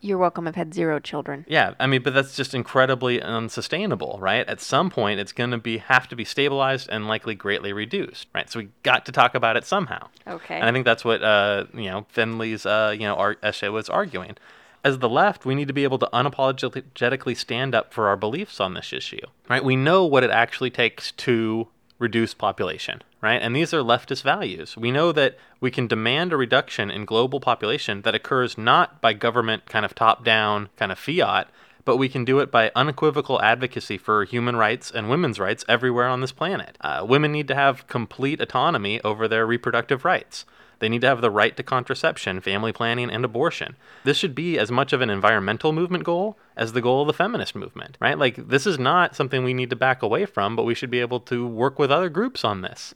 You're 0.00 0.18
welcome. 0.18 0.46
I've 0.46 0.54
had 0.54 0.72
zero 0.72 1.00
children. 1.00 1.44
Yeah, 1.48 1.74
I 1.80 1.88
mean, 1.88 2.02
but 2.02 2.14
that's 2.14 2.36
just 2.36 2.54
incredibly 2.54 3.20
unsustainable, 3.20 4.18
right? 4.20 4.46
At 4.48 4.60
some 4.60 4.90
point, 4.90 5.18
it's 5.18 5.32
going 5.32 5.50
to 5.50 5.58
be 5.58 5.78
have 5.78 6.06
to 6.08 6.16
be 6.16 6.24
stabilized 6.24 6.88
and 6.88 7.08
likely 7.08 7.34
greatly 7.34 7.72
reduced, 7.72 8.28
right? 8.32 8.48
So 8.48 8.60
we 8.60 8.68
got 8.84 9.04
to 9.06 9.12
talk 9.12 9.34
about 9.34 9.56
it 9.56 9.64
somehow. 9.64 10.08
Okay. 10.26 10.54
And 10.54 10.64
I 10.64 10.72
think 10.72 10.84
that's 10.84 11.04
what 11.04 11.22
uh, 11.22 11.64
you 11.74 11.86
know 11.86 12.06
Finley's 12.10 12.64
uh, 12.64 12.94
you 12.94 13.06
know 13.06 13.16
ar- 13.16 13.38
essay 13.42 13.68
was 13.68 13.88
arguing. 13.88 14.36
As 14.84 15.00
the 15.00 15.08
left, 15.08 15.44
we 15.44 15.56
need 15.56 15.66
to 15.66 15.74
be 15.74 15.82
able 15.82 15.98
to 15.98 16.08
unapologetically 16.12 17.36
stand 17.36 17.74
up 17.74 17.92
for 17.92 18.06
our 18.06 18.16
beliefs 18.16 18.60
on 18.60 18.74
this 18.74 18.92
issue, 18.92 19.26
right? 19.48 19.64
We 19.64 19.74
know 19.74 20.04
what 20.04 20.22
it 20.22 20.30
actually 20.30 20.70
takes 20.70 21.10
to 21.12 21.66
reduce 21.98 22.34
population, 22.34 23.02
right? 23.20 23.40
And 23.42 23.54
these 23.54 23.74
are 23.74 23.80
leftist 23.80 24.22
values. 24.22 24.76
We 24.76 24.90
know 24.90 25.12
that 25.12 25.36
we 25.60 25.70
can 25.70 25.86
demand 25.86 26.32
a 26.32 26.36
reduction 26.36 26.90
in 26.90 27.04
global 27.04 27.40
population 27.40 28.02
that 28.02 28.14
occurs 28.14 28.56
not 28.56 29.00
by 29.00 29.12
government 29.12 29.66
kind 29.66 29.84
of 29.84 29.94
top 29.94 30.24
down 30.24 30.68
kind 30.76 30.92
of 30.92 30.98
fiat, 30.98 31.48
but 31.84 31.96
we 31.96 32.08
can 32.08 32.24
do 32.24 32.38
it 32.38 32.50
by 32.50 32.70
unequivocal 32.76 33.40
advocacy 33.42 33.98
for 33.98 34.24
human 34.24 34.56
rights 34.56 34.90
and 34.90 35.08
women's 35.08 35.40
rights 35.40 35.64
everywhere 35.68 36.06
on 36.06 36.20
this 36.20 36.32
planet. 36.32 36.76
Uh, 36.80 37.04
women 37.08 37.32
need 37.32 37.48
to 37.48 37.54
have 37.54 37.86
complete 37.86 38.40
autonomy 38.40 39.00
over 39.02 39.26
their 39.26 39.46
reproductive 39.46 40.04
rights. 40.04 40.44
They 40.80 40.88
need 40.88 41.00
to 41.00 41.08
have 41.08 41.20
the 41.20 41.30
right 41.30 41.56
to 41.56 41.62
contraception, 41.62 42.40
family 42.40 42.72
planning, 42.72 43.10
and 43.10 43.24
abortion. 43.24 43.76
This 44.04 44.16
should 44.16 44.34
be 44.34 44.58
as 44.58 44.70
much 44.70 44.92
of 44.92 45.00
an 45.00 45.10
environmental 45.10 45.72
movement 45.72 46.04
goal 46.04 46.38
as 46.56 46.72
the 46.72 46.80
goal 46.80 47.02
of 47.02 47.06
the 47.08 47.12
feminist 47.12 47.54
movement, 47.54 47.96
right? 48.00 48.18
Like, 48.18 48.48
this 48.48 48.66
is 48.66 48.78
not 48.78 49.16
something 49.16 49.42
we 49.42 49.54
need 49.54 49.70
to 49.70 49.76
back 49.76 50.02
away 50.02 50.24
from, 50.24 50.54
but 50.54 50.64
we 50.64 50.74
should 50.74 50.90
be 50.90 51.00
able 51.00 51.20
to 51.20 51.46
work 51.46 51.78
with 51.78 51.90
other 51.90 52.08
groups 52.08 52.44
on 52.44 52.62
this. 52.62 52.94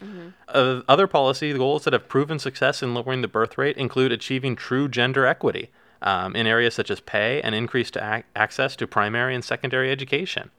Uh, 0.49 0.83
other 0.88 1.07
policy 1.07 1.53
goals 1.53 1.85
that 1.85 1.92
have 1.92 2.09
proven 2.09 2.38
success 2.38 2.83
in 2.83 2.95
lowering 2.95 3.23
the 3.23 3.29
birth 3.29 3.59
rate 3.59 3.77
include 3.77 4.12
achieving 4.12 4.55
true 4.55 4.88
gender 4.88 5.27
equity 5.27 5.71
um, 6.03 6.35
in 6.37 6.47
areas 6.47 6.75
such 6.75 6.90
as 6.90 7.01
pay 7.01 7.40
and 7.42 7.55
increased 7.55 7.97
ac- 7.97 8.25
access 8.35 8.77
to 8.77 8.87
primary 8.87 9.35
and 9.35 9.45
secondary 9.45 9.90
education. 9.90 10.51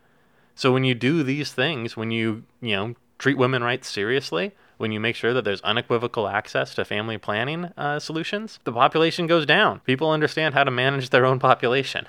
So 0.55 0.71
when 0.71 0.83
you 0.83 0.93
do 0.93 1.23
these 1.23 1.51
things, 1.51 1.97
when 1.97 2.11
you 2.11 2.43
you 2.61 2.75
know 2.75 2.95
treat 3.17 3.37
women 3.37 3.63
rights 3.63 3.89
seriously, 3.89 4.51
when 4.83 4.91
you 4.91 4.99
make 4.99 5.15
sure 5.15 5.33
that 5.33 5.45
there's 5.45 5.61
unequivocal 5.61 6.27
access 6.27 6.75
to 6.75 6.83
family 6.83 7.17
planning 7.17 7.71
uh, 7.77 7.99
solutions, 7.99 8.59
the 8.65 8.71
population 8.73 9.27
goes 9.27 9.45
down. 9.45 9.79
People 9.85 10.11
understand 10.11 10.53
how 10.53 10.65
to 10.65 10.71
manage 10.71 11.09
their 11.09 11.25
own 11.25 11.39
population. 11.39 12.05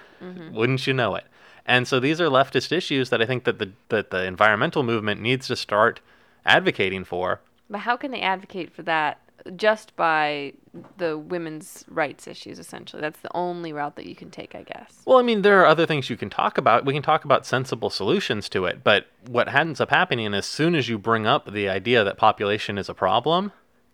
Wouldn't 0.52 0.84
you 0.84 0.92
know 0.92 1.14
it? 1.14 1.22
And 1.64 1.86
so 1.86 2.00
these 2.00 2.20
are 2.20 2.26
leftist 2.26 2.72
issues 2.72 3.10
that 3.10 3.22
I 3.22 3.26
think 3.26 3.44
that 3.44 3.60
the 3.60 3.70
that 3.90 4.10
the 4.10 4.24
environmental 4.24 4.82
movement 4.82 5.20
needs 5.20 5.46
to 5.46 5.54
start 5.54 6.00
advocating 6.44 7.04
for. 7.04 7.40
But 7.70 7.82
how 7.82 7.96
can 7.96 8.10
they 8.10 8.20
advocate 8.20 8.72
for 8.74 8.82
that 8.82 9.20
just 9.56 9.94
by 9.96 10.52
the 10.96 11.18
women's 11.18 11.84
rights 11.88 12.26
issues, 12.26 12.58
essentially? 12.58 13.00
That's 13.00 13.20
the 13.20 13.34
only 13.34 13.72
route 13.72 13.96
that 13.96 14.06
you 14.06 14.14
can 14.14 14.30
take, 14.30 14.54
I 14.54 14.62
guess. 14.62 15.02
Well, 15.04 15.18
I 15.18 15.22
mean, 15.22 15.42
there 15.42 15.60
are 15.60 15.66
other 15.66 15.86
things 15.86 16.10
you 16.10 16.16
can 16.16 16.30
talk 16.30 16.58
about. 16.58 16.84
We 16.84 16.94
can 16.94 17.02
talk 17.02 17.24
about 17.24 17.46
sensible 17.46 17.90
solutions 17.90 18.48
to 18.50 18.64
it, 18.64 18.82
but 18.82 19.06
what 19.26 19.52
ends 19.54 19.80
up 19.80 19.90
happening 19.90 20.34
as 20.34 20.46
soon 20.46 20.74
as 20.74 20.88
you 20.88 20.98
bring 20.98 21.26
up 21.26 21.52
the 21.52 21.68
idea 21.68 22.04
that 22.04 22.16
population 22.16 22.78
is 22.78 22.88
a 22.88 22.94
problem, 22.94 23.52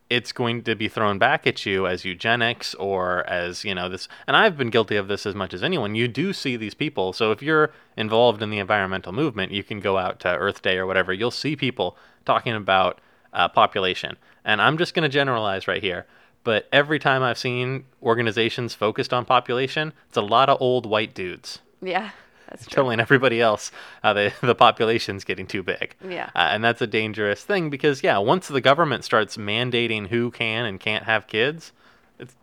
it's 0.09 0.33
going 0.33 0.63
to 0.65 0.75
be 0.75 0.89
thrown 0.89 1.19
back 1.19 1.47
at 1.47 1.65
you 1.65 1.87
as 1.87 2.05
eugenics 2.05 2.75
or 2.75 3.25
as, 3.29 3.65
you 3.65 3.75
know, 3.75 3.89
this. 3.89 4.09
And 4.27 4.37
I've 4.37 4.57
been 4.57 4.71
guilty 4.71 4.97
of 4.97 5.07
this 5.07 5.25
as 5.25 5.37
much 5.37 5.55
as 5.55 5.63
anyone. 5.63 5.95
You 5.95 6.09
do 6.09 6.33
see 6.33 6.57
these 6.57 6.75
people. 6.75 7.13
So 7.13 7.31
if 7.31 7.43
you're 7.43 7.71
involved 7.97 8.43
in 8.43 8.51
the 8.51 8.59
environmental 8.59 9.13
movement, 9.13 9.53
you 9.53 9.63
can 9.63 9.79
go 9.79 9.99
out 9.99 10.19
to 10.21 10.29
Earth 10.29 10.63
Day 10.63 10.79
or 10.79 10.87
whatever. 10.87 11.13
You'll 11.13 11.31
see 11.31 11.55
people 11.55 11.97
talking 12.25 12.55
about 12.55 13.01
uh, 13.33 13.49
population. 13.49 14.17
And 14.45 14.61
I'm 14.63 14.79
just 14.79 14.95
going 14.95 15.03
to 15.03 15.09
generalize 15.09 15.69
right 15.69 15.83
here. 15.83 16.07
But 16.45 16.69
every 16.73 16.99
time 16.99 17.23
I've 17.23 17.37
seen 17.39 17.85
organizations 18.03 18.75
focused 18.75 19.13
on 19.13 19.25
population, 19.27 19.93
it's 20.09 20.17
a 20.17 20.23
lot 20.23 20.49
of 20.49 20.57
old 20.61 20.87
white 20.87 21.13
dudes 21.15 21.59
Yeah, 21.83 22.11
that's 22.49 22.65
true. 22.67 22.75
telling 22.77 22.99
everybody 22.99 23.43
else 23.43 23.71
how 24.03 24.15
the, 24.15 24.33
the 24.41 24.55
population's 24.55 25.23
getting 25.25 25.47
too 25.47 25.63
big. 25.63 25.95
Yeah. 26.03 26.31
Uh, 26.35 26.49
and 26.51 26.65
that's 26.65 26.81
a 26.81 26.87
dangerous 26.87 27.45
thing 27.45 27.69
because, 27.69 28.03
yeah, 28.03 28.17
once 28.17 28.49
the 28.49 28.63
government 28.63 29.05
starts 29.05 29.37
mandating 29.37 30.07
who 30.09 30.31
can 30.31 30.65
and 30.65 30.81
can't 30.81 31.05
have 31.05 31.27
kids, 31.27 31.73
it's 32.19 32.35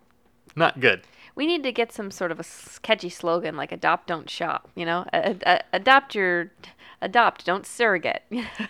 not 0.54 0.78
good. 0.78 1.02
We 1.34 1.46
need 1.46 1.62
to 1.64 1.72
get 1.72 1.92
some 1.92 2.10
sort 2.12 2.30
of 2.32 2.38
a 2.40 2.44
catchy 2.82 3.08
slogan 3.10 3.56
like 3.56 3.70
"Adopt, 3.72 4.06
don't 4.08 4.28
shop." 4.30 4.68
You 4.76 4.84
know, 4.86 5.04
A- 5.12 5.36
a- 5.46 5.62
adopt 5.72 6.14
your, 6.16 6.50
adopt, 7.00 7.44
don't 7.46 7.64
surrogate. 7.66 8.22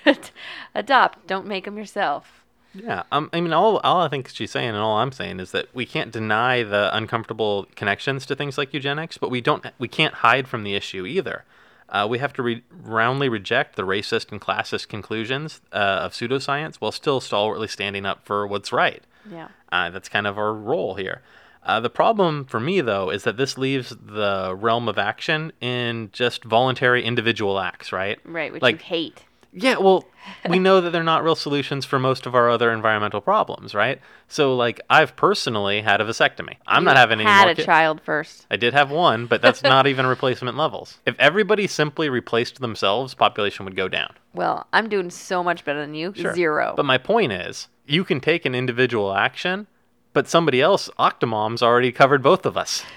adopt, 0.75 1.27
don't 1.27 1.47
make 1.47 1.65
them 1.65 1.79
yourself. 1.79 2.38
Yeah, 2.83 3.03
um, 3.13 3.29
I 3.33 3.41
mean, 3.41 3.53
all, 3.53 3.79
all 3.79 4.01
I 4.03 4.09
think 4.09 4.29
she's 4.29 4.51
saying 4.51 4.69
and 4.69 4.79
all 4.79 4.99
I'm 4.99 5.13
saying 5.13 5.41
is 5.41 5.51
that 5.53 5.67
we 5.75 5.87
can't 5.87 6.11
deny 6.11 6.63
the 6.63 6.95
uncomfortable 6.97 7.67
connections 7.75 8.25
to 8.27 8.37
things 8.37 8.57
like 8.59 8.73
eugenics, 8.73 9.19
but 9.19 9.31
we 9.31 9.41
don't, 9.41 9.65
we 9.79 9.89
can't 9.89 10.15
hide 10.15 10.49
from 10.49 10.65
the 10.65 10.75
issue 10.75 11.07
either. 11.07 11.45
Uh, 11.89 12.07
we 12.09 12.19
have 12.19 12.33
to 12.35 12.43
re- 12.43 12.63
roundly 12.83 13.29
reject 13.29 13.77
the 13.77 13.83
racist 13.83 14.31
and 14.31 14.41
classist 14.41 14.89
conclusions 14.89 15.61
uh, 15.73 15.77
of 15.77 16.13
pseudoscience 16.13 16.77
while 16.77 16.93
still 16.93 17.21
stalwartly 17.21 17.69
standing 17.69 18.05
up 18.05 18.25
for 18.27 18.47
what's 18.47 18.73
right. 18.73 19.03
Yeah. 19.31 19.49
Uh, 19.73 19.91
that's 19.91 20.09
kind 20.09 20.27
of 20.27 20.39
our 20.39 20.53
role 20.53 20.95
here. 20.97 21.23
Uh, 21.65 21.81
the 21.81 21.91
problem 21.91 22.45
for 22.45 22.61
me, 22.61 22.81
though, 22.81 23.11
is 23.11 23.25
that 23.25 23.37
this 23.37 23.59
leaves 23.59 23.95
the 24.01 24.55
realm 24.59 24.89
of 24.89 24.99
action 24.99 25.53
in 25.61 26.09
just 26.13 26.45
voluntary 26.45 27.05
individual 27.05 27.59
acts, 27.59 27.93
right? 27.93 28.19
Right, 28.25 28.53
which 28.53 28.63
Like- 28.63 28.77
you 28.77 28.85
hate. 28.85 29.25
Yeah, 29.53 29.79
well, 29.79 30.05
we 30.49 30.59
know 30.59 30.81
that 30.81 30.91
they're 30.91 31.03
not 31.03 31.25
real 31.25 31.35
solutions 31.35 31.87
for 31.87 31.99
most 31.99 32.27
of 32.27 32.35
our 32.35 32.51
other 32.51 32.71
environmental 32.71 33.21
problems, 33.21 33.75
right? 33.75 33.99
So, 34.29 34.55
like, 34.55 34.81
I've 34.91 35.17
personally 35.17 35.81
had 35.81 36.01
a 36.01 36.05
vasectomy. 36.05 36.57
I'm 36.67 36.85
not 36.85 36.97
having 36.97 37.21
any 37.21 37.29
had 37.29 37.45
more 37.47 37.53
a 37.53 37.65
child 37.65 38.01
first. 38.03 38.47
I 38.51 38.57
did 38.57 38.75
have 38.75 38.91
one, 38.91 39.27
but 39.27 39.41
that's 39.41 39.63
not 39.63 39.87
even 39.93 40.07
replacement 40.07 40.57
levels. 40.57 40.99
If 41.07 41.17
everybody 41.19 41.67
simply 41.67 42.11
replaced 42.11 42.61
themselves, 42.61 43.15
population 43.15 43.65
would 43.65 43.75
go 43.77 43.89
down. 43.89 44.15
Well, 44.35 44.67
I'm 44.73 44.89
doing 44.89 45.11
so 45.11 45.43
much 45.43 45.65
better 45.65 45.81
than 45.81 45.95
you. 45.95 46.13
Sure. 46.15 46.35
Zero. 46.35 46.75
But 46.77 46.85
my 46.85 46.99
point 46.99 47.33
is, 47.33 47.69
you 47.87 48.05
can 48.05 48.21
take 48.21 48.45
an 48.45 48.55
individual 48.55 49.15
action, 49.15 49.67
but 50.13 50.29
somebody 50.29 50.61
else, 50.61 50.91
Octomom's 50.99 51.63
already 51.63 51.91
covered 51.91 52.23
both 52.23 52.45
of 52.45 52.57
us. 52.57 52.85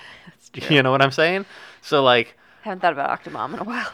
You 0.69 0.83
know 0.83 0.91
what 0.91 1.01
I'm 1.01 1.11
saying? 1.11 1.45
So, 1.81 2.03
like, 2.03 2.37
I 2.65 2.67
Haven't 2.67 2.81
thought 2.81 2.91
about 2.91 3.23
Octomom 3.23 3.53
in 3.53 3.59
a 3.59 3.63
while. 3.63 3.87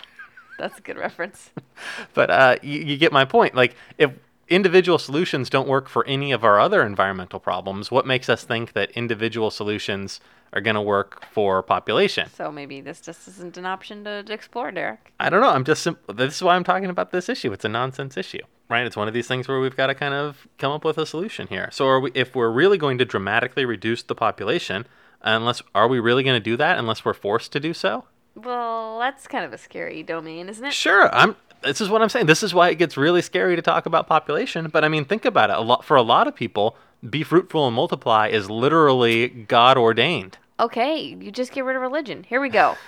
That's 0.58 0.78
a 0.80 0.82
good 0.82 0.98
reference. 0.98 1.52
but 2.14 2.30
uh, 2.30 2.56
you, 2.62 2.80
you 2.80 2.98
get 2.98 3.12
my 3.12 3.26
point. 3.26 3.56
Like, 3.56 3.76
if 3.98 4.12
individual 4.50 4.98
solutions 4.98 5.50
don't 5.50 5.68
work 5.68 5.90
for 5.90 6.06
any 6.06 6.32
of 6.32 6.44
our 6.44 6.60
other 6.60 6.84
environmental 6.84 7.40
problems, 7.40 7.92
what 7.92 8.06
makes 8.06 8.30
us 8.30 8.44
think 8.44 8.74
that 8.74 8.92
individual 8.92 9.52
solutions 9.52 10.20
are 10.54 10.62
going 10.62 10.76
to 10.76 10.82
work 10.82 11.26
for 11.32 11.62
population? 11.62 12.30
So 12.36 12.52
maybe 12.52 12.82
this 12.82 13.02
just 13.02 13.28
isn't 13.28 13.58
an 13.58 13.66
option 13.66 14.04
to, 14.06 14.24
to 14.24 14.34
explore, 14.34 14.72
Derek. 14.72 15.14
I 15.20 15.30
don't 15.30 15.42
know. 15.42 15.50
I'm 15.50 15.64
just 15.66 15.84
sim- 15.84 15.98
this 16.14 16.36
is 16.36 16.44
why 16.44 16.56
I'm 16.56 16.64
talking 16.64 16.90
about 16.90 17.12
this 17.12 17.30
issue. 17.30 17.52
It's 17.52 17.66
a 17.66 17.70
nonsense 17.70 18.18
issue, 18.18 18.44
right? 18.70 18.86
It's 18.86 18.96
one 18.96 19.08
of 19.08 19.14
these 19.14 19.28
things 19.28 19.48
where 19.48 19.60
we've 19.60 19.76
got 19.76 19.88
to 19.88 19.96
kind 19.96 20.14
of 20.14 20.48
come 20.58 20.72
up 20.72 20.86
with 20.86 20.98
a 20.98 21.06
solution 21.06 21.48
here. 21.48 21.70
So, 21.72 21.88
are 21.88 22.00
we, 22.00 22.12
if 22.14 22.36
we're 22.36 22.52
really 22.52 22.78
going 22.78 22.98
to 23.00 23.06
dramatically 23.06 23.66
reduce 23.66 24.04
the 24.04 24.16
population, 24.16 24.88
unless 25.22 25.62
are 25.76 25.88
we 25.88 26.00
really 26.00 26.24
going 26.24 26.40
to 26.40 26.44
do 26.44 26.56
that 26.58 26.78
unless 26.78 27.04
we're 27.04 27.14
forced 27.14 27.52
to 27.54 27.60
do 27.60 27.74
so? 27.74 28.06
Well, 28.38 29.00
that's 29.00 29.28
kind 29.28 29.44
of 29.46 29.54
a 29.54 29.58
scary 29.58 30.04
domain, 30.04 30.50
isn't 30.50 30.64
it? 30.66 30.74
Sure, 30.74 31.14
I'm. 31.14 31.36
This 31.64 31.82
is 31.82 31.90
what 31.90 32.02
I'm 32.04 32.10
saying. 32.10 32.28
This 32.28 32.44
is 32.44 32.54
why 32.54 32.70
it 32.70 32.76
gets 32.76 32.96
really 32.98 33.22
scary 33.24 33.56
to 33.56 33.62
talk 33.64 33.86
about 33.88 34.08
population. 34.08 34.68
But 34.70 34.84
I 34.86 34.90
mean, 34.90 35.06
think 35.06 35.26
about 35.26 35.50
it. 35.50 35.58
A 35.58 35.62
lot 35.62 35.84
for 35.84 35.98
a 35.98 36.04
lot 36.04 36.28
of 36.28 36.36
people, 36.36 36.76
be 37.10 37.24
fruitful 37.24 37.66
and 37.66 37.76
multiply 37.76 38.28
is 38.28 38.50
literally 38.50 39.28
God 39.30 39.78
ordained. 39.78 40.38
Okay, 40.60 41.16
you 41.20 41.32
just 41.32 41.52
get 41.52 41.66
rid 41.66 41.76
of 41.76 41.82
religion. 41.82 42.24
Here 42.24 42.40
we 42.42 42.50
go. 42.50 42.76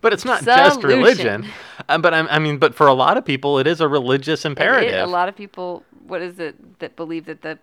But 0.00 0.12
it's 0.12 0.24
not 0.24 0.42
just 0.44 0.82
religion. 0.82 1.46
Um, 1.88 2.02
but 2.02 2.12
I'm, 2.12 2.26
I 2.28 2.40
mean, 2.40 2.58
but 2.58 2.74
for 2.74 2.88
a 2.88 2.92
lot 2.92 3.16
of 3.16 3.24
people, 3.24 3.60
it 3.60 3.68
is 3.68 3.80
a 3.80 3.86
religious 3.86 4.44
And 4.44 4.58
it- 4.58 4.60
imperative. 4.60 5.08
a 5.08 5.10
lot 5.10 5.28
of 5.28 5.36
people, 5.36 5.84
what 6.08 6.20
is 6.20 6.40
it, 6.40 6.80
that 6.80 6.96
believe 6.96 7.26
that 7.26 7.42
the 7.42 7.56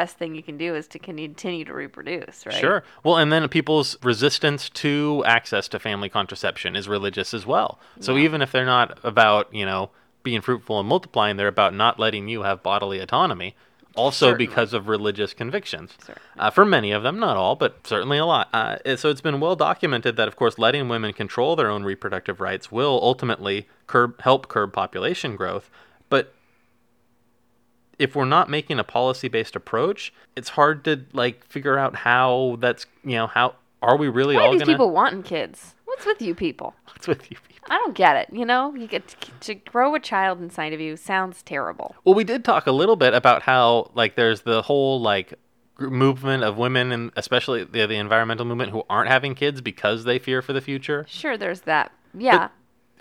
best 0.00 0.18
thing 0.18 0.34
you 0.34 0.42
can 0.42 0.58
do 0.58 0.74
is 0.74 0.86
to 0.88 0.98
continue 0.98 1.64
to 1.64 1.72
reproduce, 1.72 2.44
right? 2.44 2.54
Sure. 2.54 2.82
Well, 3.02 3.16
and 3.16 3.32
then 3.32 3.48
people's 3.48 3.96
resistance 4.02 4.68
to 4.84 5.22
access 5.26 5.68
to 5.68 5.78
family 5.78 6.10
contraception 6.10 6.76
is 6.76 6.86
religious 6.86 7.32
as 7.32 7.46
well. 7.46 7.78
So 8.00 8.14
Yeah. 8.14 8.24
even 8.24 8.42
if 8.42 8.52
they're 8.52 8.66
not 8.66 8.98
about, 9.02 9.44
you 9.54 9.64
know, 9.64 9.90
being 10.22 10.42
fruitful 10.42 10.78
and 10.80 10.86
multiplying, 10.86 11.36
they're 11.38 11.48
about 11.58 11.72
not 11.72 11.98
letting 11.98 12.28
you 12.28 12.42
have 12.42 12.62
bodily 12.62 12.98
autonomy. 13.00 13.54
Also 13.94 14.26
Certainly. 14.26 14.46
because 14.46 14.74
of 14.74 14.88
religious 14.88 15.32
convictions. 15.32 15.96
Uh, 16.38 16.50
for 16.50 16.66
many 16.66 16.92
of 16.92 17.02
them, 17.02 17.18
not 17.18 17.38
all, 17.38 17.56
but 17.56 17.86
certainly 17.86 18.18
a 18.18 18.26
lot. 18.26 18.50
Uh, 18.52 18.76
so 18.96 19.08
it's 19.08 19.22
been 19.22 19.40
well 19.40 19.56
documented 19.56 20.16
that, 20.16 20.28
of 20.28 20.36
course, 20.36 20.58
letting 20.58 20.90
women 20.90 21.14
control 21.14 21.56
their 21.56 21.70
own 21.70 21.82
reproductive 21.82 22.38
rights 22.38 22.70
will 22.70 23.00
ultimately 23.02 23.66
curb, 23.86 24.20
help 24.20 24.48
curb 24.48 24.74
population 24.74 25.34
growth. 25.34 25.70
But 27.98 28.02
if 28.02 28.14
we're 28.14 28.24
not 28.24 28.48
making 28.50 28.78
a 28.78 28.84
policy-based 28.84 29.56
approach, 29.56 30.12
it's 30.36 30.50
hard 30.50 30.84
to 30.84 31.04
like 31.12 31.44
figure 31.46 31.78
out 31.78 31.96
how 31.96 32.56
that's 32.60 32.86
you 33.04 33.16
know 33.16 33.26
how 33.26 33.54
are 33.82 33.96
we 33.96 34.08
really 34.08 34.36
Why 34.36 34.42
all 34.42 34.48
are 34.48 34.52
these 34.52 34.60
gonna? 34.60 34.72
people 34.72 34.90
wanting 34.90 35.22
kids? 35.22 35.74
What's 35.84 36.04
with 36.06 36.20
you 36.20 36.34
people? 36.34 36.74
What's 36.86 37.06
with 37.08 37.30
you 37.30 37.36
people? 37.48 37.66
I 37.70 37.78
don't 37.78 37.94
get 37.94 38.16
it. 38.16 38.28
You 38.36 38.44
know, 38.44 38.74
you 38.74 38.86
get 38.86 39.08
to, 39.08 39.30
to 39.40 39.54
grow 39.54 39.94
a 39.94 40.00
child 40.00 40.40
inside 40.40 40.72
of 40.72 40.80
you 40.80 40.96
sounds 40.96 41.42
terrible. 41.42 41.94
Well, 42.04 42.14
we 42.14 42.22
did 42.24 42.44
talk 42.44 42.66
a 42.66 42.72
little 42.72 42.96
bit 42.96 43.12
about 43.14 43.42
how 43.42 43.90
like 43.94 44.14
there's 44.14 44.42
the 44.42 44.62
whole 44.62 45.00
like 45.00 45.34
movement 45.78 46.42
of 46.42 46.56
women 46.56 46.90
and 46.92 47.10
especially 47.16 47.64
the, 47.64 47.86
the 47.86 47.96
environmental 47.96 48.46
movement 48.46 48.70
who 48.72 48.82
aren't 48.88 49.10
having 49.10 49.34
kids 49.34 49.60
because 49.60 50.04
they 50.04 50.18
fear 50.18 50.42
for 50.42 50.52
the 50.52 50.60
future. 50.60 51.04
Sure, 51.08 51.36
there's 51.36 51.62
that. 51.62 51.92
Yeah, 52.18 52.48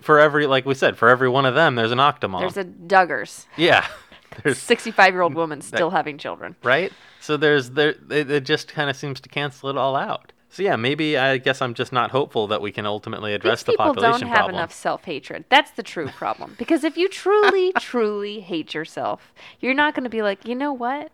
For 0.02 0.20
every 0.20 0.46
like 0.46 0.66
we 0.66 0.74
said, 0.74 0.98
for 0.98 1.08
every 1.10 1.30
one 1.30 1.46
of 1.46 1.56
them, 1.56 1.76
there's 1.76 1.91
an 1.93 2.00
octomom. 2.00 2.39
there's 2.39 2.58
a 2.58 2.66
Duggars. 2.66 3.46
yeah. 3.58 3.86
There's 4.44 4.58
65 4.58 5.14
year 5.14 5.22
old 5.22 5.34
woman 5.42 5.62
still 5.62 5.90
having 5.92 6.18
children. 6.18 6.56
right? 6.64 6.92
So 7.20 7.38
there's 7.38 7.72
there 7.72 7.96
it, 8.10 8.30
it 8.30 8.46
just 8.46 8.68
kind 8.68 8.90
of 8.90 8.96
seems 8.96 9.20
to 9.22 9.30
cancel 9.30 9.70
it 9.70 9.78
all 9.78 9.96
out. 9.96 10.32
So 10.50 10.64
yeah, 10.64 10.76
maybe 10.78 11.18
I 11.18 11.38
guess 11.38 11.62
I'm 11.62 11.74
just 11.74 11.92
not 11.92 12.12
hopeful 12.12 12.48
that 12.48 12.62
we 12.62 12.72
can 12.72 12.86
ultimately 12.86 13.34
address 13.34 13.60
These 13.62 13.66
the 13.66 13.72
people 13.74 13.86
population 13.88 14.22
don't 14.22 14.30
have 14.30 14.38
problem. 14.38 14.56
enough 14.56 14.74
self 14.74 15.04
hatred. 15.04 15.46
That's 15.50 15.72
the 15.72 15.84
true 15.84 16.08
problem. 16.10 16.56
Because 16.58 16.84
if 16.84 16.96
you 16.98 17.10
truly, 17.10 17.74
truly 17.80 18.40
hate 18.40 18.74
yourself, 18.74 19.34
you're 19.60 19.74
not 19.74 19.96
going 19.96 20.06
to 20.06 20.10
be 20.10 20.22
like, 20.22 20.48
you 20.48 20.56
know 20.56 20.72
what? 20.72 21.12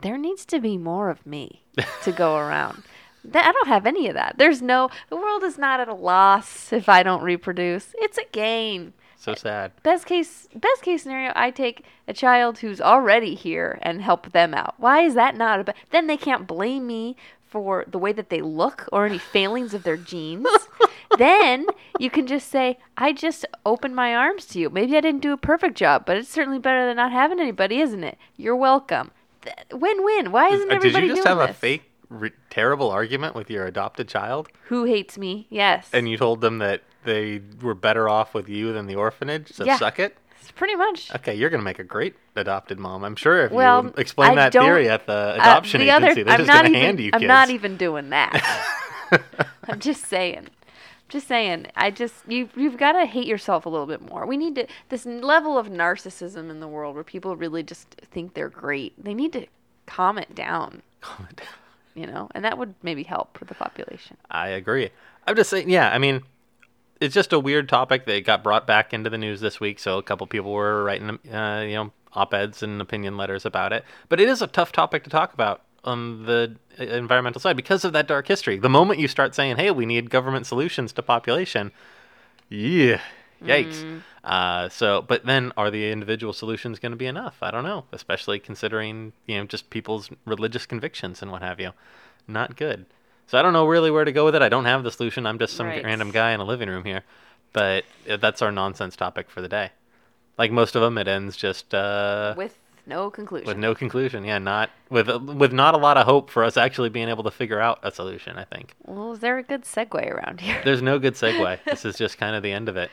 There 0.00 0.18
needs 0.18 0.44
to 0.46 0.58
be 0.58 0.76
more 0.78 1.10
of 1.10 1.24
me 1.24 1.62
to 2.02 2.10
go 2.10 2.36
around. 2.38 2.82
That, 3.24 3.44
I 3.46 3.52
don't 3.52 3.68
have 3.68 3.86
any 3.86 4.08
of 4.08 4.14
that. 4.14 4.36
There's 4.36 4.60
no, 4.60 4.90
the 5.10 5.16
world 5.16 5.44
is 5.44 5.56
not 5.58 5.78
at 5.78 5.86
a 5.86 5.94
loss 5.94 6.72
if 6.72 6.88
I 6.88 7.04
don't 7.04 7.22
reproduce. 7.22 7.94
It's 7.98 8.18
a 8.18 8.24
gain. 8.32 8.94
So 9.22 9.34
sad. 9.36 9.70
Best 9.84 10.06
case, 10.06 10.48
best 10.52 10.82
case 10.82 11.04
scenario, 11.04 11.32
I 11.36 11.52
take 11.52 11.84
a 12.08 12.12
child 12.12 12.58
who's 12.58 12.80
already 12.80 13.36
here 13.36 13.78
and 13.82 14.02
help 14.02 14.32
them 14.32 14.52
out. 14.52 14.74
Why 14.78 15.02
is 15.02 15.14
that 15.14 15.36
not 15.36 15.68
a? 15.68 15.74
Then 15.90 16.08
they 16.08 16.16
can't 16.16 16.44
blame 16.44 16.88
me 16.88 17.14
for 17.46 17.84
the 17.86 17.98
way 17.98 18.12
that 18.12 18.30
they 18.30 18.40
look 18.40 18.88
or 18.90 19.06
any 19.06 19.18
failings 19.18 19.74
of 19.74 19.84
their 19.84 19.96
genes. 19.96 20.48
then 21.18 21.66
you 22.00 22.10
can 22.10 22.26
just 22.26 22.48
say, 22.48 22.78
I 22.96 23.12
just 23.12 23.46
opened 23.64 23.94
my 23.94 24.12
arms 24.12 24.46
to 24.46 24.58
you. 24.58 24.70
Maybe 24.70 24.96
I 24.96 25.00
didn't 25.00 25.20
do 25.22 25.32
a 25.32 25.36
perfect 25.36 25.76
job, 25.76 26.04
but 26.04 26.16
it's 26.16 26.28
certainly 26.28 26.58
better 26.58 26.84
than 26.84 26.96
not 26.96 27.12
having 27.12 27.38
anybody, 27.38 27.78
isn't 27.78 28.02
it? 28.02 28.18
You're 28.36 28.56
welcome. 28.56 29.12
Th- 29.42 29.54
Win-win. 29.70 30.32
Why 30.32 30.48
isn't 30.48 30.68
Uh, 30.68 30.78
Did 30.80 30.94
you 30.94 31.08
just 31.10 31.22
doing 31.24 31.38
have 31.38 31.48
a 31.50 31.52
fake, 31.54 31.84
re- 32.08 32.32
terrible 32.50 32.90
argument 32.90 33.36
with 33.36 33.50
your 33.50 33.66
adopted 33.66 34.08
child, 34.08 34.48
Who 34.64 34.84
hates 34.84 35.16
me? 35.16 35.46
Yes. 35.48 35.88
and 35.92 36.08
you 36.08 36.16
told 36.16 36.40
them 36.40 36.58
that 36.58 36.82
they 37.04 37.40
were 37.60 37.74
better 37.74 38.08
off 38.08 38.34
with 38.34 38.48
you 38.48 38.72
than 38.72 38.86
the 38.86 38.94
orphanage? 38.96 39.52
So 39.52 39.64
Yeah. 39.64 39.76
suck 39.78 39.98
it. 39.98 40.16
It's 40.40 40.50
pretty 40.50 40.74
much. 40.74 41.14
Okay, 41.14 41.34
you're 41.34 41.50
gonna 41.50 41.62
make 41.62 41.78
a 41.78 41.84
great 41.84 42.16
adopted 42.34 42.78
mom. 42.78 43.04
I'm 43.04 43.14
sure 43.16 43.44
if 43.44 43.52
Well, 43.52 43.84
you 43.84 43.94
explain 43.96 44.32
I 44.32 44.34
that 44.36 44.52
theory 44.52 44.88
at 44.88 45.06
the 45.06 45.12
Uh, 45.12 45.34
adoption 45.34 45.80
the 45.80 45.90
other- 45.90 46.06
agency, 46.06 46.22
they're 46.24 46.32
I'm 46.34 46.38
just 46.40 46.48
not 46.48 46.56
gonna 46.64 46.68
even, 46.70 46.80
hand 46.80 47.00
you 47.00 47.10
I'm 47.12 47.20
kids. 47.20 47.28
not 47.28 47.50
even 47.50 47.76
doing 47.76 48.10
that. 48.10 48.68
I'm 49.68 49.78
just 49.78 50.04
saying. 50.06 50.48
Just 51.08 51.28
saying. 51.28 51.66
I 51.76 51.90
just 51.90 52.14
you 52.26 52.48
you've 52.56 52.78
got 52.78 52.92
to 52.92 53.04
hate 53.06 53.26
yourself 53.26 53.66
a 53.66 53.68
little 53.68 53.86
bit 53.86 54.00
more. 54.00 54.24
We 54.26 54.36
need 54.38 54.54
to 54.56 54.66
this 54.88 55.04
level 55.04 55.58
of 55.58 55.66
narcissism 55.68 56.50
in 56.50 56.60
the 56.60 56.66
world 56.68 56.94
where 56.94 57.04
people 57.04 57.36
really 57.36 57.62
just 57.62 57.90
think 58.10 58.32
they're 58.34 58.48
great. 58.48 58.94
They 59.02 59.12
need 59.14 59.32
to 59.34 59.46
calm 59.86 60.16
it 60.18 60.34
down. 60.34 60.82
calm 61.02 61.26
it 61.30 61.36
down, 61.36 61.46
you 61.94 62.06
know, 62.06 62.28
and 62.34 62.44
that 62.44 62.56
would 62.56 62.74
maybe 62.82 63.02
help 63.02 63.38
with 63.40 63.48
the 63.50 63.54
population. 63.54 64.16
I 64.30 64.48
agree. 64.48 64.90
I'm 65.26 65.36
just 65.36 65.50
saying, 65.50 65.68
yeah. 65.68 65.90
I 65.92 65.98
mean, 65.98 66.22
it's 67.02 67.14
just 67.14 67.32
a 67.32 67.40
weird 67.40 67.68
topic 67.68 68.06
that 68.06 68.24
got 68.24 68.44
brought 68.44 68.66
back 68.66 68.94
into 68.94 69.10
the 69.10 69.18
news 69.18 69.40
this 69.40 69.58
week. 69.58 69.80
So 69.80 69.98
a 69.98 70.02
couple 70.02 70.26
people 70.28 70.52
were 70.52 70.84
writing, 70.84 71.10
uh, 71.30 71.64
you 71.66 71.74
know, 71.74 71.92
op-eds 72.14 72.62
and 72.62 72.80
opinion 72.80 73.16
letters 73.16 73.44
about 73.44 73.72
it. 73.72 73.84
But 74.08 74.20
it 74.20 74.28
is 74.28 74.40
a 74.40 74.46
tough 74.46 74.70
topic 74.70 75.02
to 75.04 75.10
talk 75.10 75.34
about 75.34 75.62
on 75.84 76.26
the 76.26 76.54
uh, 76.78 76.84
environmental 76.84 77.40
side 77.40 77.56
because 77.56 77.84
of 77.84 77.92
that 77.92 78.06
dark 78.06 78.28
history. 78.28 78.56
The 78.56 78.68
moment 78.68 79.00
you 79.00 79.08
start 79.08 79.34
saying, 79.34 79.56
"Hey, 79.56 79.72
we 79.72 79.84
need 79.84 80.10
government 80.10 80.46
solutions 80.46 80.92
to 80.92 81.02
population," 81.02 81.72
yeah, 82.48 83.00
yikes. 83.42 84.02
Uh, 84.22 84.68
so, 84.68 85.02
but 85.02 85.26
then 85.26 85.52
are 85.56 85.72
the 85.72 85.90
individual 85.90 86.32
solutions 86.32 86.78
going 86.78 86.92
to 86.92 86.96
be 86.96 87.06
enough? 87.06 87.38
I 87.42 87.50
don't 87.50 87.64
know, 87.64 87.84
especially 87.90 88.38
considering 88.38 89.12
you 89.26 89.38
know 89.38 89.44
just 89.44 89.70
people's 89.70 90.08
religious 90.24 90.66
convictions 90.66 91.20
and 91.20 91.32
what 91.32 91.42
have 91.42 91.58
you. 91.58 91.72
Not 92.28 92.56
good. 92.56 92.86
So 93.32 93.38
I 93.38 93.40
don't 93.42 93.54
know 93.54 93.64
really 93.66 93.90
where 93.90 94.04
to 94.04 94.12
go 94.12 94.26
with 94.26 94.34
it. 94.34 94.42
I 94.42 94.50
don't 94.50 94.66
have 94.66 94.84
the 94.84 94.90
solution. 94.92 95.24
I'm 95.24 95.38
just 95.38 95.56
some 95.56 95.66
Right. 95.66 95.82
random 95.82 96.10
guy 96.10 96.32
in 96.32 96.40
a 96.40 96.44
living 96.44 96.68
room 96.68 96.84
here. 96.84 97.02
But 97.54 97.84
uh, 98.06 98.18
that's 98.18 98.42
our 98.42 98.52
nonsense 98.52 98.94
topic 98.94 99.30
for 99.30 99.40
the 99.40 99.48
day. 99.48 99.70
Like 100.36 100.52
most 100.52 100.76
of 100.76 100.82
them, 100.82 100.98
it 100.98 101.08
ends 101.08 101.34
just 101.34 101.72
uh, 101.74 102.34
With 102.36 102.58
no 102.86 103.08
conclusion. 103.08 103.46
with 103.48 103.56
no 103.56 103.74
conclusion. 103.74 104.26
Yeah, 104.26 104.36
not 104.36 104.68
with 104.90 105.08
with 105.08 105.50
not 105.50 105.72
a 105.72 105.78
lot 105.78 105.96
of 105.96 106.04
hope 106.04 106.28
for 106.28 106.44
us 106.44 106.58
actually 106.58 106.90
being 106.90 107.08
able 107.08 107.24
to 107.24 107.30
figure 107.30 107.58
out 107.58 107.78
a 107.82 107.90
solution. 107.90 108.36
I 108.36 108.44
think 108.44 108.74
well, 108.84 109.12
is 109.14 109.20
there 109.20 109.38
a 109.38 109.42
good 109.42 109.62
segue 109.62 110.10
around 110.10 110.42
here? 110.42 110.60
there's 110.62 110.82
no 110.82 110.98
good 110.98 111.14
segue. 111.14 111.58
this 111.64 111.86
is 111.86 111.96
just 111.96 112.18
kind 112.18 112.36
of 112.36 112.42
the 112.42 112.52
end 112.52 112.68
of 112.68 112.76
it. 112.76 112.90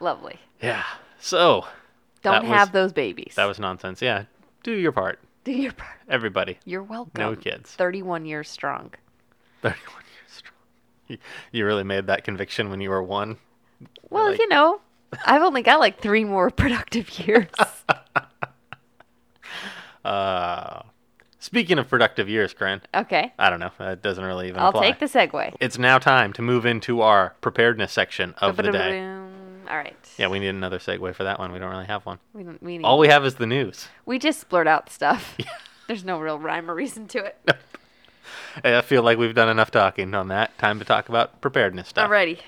Lovely. 0.00 0.36
Yeah. 0.62 0.84
So 1.18 1.66
Don't 2.22 2.32
That 2.32 2.42
was- 2.44 2.50
have 2.50 2.72
those 2.72 2.94
babies. 2.94 3.34
that 3.36 3.44
was 3.44 3.58
nonsense. 3.60 4.00
Yeah. 4.00 4.24
Do 4.62 4.72
your 4.72 4.92
part, 4.92 5.18
Do 5.44 5.52
your 5.52 5.72
part. 5.72 5.98
everybody. 6.08 6.56
You're 6.64 6.82
welcome. 6.82 7.12
No 7.20 7.36
kids. 7.36 7.72
31 7.72 8.24
years 8.24 8.48
strong. 8.48 8.92
31 9.62 9.82
years 9.84 10.30
strong. 10.32 10.54
You, 11.08 11.18
you 11.52 11.66
really 11.66 11.84
made 11.84 12.06
that 12.06 12.24
conviction 12.24 12.70
when 12.70 12.80
you 12.80 12.90
were 12.90 13.02
one. 13.02 13.36
Well, 14.10 14.30
Like- 14.30 14.38
you 14.38 14.48
know, 14.48 14.80
I've 15.26 15.42
only 15.42 15.62
got 15.62 15.80
like 15.80 16.00
three 16.00 16.24
more 16.24 16.50
productive 16.62 17.18
years. 17.18 17.46
Uh, 20.04 20.82
speaking 21.40 21.78
of 21.78 21.88
productive 21.88 22.28
years, 22.28 22.54
Corinne, 22.54 22.80
okay. 22.94 23.32
I 23.38 23.50
don't 23.50 23.60
know. 23.60 23.70
That 23.78 24.02
doesn't 24.02 24.24
really 24.24 24.48
even 24.48 24.60
I'll 24.60 24.70
apply. 24.70 24.92
take 24.92 24.98
the 25.00 25.06
segue. 25.06 25.54
It's 25.60 25.78
now 25.78 25.98
time 25.98 26.32
to 26.34 26.42
move 26.42 26.64
into 26.64 27.02
our 27.02 27.34
preparedness 27.42 27.92
section 27.92 28.34
of 28.38 28.56
the 28.56 28.62
day. 28.72 29.00
All 29.02 29.76
right. 29.76 29.94
Yeah, 30.16 30.28
we 30.28 30.38
need 30.38 30.48
another 30.48 30.78
segue 30.78 31.14
for 31.14 31.24
that 31.24 31.38
one. 31.38 31.52
We 31.52 31.58
don't 31.58 31.70
really 31.70 31.84
have 31.86 32.06
one. 32.06 32.18
We, 32.32 32.42
don't, 32.44 32.62
we, 32.62 32.78
need, 32.78 32.84
All 32.84 32.98
we 32.98 33.08
have 33.08 33.24
is 33.26 33.34
the 33.36 33.46
news. 33.46 33.88
we 34.06 34.18
just 34.18 34.48
blurt 34.48 34.66
out 34.66 34.90
stuff. 34.90 35.36
There's 35.86 36.04
no 36.04 36.18
real 36.18 36.38
rhyme 36.38 36.70
or 36.70 36.74
reason 36.74 37.06
to 37.08 37.18
it. 37.24 37.38
I 38.64 38.80
feel 38.82 39.02
like 39.02 39.18
we've 39.18 39.34
done 39.34 39.48
enough 39.48 39.70
talking 39.70 40.14
on 40.14 40.28
that. 40.28 40.56
Time 40.58 40.78
to 40.78 40.84
talk 40.84 41.08
about 41.08 41.40
preparedness 41.40 41.88
stuff. 41.88 42.08
Alrighty. 42.10 42.38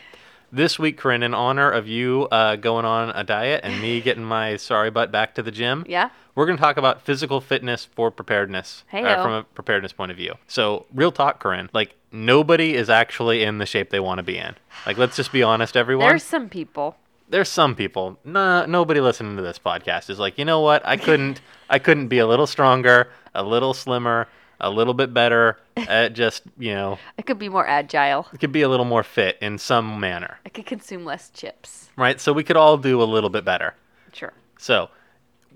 This 0.55 0.79
week, 0.79 0.99
Corinne, 0.99 1.23
in 1.23 1.33
honor 1.33 1.71
of 1.71 1.89
you 1.89 2.29
uh, 2.31 2.57
going 2.57 2.85
on 2.85 3.09
a 3.11 3.25
diet 3.25 3.63
and 3.65 3.81
me 3.81 4.01
getting 4.03 4.25
my 4.25 4.57
sorry 4.57 4.91
butt 4.91 5.11
back 5.11 5.35
to 5.37 5.43
the 5.43 5.51
gym, 5.51 5.85
Yeah. 5.89 6.11
we're 6.35 6.45
going 6.45 6.59
to 6.59 6.63
talk 6.63 6.77
about 6.77 7.01
physical 7.01 7.41
fitness 7.41 7.87
for 7.87 8.11
preparedness 8.11 8.85
uh, 8.93 8.97
Heyo. 8.97 9.23
from 9.23 9.33
a 9.33 9.43
preparedness 9.45 9.95
point 9.95 10.11
of 10.11 10.19
view. 10.19 10.35
So, 10.49 10.85
real 10.93 11.11
talk, 11.11 11.41
Corinne, 11.41 11.71
like 11.73 11.95
nobody 12.11 12.75
is 12.75 12.91
actually 12.91 13.43
in 13.45 13.57
the 13.59 13.65
shape 13.67 13.89
they 13.89 14.01
want 14.01 14.19
to 14.19 14.23
be 14.23 14.37
in. 14.37 14.55
Like, 14.85 14.99
let's 14.99 15.17
just 15.17 15.33
be 15.33 15.43
honest, 15.43 15.75
everyone. 15.75 16.09
There's 16.09 16.23
some 16.23 16.51
people. 16.51 16.97
There's 17.31 17.49
some 17.49 17.75
people. 17.75 18.19
Nobody 18.27 19.01
listening 19.01 19.37
to 19.37 19.43
this 19.43 19.59
podcast 19.59 20.11
is 20.11 20.19
like, 20.19 20.37
you 20.37 20.45
know 20.45 20.61
what? 20.61 20.87
I 20.87 20.99
couldn't. 20.99 21.41
I 21.71 21.79
couldn't 21.79 22.09
be 22.09 22.19
a 22.19 22.27
little 22.27 22.47
stronger, 22.47 23.09
a 23.35 23.43
little 23.43 23.73
slimmer, 23.73 24.29
a 24.63 24.71
little 24.71 24.95
bit 24.95 25.13
better 25.13 25.59
at 25.77 26.13
just 26.15 26.43
you 26.59 26.73
know. 26.75 26.99
I 27.19 27.23
could 27.23 27.39
be 27.39 27.49
more 27.49 27.67
agile. 27.67 28.27
It 28.33 28.39
could 28.41 28.53
be 28.53 28.63
a 28.63 28.69
little 28.69 28.87
more 28.87 29.03
fit 29.03 29.37
in 29.43 29.59
some 29.59 30.01
manner, 30.01 30.39
I 30.47 30.49
could 30.49 30.67
consume 30.67 31.05
less 31.05 31.29
chips. 31.31 31.91
right? 31.97 32.21
So 32.21 32.33
we 32.33 32.45
could 32.45 32.57
all 32.57 32.77
do 32.79 33.03
a 33.03 33.05
little 33.05 33.31
bit 33.31 33.45
better. 33.45 33.75
Sure. 34.13 34.33
So, 34.59 34.89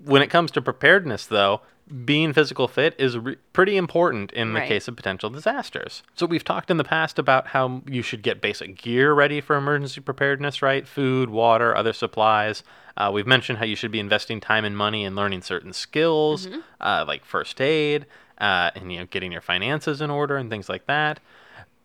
when 0.05 0.21
it 0.23 0.29
comes 0.29 0.51
to 0.53 0.63
preparedness, 0.63 1.27
though, 1.27 1.61
being 2.05 2.33
physical 2.33 2.67
fit 2.67 2.95
is 2.99 3.17
re- 3.17 3.37
pretty 3.53 3.77
important 3.77 4.33
in 4.33 4.53
the 4.55 4.61
Right. 4.61 4.69
case 4.69 4.89
of 4.89 4.97
potential 4.97 5.31
disasters. 5.31 6.03
So, 6.15 6.27
we've 6.27 6.43
talked 6.45 6.71
in 6.71 6.77
the 6.77 6.85
past 6.85 7.19
about 7.19 7.49
how 7.49 7.83
you 7.87 8.03
should 8.03 8.23
get 8.23 8.41
basic 8.41 8.77
gear 8.77 9.13
ready 9.13 9.41
for 9.41 9.55
emergency 9.57 10.01
preparedness, 10.01 10.63
right? 10.63 10.87
Food, 10.89 11.31
water, 11.31 11.77
other 11.77 11.93
supplies. 11.93 12.63
Uh, 12.97 13.11
we've 13.13 13.27
mentioned 13.27 13.59
how 13.59 13.65
you 13.67 13.77
should 13.77 13.93
be 13.93 14.01
investing 14.01 14.41
time 14.41 14.65
and 14.65 14.77
money 14.77 15.05
in 15.05 15.15
learning 15.15 15.43
certain 15.43 15.73
skills, 15.73 16.49
uh, 16.81 17.05
like 17.07 17.25
first 17.25 17.61
aid, 17.61 18.07
uh, 18.39 18.71
and 18.75 18.93
you 18.93 18.99
know, 19.01 19.07
getting 19.07 19.33
your 19.33 19.41
finances 19.41 20.01
in 20.01 20.11
order 20.11 20.37
and 20.37 20.51
things 20.51 20.69
like 20.69 20.87
that. 20.87 21.21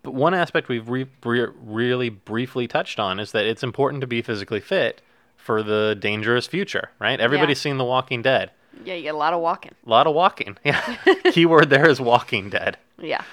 But 0.03 0.13
one 0.13 0.33
aspect 0.33 0.67
we've 0.67 0.89
re- 0.89 1.07
re- 1.23 1.47
really 1.63 2.09
briefly 2.09 2.67
touched 2.67 2.99
on 2.99 3.19
is 3.19 3.31
that 3.33 3.45
it's 3.45 3.61
important 3.63 4.01
to 4.01 4.07
be 4.07 4.21
physically 4.21 4.59
fit 4.59 5.01
for 5.37 5.61
the 5.63 5.95
dangerous 5.99 6.47
future, 6.47 6.89
right? 6.99 7.19
Everybody's 7.19 7.61
seen 7.61 7.77
The 7.77 7.85
Walking 7.85 8.21
Dead. 8.21 8.51
Yeah, 8.83 8.95
you 8.95 9.03
get 9.03 9.13
a 9.15 9.17
lot 9.17 9.33
of 9.33 9.41
walking. 9.41 9.73
A 9.85 9.89
lot 9.89 10.07
of 10.07 10.15
walking. 10.15 10.57
Yeah. 10.65 10.97
Keyword 11.31 11.69
there 11.69 11.87
is 11.87 11.99
walking 12.01 12.49
dead. 12.49 12.77
Yeah. 12.99 13.23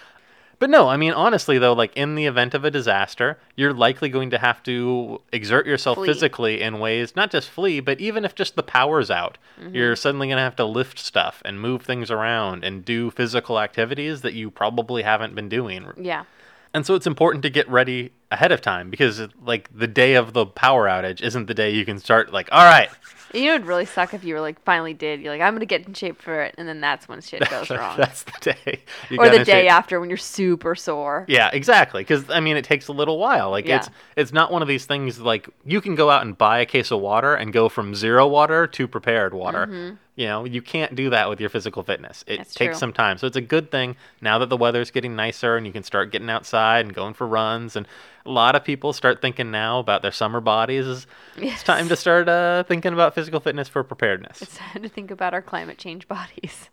But 0.61 0.71
no, 0.71 0.89
I 0.89 0.97
mean 0.97 1.13
honestly 1.13 1.59
though, 1.59 1.73
like 1.73 1.97
in 1.97 2.15
the 2.17 2.27
event 2.27 2.53
of 2.55 2.65
a 2.65 2.71
disaster, 2.71 3.39
you're 3.57 3.73
likely 3.73 4.09
going 4.09 4.31
to 4.31 4.39
have 4.39 4.63
to 4.65 5.21
exert 5.33 5.67
yourself 5.67 5.97
Flee. 5.99 6.09
physically 6.09 6.61
in 6.61 6.81
ways 6.81 7.15
not 7.15 7.31
just 7.31 7.49
flee, 7.49 7.79
but 7.81 8.01
even 8.01 8.25
if 8.25 8.35
just 8.35 8.57
the 8.57 8.63
power's 8.63 9.11
out, 9.11 9.39
Mm-hmm. 9.61 9.75
you're 9.75 9.97
suddenly 9.97 10.29
going 10.29 10.37
to 10.37 10.43
have 10.43 10.55
to 10.57 10.65
lift 10.65 11.01
stuff 11.01 11.43
and 11.45 11.61
move 11.61 11.83
things 11.83 12.13
around 12.13 12.63
and 12.65 12.85
do 12.85 13.11
physical 13.11 13.59
activities 13.59 14.21
that 14.23 14.33
you 14.35 14.53
probably 14.53 15.03
haven't 15.03 15.35
been 15.35 15.49
doing. 15.49 15.87
Yeah. 15.97 16.25
And 16.73 16.87
so 16.87 16.95
it's 16.95 17.09
important 17.09 17.43
to 17.43 17.51
get 17.51 17.69
ready 17.69 18.13
ahead 18.31 18.53
of 18.53 18.61
time 18.61 18.89
because 18.89 19.21
like 19.45 19.69
the 19.77 19.89
day 19.89 20.15
of 20.15 20.33
the 20.33 20.47
power 20.47 20.87
outage 20.87 21.21
isn't 21.23 21.47
the 21.47 21.55
day 21.55 21.71
you 21.71 21.85
can 21.85 21.99
start 21.99 22.33
like, 22.33 22.49
all 22.53 22.63
right, 22.65 22.89
You 23.35 23.47
know, 23.47 23.55
it'd 23.55 23.67
really 23.67 23.85
suck 23.85 24.15
if 24.15 24.25
you 24.25 24.35
were 24.35 24.41
like 24.41 24.63
finally 24.65 24.95
did. 24.95 25.21
You're 25.21 25.33
like, 25.33 25.41
I'm 25.43 25.55
gonna 25.55 25.67
get 25.67 25.87
in 25.87 25.95
shape 25.95 26.21
for 26.21 26.43
it, 26.43 26.55
and 26.59 26.67
then 26.69 26.81
that's 26.81 27.09
when 27.09 27.21
shit 27.21 27.49
goes 27.51 27.71
wrong. 27.71 27.97
that's 27.97 28.23
the 28.23 28.55
day. 28.65 28.83
You 29.11 29.19
or 29.19 29.29
the 29.29 29.45
day 29.45 29.63
shape. 29.63 29.73
after 29.73 30.01
when 30.01 30.09
you're 30.11 30.17
super 30.17 30.75
sore. 30.75 31.25
Yeah, 31.29 31.51
exactly. 31.53 32.03
Because 32.03 32.29
I 32.31 32.41
mean, 32.41 32.57
it 32.57 32.65
takes 32.65 32.89
a 32.89 32.93
little 32.93 33.19
while. 33.19 33.51
Like 33.51 33.67
it's 33.67 33.89
Yeah. 33.89 33.95
it's 34.17 34.33
not 34.33 34.51
one 34.53 34.63
of 34.63 34.69
these 34.69 34.87
things 34.87 35.19
like 35.21 35.49
you 35.65 35.81
can 35.81 35.95
go 35.95 36.11
out 36.11 36.23
and 36.23 36.37
buy 36.37 36.61
a 36.61 36.67
case 36.67 36.91
of 36.91 37.01
water 37.01 37.35
and 37.35 37.53
go 37.53 37.69
from 37.69 37.95
zero 37.95 38.27
water 38.27 38.67
to 38.67 38.89
prepared 38.89 39.35
water. 39.35 39.67
Mm-hmm. 39.67 39.97
You 40.19 40.27
know, 40.27 40.45
you 40.45 40.61
can't 40.63 40.97
do 40.97 41.11
that 41.11 41.29
with 41.29 41.41
your 41.41 41.49
physical 41.49 41.85
fitness. 41.85 42.25
It. 42.27 42.39
That's 42.39 42.53
takes 42.53 42.73
true. 42.73 42.81
some 42.81 42.93
time. 42.93 43.19
So 43.19 43.29
it's 43.29 43.37
a 43.37 43.41
good 43.41 43.71
thing 43.71 43.95
now 44.21 44.41
that 44.41 44.49
the 44.49 44.57
weather's 44.57 44.91
getting 44.91 45.15
nicer 45.15 45.57
and 45.57 45.65
you 45.65 45.73
can 45.73 45.85
start 45.85 46.11
getting 46.11 46.29
outside 46.29 46.85
and 46.85 46.93
going 46.93 47.15
for 47.15 47.25
runs. 47.25 47.77
And 47.77 47.87
a 48.27 48.31
lot 48.33 48.57
of 48.57 48.65
people 48.65 48.93
start 48.93 49.23
thinking 49.23 49.53
now 49.53 49.79
about 49.79 50.03
their 50.03 50.11
summer 50.11 50.41
bodies. 50.41 51.07
It's 51.37 51.63
time 51.63 51.89
to 51.89 51.95
start 51.95 52.29
uh, 52.29 52.65
thinking 52.65 52.93
about 52.93 53.15
physical 53.15 53.39
fitness 53.39 53.69
for 53.69 53.85
preparedness. 53.85 54.43
It's 54.43 54.57
time 54.57 54.83
to 54.83 54.89
think 54.89 55.13
about 55.13 55.35
our 55.35 55.43
climate 55.43 55.79
change 55.79 56.09
bodies. 56.09 56.69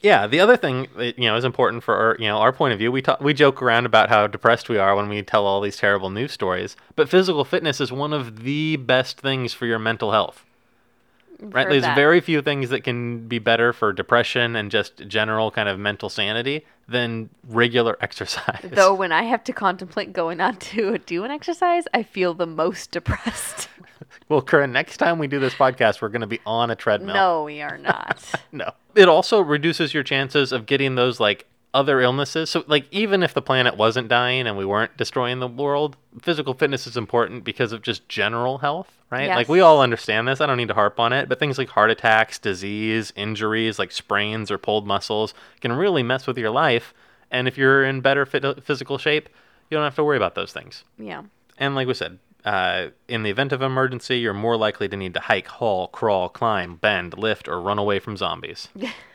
Yeah, 0.00 0.28
the 0.28 0.38
other 0.38 0.56
thing 0.56 0.86
that 0.96 1.18
you 1.18 1.24
know 1.24 1.34
is 1.34 1.44
important 1.44 1.82
for 1.82 1.96
our, 1.96 2.16
you 2.20 2.28
know 2.28 2.38
our 2.38 2.52
point 2.52 2.74
of 2.74 2.78
view. 2.78 2.92
We 2.92 3.02
talk, 3.02 3.20
we 3.20 3.34
joke 3.34 3.60
around 3.60 3.86
about 3.86 4.08
how 4.08 4.28
depressed 4.28 4.68
we 4.68 4.78
are 4.78 4.94
when 4.94 5.08
we 5.08 5.20
tell 5.22 5.46
all 5.46 5.60
these 5.60 5.76
terrible 5.76 6.10
news 6.10 6.30
stories, 6.30 6.76
but 6.94 7.08
physical 7.08 7.44
fitness 7.44 7.80
is 7.80 7.90
one 7.90 8.12
of 8.12 8.44
the 8.44 8.76
best 8.76 9.20
things 9.20 9.52
for 9.52 9.66
your 9.66 9.80
mental 9.80 10.12
health. 10.12 10.44
Right? 11.42 11.68
There's 11.68 11.82
that. 11.82 11.96
very 11.96 12.20
few 12.20 12.40
things 12.40 12.70
that 12.70 12.84
can 12.84 13.26
be 13.26 13.38
better 13.38 13.72
for 13.72 13.92
depression 13.92 14.54
and 14.54 14.70
just 14.70 15.08
general 15.08 15.50
kind 15.50 15.68
of 15.68 15.78
mental 15.78 16.08
sanity 16.08 16.64
than 16.88 17.30
regular 17.48 17.96
exercise. 18.00 18.60
Though 18.62 18.94
when 18.94 19.10
I 19.12 19.24
have 19.24 19.42
to 19.44 19.52
contemplate 19.52 20.12
going 20.12 20.40
on 20.40 20.56
to 20.56 20.98
do 21.06 21.24
an 21.24 21.30
exercise, 21.30 21.84
I 21.92 22.02
feel 22.04 22.34
the 22.34 22.46
most 22.46 22.92
depressed. 22.92 23.68
well, 24.28 24.42
Corinne, 24.42 24.72
next 24.72 24.98
time 24.98 25.18
we 25.18 25.26
do 25.26 25.40
this 25.40 25.54
podcast, 25.54 26.00
we're 26.00 26.08
going 26.08 26.20
to 26.20 26.26
be 26.26 26.40
on 26.46 26.70
a 26.70 26.76
treadmill. 26.76 27.14
no, 27.14 27.44
we 27.44 27.60
are 27.60 27.78
not. 27.78 28.24
No. 28.52 28.70
It 28.94 29.08
also 29.08 29.40
reduces 29.40 29.92
your 29.92 30.02
chances 30.02 30.52
of 30.52 30.66
getting 30.66 30.94
those 30.94 31.18
like 31.18 31.46
other 31.74 32.00
illnesses. 32.00 32.50
So 32.50 32.64
like 32.66 32.86
even 32.90 33.22
if 33.22 33.32
the 33.34 33.42
planet 33.42 33.76
wasn't 33.76 34.08
dying 34.08 34.46
and 34.46 34.56
we 34.56 34.64
weren't 34.64 34.96
destroying 34.96 35.40
the 35.40 35.48
world, 35.48 35.96
physical 36.20 36.54
fitness 36.54 36.86
is 36.86 36.96
important 36.96 37.44
because 37.44 37.72
of 37.72 37.80
just 37.82 38.08
general 38.08 38.58
health, 38.58 38.98
right? 39.10 39.28
Like 39.36 39.48
we 39.48 39.60
all 39.60 39.80
understand 39.80 40.28
this. 40.28 40.40
I 40.40 40.46
don't 40.46 40.58
need 40.58 40.68
to 40.68 40.74
harp 40.74 41.00
on 41.00 41.12
it, 41.12 41.28
but 41.28 41.38
things 41.38 41.56
like 41.56 41.70
heart 41.70 41.90
attacks, 41.90 42.38
disease, 42.38 43.12
injuries 43.16 43.78
like 43.78 43.90
sprains 43.90 44.50
or 44.50 44.58
pulled 44.58 44.86
muscles 44.86 45.32
can 45.60 45.72
really 45.72 46.02
mess 46.02 46.26
with 46.26 46.36
your 46.36 46.50
life. 46.50 46.92
And 47.30 47.48
if 47.48 47.56
you're 47.56 47.84
in 47.84 48.02
better 48.02 48.26
fit- 48.26 48.62
physical 48.62 48.98
shape, 48.98 49.30
you 49.70 49.76
don't 49.76 49.84
have 49.84 49.96
to 49.96 50.04
worry 50.04 50.18
about 50.18 50.34
those 50.34 50.52
things. 50.52 50.84
yeah. 50.98 51.22
And 51.58 51.74
like 51.74 51.86
we 51.86 51.94
said, 51.94 52.18
uh, 52.44 52.88
in 53.08 53.22
the 53.22 53.30
event 53.30 53.52
of 53.52 53.62
emergency, 53.62 54.18
you're 54.18 54.34
more 54.34 54.56
likely 54.56 54.88
to 54.88 54.96
need 54.96 55.14
to 55.14 55.20
hike, 55.20 55.46
haul, 55.46 55.86
crawl, 55.88 56.28
climb, 56.28 56.76
bend, 56.76 57.16
lift, 57.16 57.46
or 57.46 57.60
run 57.60 57.78
away 57.78 57.98
from 58.00 58.16
zombies. 58.16 58.68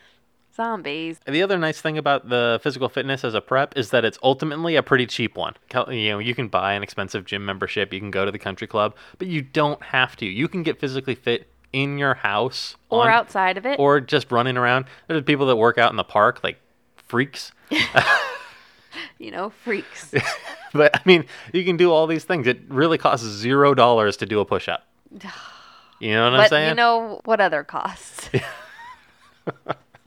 Zombies. 0.58 1.20
The 1.24 1.40
other 1.40 1.56
nice 1.56 1.80
thing 1.80 1.96
about 1.96 2.28
the 2.28 2.58
physical 2.64 2.88
fitness 2.88 3.22
as 3.22 3.32
a 3.32 3.40
prep 3.40 3.78
is 3.78 3.90
that 3.90 4.04
it's 4.04 4.18
ultimately 4.24 4.74
a 4.74 4.82
pretty 4.82 5.06
cheap 5.06 5.36
one. 5.36 5.54
You 5.88 6.10
know, 6.10 6.18
you 6.18 6.34
can 6.34 6.48
buy 6.48 6.72
an 6.72 6.82
expensive 6.82 7.24
gym 7.24 7.44
membership, 7.46 7.92
you 7.92 8.00
can 8.00 8.10
go 8.10 8.24
to 8.24 8.32
the 8.32 8.40
country 8.40 8.66
club, 8.66 8.96
but 9.18 9.28
you 9.28 9.40
don't 9.40 9.80
have 9.80 10.16
to. 10.16 10.26
You 10.26 10.48
can 10.48 10.64
get 10.64 10.80
physically 10.80 11.14
fit 11.14 11.48
in 11.72 11.96
your 11.96 12.14
house 12.14 12.74
Or 12.90 13.04
on- 13.04 13.10
outside 13.10 13.56
of 13.56 13.64
it. 13.66 13.78
or 13.78 14.00
just 14.00 14.32
running 14.32 14.56
around. 14.56 14.86
There's 15.06 15.22
people 15.22 15.46
that 15.46 15.54
work 15.56 15.78
out 15.78 15.90
in 15.92 15.96
the 15.96 16.02
park 16.04 16.40
like 16.42 16.58
freaks. 16.96 17.52
you 19.18 19.30
know, 19.30 19.50
freaks. 19.50 20.12
but 20.72 20.90
I 20.92 21.00
mean, 21.04 21.24
you 21.52 21.64
can 21.64 21.76
do 21.76 21.92
all 21.92 22.08
these 22.08 22.24
things. 22.24 22.48
It 22.48 22.62
really 22.66 22.98
costs 22.98 23.24
zero 23.24 23.74
dollars 23.74 24.16
to 24.16 24.26
do 24.26 24.40
a 24.40 24.44
push 24.44 24.68
up. 24.68 24.86
You 26.00 26.12
know 26.12 26.24
what 26.30 26.34
I'm 26.34 26.40
but 26.44 26.50
saying? 26.50 26.68
you 26.68 26.74
know 26.76 27.20
what 27.24 27.40
other 27.40 27.64
costs? 27.64 28.30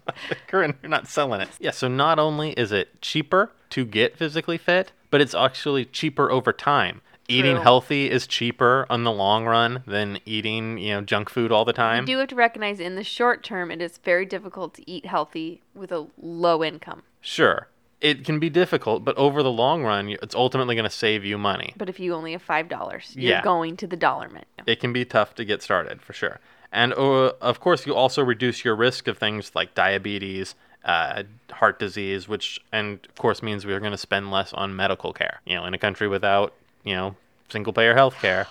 Corinne, 0.48 0.76
you're 0.82 0.90
not 0.90 1.08
selling 1.08 1.42
it. 1.42 1.50
Yeah, 1.60 1.72
so 1.72 1.88
not 1.88 2.20
only 2.20 2.52
is 2.52 2.72
it 2.72 3.02
cheaper 3.02 3.52
to 3.72 3.86
get 3.86 4.18
physically 4.18 4.58
fit, 4.58 4.92
but 5.10 5.22
it's 5.22 5.34
actually 5.36 5.86
cheaper 5.86 6.32
over 6.32 6.52
time. 6.54 7.02
Eating 7.28 7.56
True. 7.56 7.64
healthy 7.64 8.12
is 8.12 8.28
cheaper 8.28 8.86
on 8.90 9.04
the 9.06 9.12
long 9.12 9.46
run 9.46 9.84
than 9.88 10.20
eating, 10.26 10.78
you 10.78 10.94
know, 10.94 11.02
junk 11.02 11.30
food 11.30 11.52
all 11.52 11.64
the 11.64 11.72
time. 11.72 12.04
You 12.04 12.16
do 12.16 12.20
have 12.20 12.28
to 12.30 12.36
recognize 12.36 12.80
in 12.82 12.96
the 12.96 13.04
short 13.06 13.42
term, 13.44 13.72
it 13.72 13.82
is 13.82 13.98
very 14.00 14.26
difficult 14.26 14.74
to 14.76 14.90
eat 14.90 15.06
healthy 15.06 15.62
with 15.74 15.92
a 15.94 16.08
low 16.22 16.62
income. 16.64 17.04
Sure. 17.22 17.68
It 18.02 18.26
can 18.26 18.40
be 18.40 18.50
difficult, 18.50 19.06
but 19.06 19.16
over 19.16 19.44
the 19.44 19.52
long 19.52 19.84
run, 19.84 20.10
it's 20.24 20.34
ultimately 20.36 20.74
going 20.76 20.90
to 20.90 20.96
save 20.96 21.24
you 21.24 21.38
money. 21.38 21.74
But 21.78 21.88
if 21.88 22.00
you 22.00 22.16
only 22.16 22.32
have 22.32 22.42
five 22.42 22.68
dollars, 22.68 23.14
you're 23.16 23.30
Yeah. 23.34 23.44
going 23.44 23.78
to 23.78 23.88
the 23.88 23.96
dollar 23.96 24.28
menu. 24.28 24.44
It 24.66 24.80
can 24.80 24.92
be 24.92 25.06
tough 25.06 25.36
to 25.36 25.46
get 25.46 25.62
started, 25.62 26.02
for 26.02 26.12
sure. 26.12 26.40
And 26.72 26.94
uh, 26.94 27.34
of 27.42 27.60
course, 27.60 27.86
you 27.86 27.94
also 27.96 28.24
reduce 28.24 28.64
your 28.64 28.76
risk 28.76 29.08
of 29.08 29.18
things 29.18 29.52
like 29.54 29.76
diabetes, 29.76 30.56
uh, 30.86 31.24
heart 31.52 31.80
disease, 31.80 32.28
which, 32.28 32.60
and 32.72 33.00
of 33.10 33.16
course, 33.16 33.44
means 33.44 33.66
we're 33.66 33.80
going 33.80 33.92
to 33.92 33.98
spend 33.98 34.32
less 34.32 34.54
on 34.54 34.76
medical 34.76 35.12
care. 35.14 35.42
You 35.46 35.56
know, 35.56 35.66
in 35.66 35.74
a 35.74 35.78
country 35.78 36.08
without, 36.08 36.54
you 36.84 36.96
know, 36.96 37.16
single 37.50 37.74
payer 37.74 37.94
health 37.94 38.16
care, 38.22 38.48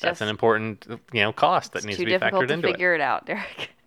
that's 0.00 0.20
an 0.20 0.28
important, 0.28 0.86
you 1.12 1.22
know, 1.22 1.32
cost 1.32 1.72
that 1.72 1.84
needs 1.84 1.98
to 1.98 2.04
be 2.04 2.12
factored 2.12 2.48
to 2.48 2.52
into 2.54 2.68
it. 2.68 2.72
figure 2.72 2.94
it 2.94 3.00
out, 3.00 3.26
Derek. 3.26 3.70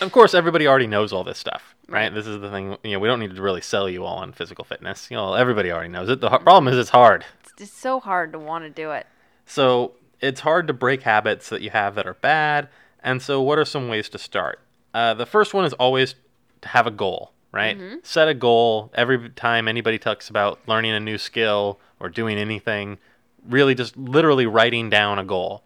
Of 0.00 0.10
course, 0.10 0.34
everybody 0.34 0.66
already 0.66 0.88
knows 0.88 1.12
all 1.12 1.22
this 1.22 1.38
stuff, 1.38 1.76
right? 1.86 2.06
Right. 2.06 2.12
This 2.14 2.26
is 2.26 2.40
the 2.40 2.50
thing. 2.50 2.76
You 2.82 2.94
know, 2.94 2.98
we 2.98 3.06
don't 3.06 3.20
need 3.20 3.36
to 3.36 3.40
really 3.40 3.60
sell 3.60 3.88
you 3.88 4.04
all 4.04 4.16
on 4.16 4.32
physical 4.32 4.64
fitness. 4.64 5.08
You 5.08 5.16
know, 5.16 5.34
everybody 5.34 5.70
already 5.70 5.88
knows 5.88 6.08
it. 6.08 6.20
The 6.20 6.26
h- 6.34 6.40
problem 6.40 6.66
is 6.66 6.76
it's 6.76 6.90
hard. 6.90 7.24
It's 7.44 7.52
just 7.56 7.78
so 7.78 8.00
hard 8.00 8.32
to 8.32 8.38
want 8.40 8.64
to 8.64 8.70
do 8.70 8.90
it. 8.90 9.06
So 9.46 9.92
it's 10.24 10.40
hard 10.40 10.66
to 10.68 10.72
break 10.72 11.02
habits 11.02 11.50
that 11.50 11.60
you 11.60 11.70
have 11.70 11.94
that 11.96 12.06
are 12.06 12.14
bad. 12.14 12.68
And 13.02 13.20
so, 13.20 13.42
what 13.42 13.58
are 13.58 13.64
some 13.64 13.88
ways 13.88 14.08
to 14.10 14.18
start? 14.18 14.60
Uh, 14.94 15.12
the 15.14 15.26
first 15.26 15.52
one 15.52 15.64
is 15.64 15.74
always 15.74 16.14
to 16.62 16.68
have 16.68 16.86
a 16.86 16.90
goal, 16.90 17.32
right? 17.52 17.76
Set 18.02 18.28
a 18.28 18.34
goal 18.34 18.90
every 18.94 19.28
time 19.30 19.68
anybody 19.68 19.98
talks 19.98 20.30
about 20.30 20.60
learning 20.66 20.92
a 20.92 21.00
new 21.00 21.18
skill 21.18 21.78
or 22.00 22.08
doing 22.08 22.38
anything. 22.38 22.98
Really, 23.46 23.74
just 23.74 23.96
literally 23.96 24.46
writing 24.46 24.88
down 24.88 25.18
a 25.18 25.24
goal. 25.24 25.62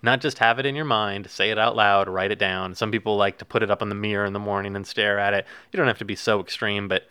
Not 0.00 0.20
just 0.20 0.38
have 0.38 0.58
it 0.58 0.64
in 0.64 0.76
your 0.76 0.84
mind, 0.84 1.28
say 1.28 1.50
it 1.50 1.58
out 1.58 1.76
loud, 1.76 2.08
write 2.08 2.30
it 2.30 2.38
down. 2.38 2.74
Some 2.74 2.92
people 2.92 3.16
like 3.16 3.38
to 3.38 3.44
put 3.44 3.62
it 3.62 3.70
up 3.70 3.82
in 3.82 3.88
the 3.88 3.94
mirror 3.96 4.24
in 4.24 4.32
the 4.32 4.38
morning 4.38 4.76
and 4.76 4.86
stare 4.86 5.18
at 5.18 5.34
it. 5.34 5.44
You 5.72 5.76
don't 5.76 5.88
have 5.88 5.98
to 5.98 6.04
be 6.04 6.16
so 6.16 6.40
extreme, 6.40 6.88
but 6.88 7.10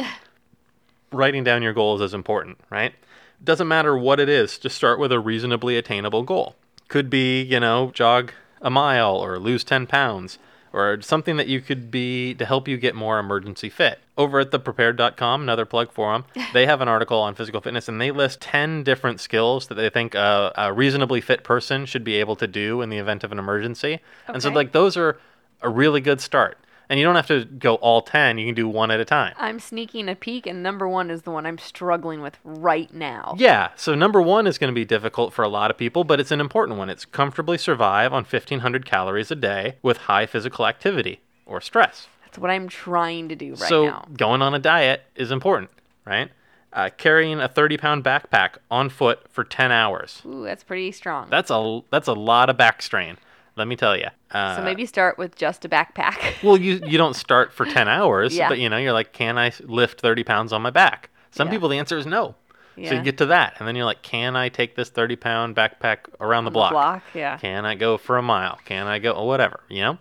writing 1.12 1.44
down 1.44 1.62
your 1.62 1.74
goals 1.74 2.02
is 2.02 2.14
important, 2.14 2.58
right? 2.70 2.96
Doesn't 3.44 3.68
matter 3.68 3.96
what 3.96 4.20
it 4.20 4.30
is, 4.30 4.58
just 4.58 4.76
start 4.76 5.00
with 5.00 5.12
a 5.12 5.20
reasonably 5.20 5.78
attainable 5.78 6.24
goal. 6.24 6.56
Could 6.88 7.10
be, 7.10 7.42
you 7.42 7.60
know, 7.60 7.92
jog 7.94 8.32
a 8.62 8.70
mile 8.70 9.16
or 9.16 9.40
lose 9.40 9.64
10 9.64 9.88
pounds 9.88 10.40
or 10.74 11.02
something 11.02 11.38
that 11.38 11.48
you 11.48 11.62
could 11.62 11.90
be 11.90 12.34
to 12.36 12.46
help 12.46 12.68
you 12.68 12.78
get 12.78 12.94
more 12.96 13.20
emergency 13.20 13.70
fit. 13.70 14.00
Over 14.18 14.42
at 14.42 14.52
theprepared.com, 14.52 15.42
another 15.42 15.66
plug 15.66 15.92
for 15.92 16.14
them, 16.14 16.26
they 16.54 16.66
have 16.66 16.82
an 16.82 16.88
article 16.88 17.20
on 17.20 17.36
physical 17.36 17.62
fitness 17.62 17.88
and 17.88 18.00
they 18.00 18.12
list 18.12 18.42
10 18.42 18.84
different 18.84 19.20
skills 19.20 19.68
that 19.68 19.76
they 19.76 19.90
think 19.90 20.16
a, 20.16 20.54
a 20.56 20.74
reasonably 20.74 21.22
fit 21.22 21.44
person 21.44 21.86
should 21.86 22.04
be 22.04 22.16
able 22.16 22.36
to 22.36 22.48
do 22.48 22.82
in 22.82 22.90
the 22.90 22.98
event 22.98 23.24
of 23.24 23.32
an 23.32 23.40
emergency. 23.40 24.00
And 24.28 24.42
so, 24.42 24.50
like, 24.50 24.72
those 24.72 24.98
are 24.98 25.18
a 25.62 25.70
really 25.70 26.02
good 26.02 26.22
start. 26.22 26.58
And 26.90 27.00
you 27.00 27.06
don't 27.06 27.16
have 27.16 27.28
to 27.28 27.44
go 27.44 27.76
all 27.76 28.02
10, 28.02 28.38
you 28.38 28.46
can 28.46 28.56
do 28.56 28.68
one 28.68 28.92
at 28.92 29.00
a 29.00 29.06
time. 29.06 29.34
I'm 29.38 29.60
sneaking 29.60 30.08
a 30.08 30.16
peek, 30.16 30.48
and 30.48 30.64
number 30.64 30.88
one 30.88 31.12
is 31.12 31.24
the 31.24 31.32
one 31.32 31.46
I'm 31.46 31.58
struggling 31.58 32.22
with 32.22 32.38
right 32.46 32.94
now. 32.94 33.36
Yeah, 33.38 33.72
so 33.76 33.94
number 33.94 34.22
one 34.22 34.48
is 34.48 34.58
going 34.58 34.72
to 34.72 34.76
be 34.76 34.86
difficult 34.86 35.34
for 35.34 35.44
a 35.44 35.50
lot 35.50 35.70
of 35.70 35.78
people, 35.78 36.06
but 36.06 36.20
it's 36.20 36.32
an 36.32 36.40
important 36.40 36.78
one. 36.78 36.90
It's 36.90 37.04
comfortably 37.04 37.58
survive 37.58 38.14
on 38.14 38.24
1,500 38.24 38.86
calories 38.86 39.32
a 39.32 39.36
day 39.36 39.76
with 39.82 39.98
high 39.98 40.26
physical 40.26 40.66
activity 40.66 41.20
or 41.46 41.60
stress. 41.60 42.08
That's 42.24 42.38
what 42.38 42.52
I'm 42.52 42.70
trying 42.70 43.30
to 43.30 43.36
do 43.36 43.52
right 43.52 43.70
so 43.70 43.86
now. 43.86 44.06
going 44.16 44.42
on 44.42 44.54
a 44.54 44.60
diet 44.60 45.04
is 45.16 45.32
important, 45.32 45.72
right? 46.06 46.30
Uh, 46.72 46.90
carrying 46.96 47.40
a 47.40 47.48
30 47.48 47.78
pound 47.78 48.04
backpack 48.04 48.58
on 48.70 48.90
foot 48.90 49.28
for 49.30 49.44
10 49.44 49.72
hours. 49.72 50.22
Ooh, 50.26 50.44
that's 50.44 50.64
pretty 50.64 50.92
strong. 50.92 51.28
That's 51.30 51.50
a 51.50 51.82
that's 51.90 52.08
a 52.08 52.14
lot 52.14 52.50
of 52.50 52.58
back 52.58 52.82
strain. 52.82 53.18
Let 53.58 53.68
me 53.68 53.76
tell 53.76 53.98
you. 53.98 54.08
Uh, 54.32 54.58
so 54.58 54.64
maybe 54.64 54.86
start 54.86 55.18
with 55.18 55.36
just 55.36 55.66
a 55.66 55.70
backpack. 55.70 56.18
well, 56.44 56.58
you 56.58 56.80
you 56.86 56.98
don't 56.98 57.16
start 57.16 57.52
for 57.52 57.66
10 57.66 57.88
hours, 57.98 58.36
Yeah. 58.36 58.50
but 58.50 58.60
you 58.60 58.70
know 58.70 58.78
you're 58.78 58.94
like, 58.94 59.12
can 59.14 59.38
I 59.38 59.52
lift 59.64 60.00
30 60.02 60.24
pounds 60.24 60.54
on 60.54 60.62
my 60.62 60.70
back? 60.70 61.10
Some 61.32 61.48
Yeah. 61.48 61.54
people 61.54 61.70
the 61.70 61.80
answer 61.80 61.98
is 61.98 62.06
no. 62.06 62.36
Yeah. 62.76 62.90
So 62.90 62.96
you 62.96 63.02
get 63.02 63.18
to 63.18 63.26
that, 63.28 63.56
and 63.58 63.68
then 63.68 63.76
you're 63.76 63.86
like, 63.86 64.04
can 64.04 64.36
I 64.36 64.50
take 64.50 64.76
this 64.76 64.90
30 64.90 65.16
pound 65.16 65.56
backpack 65.56 65.98
around 66.22 66.46
the 66.46 66.52
block? 66.52 66.72
block, 66.74 67.04
yeah. 67.16 67.38
Can 67.38 67.66
I 67.66 67.74
go 67.74 67.98
for 67.98 68.18
a 68.18 68.22
mile? 68.22 68.60
Can 68.66 68.86
I 68.86 69.00
go 69.00 69.14
or 69.14 69.26
whatever? 69.28 69.62
You 69.68 69.82
know. 69.82 69.98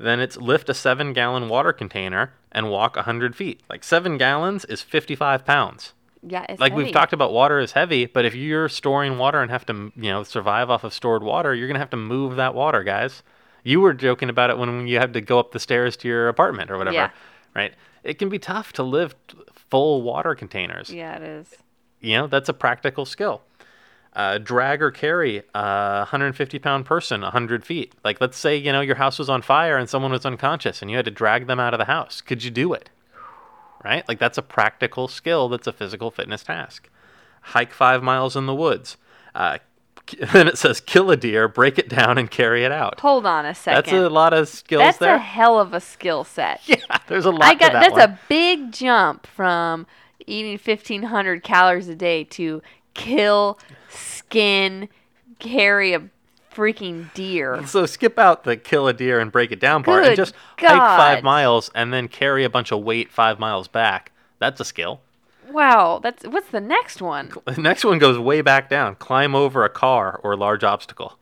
then 0.00 0.20
it's 0.20 0.36
lift 0.36 0.68
a 0.68 0.74
seven 0.74 1.12
gallon 1.14 1.48
water 1.48 1.72
container 1.72 2.32
and 2.52 2.70
walk 2.70 2.96
100 2.96 3.34
feet. 3.34 3.62
Like 3.70 3.82
seven 3.82 4.18
gallons 4.18 4.64
is 4.66 4.82
55 4.82 5.44
pounds. 5.46 5.92
Yeah, 6.22 6.44
it's 6.48 6.60
Like 6.60 6.72
heavy. 6.72 6.84
we've 6.84 6.92
talked 6.92 7.12
about, 7.12 7.32
water 7.32 7.58
is 7.58 7.72
heavy, 7.72 8.06
but 8.06 8.24
if 8.24 8.34
you're 8.34 8.68
storing 8.68 9.18
water 9.18 9.40
and 9.40 9.50
have 9.50 9.64
to, 9.66 9.92
you 9.96 10.10
know, 10.10 10.22
survive 10.24 10.68
off 10.70 10.84
of 10.84 10.92
stored 10.92 11.22
water, 11.22 11.54
you're 11.54 11.68
gonna 11.68 11.78
have 11.78 11.90
to 11.90 11.96
move 11.96 12.36
that 12.36 12.54
water, 12.54 12.82
guys. 12.82 13.22
You 13.64 13.80
were 13.80 13.92
joking 13.94 14.28
about 14.28 14.50
it 14.50 14.58
when 14.58 14.86
you 14.86 14.98
had 14.98 15.12
to 15.14 15.20
go 15.20 15.38
up 15.38 15.52
the 15.52 15.60
stairs 15.60 15.96
to 15.98 16.08
your 16.08 16.28
apartment 16.28 16.70
or 16.70 16.78
whatever, 16.78 16.94
Yeah. 16.94 17.10
right? 17.54 17.74
It 18.04 18.18
can 18.18 18.28
be 18.28 18.38
tough 18.38 18.72
to 18.74 18.82
lift 18.82 19.34
full 19.70 20.02
water 20.02 20.34
containers. 20.34 20.90
Yeah, 20.92 21.16
it 21.16 21.22
is. 21.22 21.54
You 22.00 22.16
know, 22.16 22.26
that's 22.26 22.48
a 22.48 22.54
practical 22.54 23.04
skill. 23.04 23.42
Uh, 24.16 24.38
drag 24.38 24.82
or 24.82 24.90
carry 24.90 25.42
a 25.54 25.98
150 25.98 26.58
pound 26.58 26.86
person 26.86 27.20
100 27.22 27.64
feet. 27.64 27.94
Like, 28.02 28.20
let's 28.20 28.38
say, 28.38 28.56
you 28.56 28.72
know, 28.72 28.80
your 28.80 28.96
house 28.96 29.18
was 29.18 29.28
on 29.28 29.42
fire 29.42 29.76
and 29.76 29.88
someone 29.88 30.10
was 30.10 30.24
unconscious 30.26 30.80
and 30.82 30.90
you 30.90 30.96
had 30.96 31.04
to 31.04 31.10
drag 31.10 31.46
them 31.46 31.60
out 31.60 31.74
of 31.74 31.78
the 31.78 31.84
house. 31.84 32.20
Could 32.20 32.42
you 32.42 32.50
do 32.50 32.72
it? 32.72 32.88
Right? 33.84 34.06
Like, 34.08 34.18
that's 34.18 34.38
a 34.38 34.42
practical 34.42 35.08
skill 35.08 35.48
that's 35.48 35.66
a 35.66 35.72
physical 35.72 36.10
fitness 36.10 36.42
task. 36.42 36.88
Hike 37.40 37.72
five 37.72 38.02
miles 38.02 38.36
in 38.36 38.46
the 38.46 38.54
woods. 38.54 38.96
Uh, 39.34 39.58
then 40.32 40.48
it 40.48 40.58
says 40.58 40.80
kill 40.80 41.10
a 41.10 41.16
deer, 41.16 41.48
break 41.48 41.78
it 41.78 41.88
down, 41.88 42.18
and 42.18 42.30
carry 42.30 42.64
it 42.64 42.72
out. 42.72 43.00
Hold 43.00 43.26
on 43.26 43.44
a 43.46 43.54
second. 43.54 43.84
That's 43.84 43.92
a 43.92 44.08
lot 44.08 44.32
of 44.32 44.48
skills 44.48 44.80
That's 44.80 44.98
there. 44.98 45.14
a 45.14 45.18
hell 45.18 45.58
of 45.60 45.74
a 45.74 45.80
skill 45.80 46.24
set. 46.24 46.60
yeah, 46.66 46.76
there's 47.06 47.24
a 47.24 47.30
lot 47.30 47.44
I 47.44 47.54
got 47.54 47.72
that 47.72 47.80
that's 47.80 47.92
one. 47.92 48.02
a 48.02 48.18
big 48.28 48.72
jump 48.72 49.26
from 49.26 49.86
eating 50.26 50.52
1500 50.52 51.42
calories 51.42 51.88
a 51.88 51.94
day 51.94 52.24
to 52.24 52.62
kill, 52.94 53.58
skin, 53.88 54.88
carry 55.38 55.94
a 55.94 56.08
freaking 56.58 57.12
deer. 57.14 57.62
So 57.68 57.86
skip 57.86 58.18
out 58.18 58.44
the 58.44 58.56
kill 58.56 58.88
a 58.88 58.92
deer 58.92 59.20
and 59.20 59.30
break 59.30 59.52
it 59.52 59.60
down 59.60 59.84
part 59.84 60.00
and 60.04 60.10
Good 60.10 60.16
just 60.16 60.34
hike 60.58 60.98
five 60.98 61.22
miles 61.22 61.70
and 61.74 61.92
then 61.92 62.08
carry 62.08 62.44
a 62.44 62.50
bunch 62.50 62.72
of 62.72 62.82
weight 62.82 63.12
five 63.12 63.38
miles 63.38 63.68
back. 63.68 64.10
That's 64.38 64.60
a 64.60 64.64
skill. 64.64 65.00
Wow, 65.50 66.00
that's 66.02 66.26
what's 66.26 66.48
the 66.50 66.60
next 66.60 67.00
one? 67.00 67.32
The 67.44 67.60
next 67.60 67.84
one 67.84 67.98
goes 67.98 68.18
way 68.18 68.40
back 68.40 68.68
down. 68.68 68.96
Climb 68.96 69.34
over 69.34 69.64
a 69.64 69.68
car 69.68 70.20
or 70.22 70.36
large 70.36 70.64
obstacle. 70.64 71.18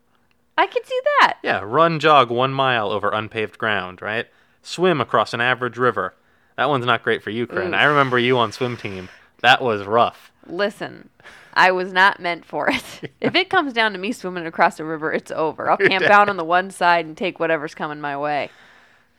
I 0.56 0.66
could 0.66 0.86
see 0.86 1.00
that. 1.20 1.38
Yeah, 1.42 1.60
run 1.62 2.00
jog 2.00 2.30
one 2.30 2.52
mile 2.52 2.90
over 2.90 3.10
unpaved 3.10 3.58
ground, 3.58 4.00
right? 4.00 4.26
Swim 4.62 5.00
across 5.00 5.34
an 5.34 5.40
average 5.40 5.76
river. 5.76 6.14
That 6.56 6.68
one's 6.70 6.86
not 6.86 7.02
great 7.02 7.22
for 7.22 7.30
you, 7.30 7.46
Corinne. 7.46 7.74
I 7.74 7.84
remember 7.84 8.18
you 8.18 8.38
on 8.38 8.52
swim 8.52 8.76
team. 8.76 9.10
That 9.42 9.60
was 9.60 9.84
rough. 9.84 10.32
Listen, 10.46 11.10
I 11.56 11.72
was 11.72 11.92
not 11.92 12.20
meant 12.20 12.44
for 12.44 12.70
it. 12.70 12.84
If 13.20 13.34
it 13.34 13.50
comes 13.50 13.72
down 13.72 13.92
to 13.94 13.98
me 13.98 14.12
swimming 14.12 14.46
across 14.46 14.78
a 14.78 14.84
river, 14.84 15.12
it's 15.12 15.30
over. 15.32 15.68
I'll 15.70 15.76
camp 15.78 16.04
out 16.04 16.28
on 16.28 16.36
the 16.36 16.44
one 16.44 16.70
side 16.70 17.06
and 17.06 17.16
take 17.16 17.40
whatever's 17.40 17.74
coming 17.74 18.00
my 18.00 18.16
way. 18.16 18.50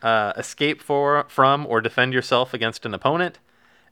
Uh, 0.01 0.31
escape 0.38 0.81
for, 0.81 1.25
from 1.27 1.65
or 1.65 1.81
defend 1.81 2.13
yourself 2.13 2.53
against 2.53 2.85
an 2.85 2.93
opponent. 2.93 3.39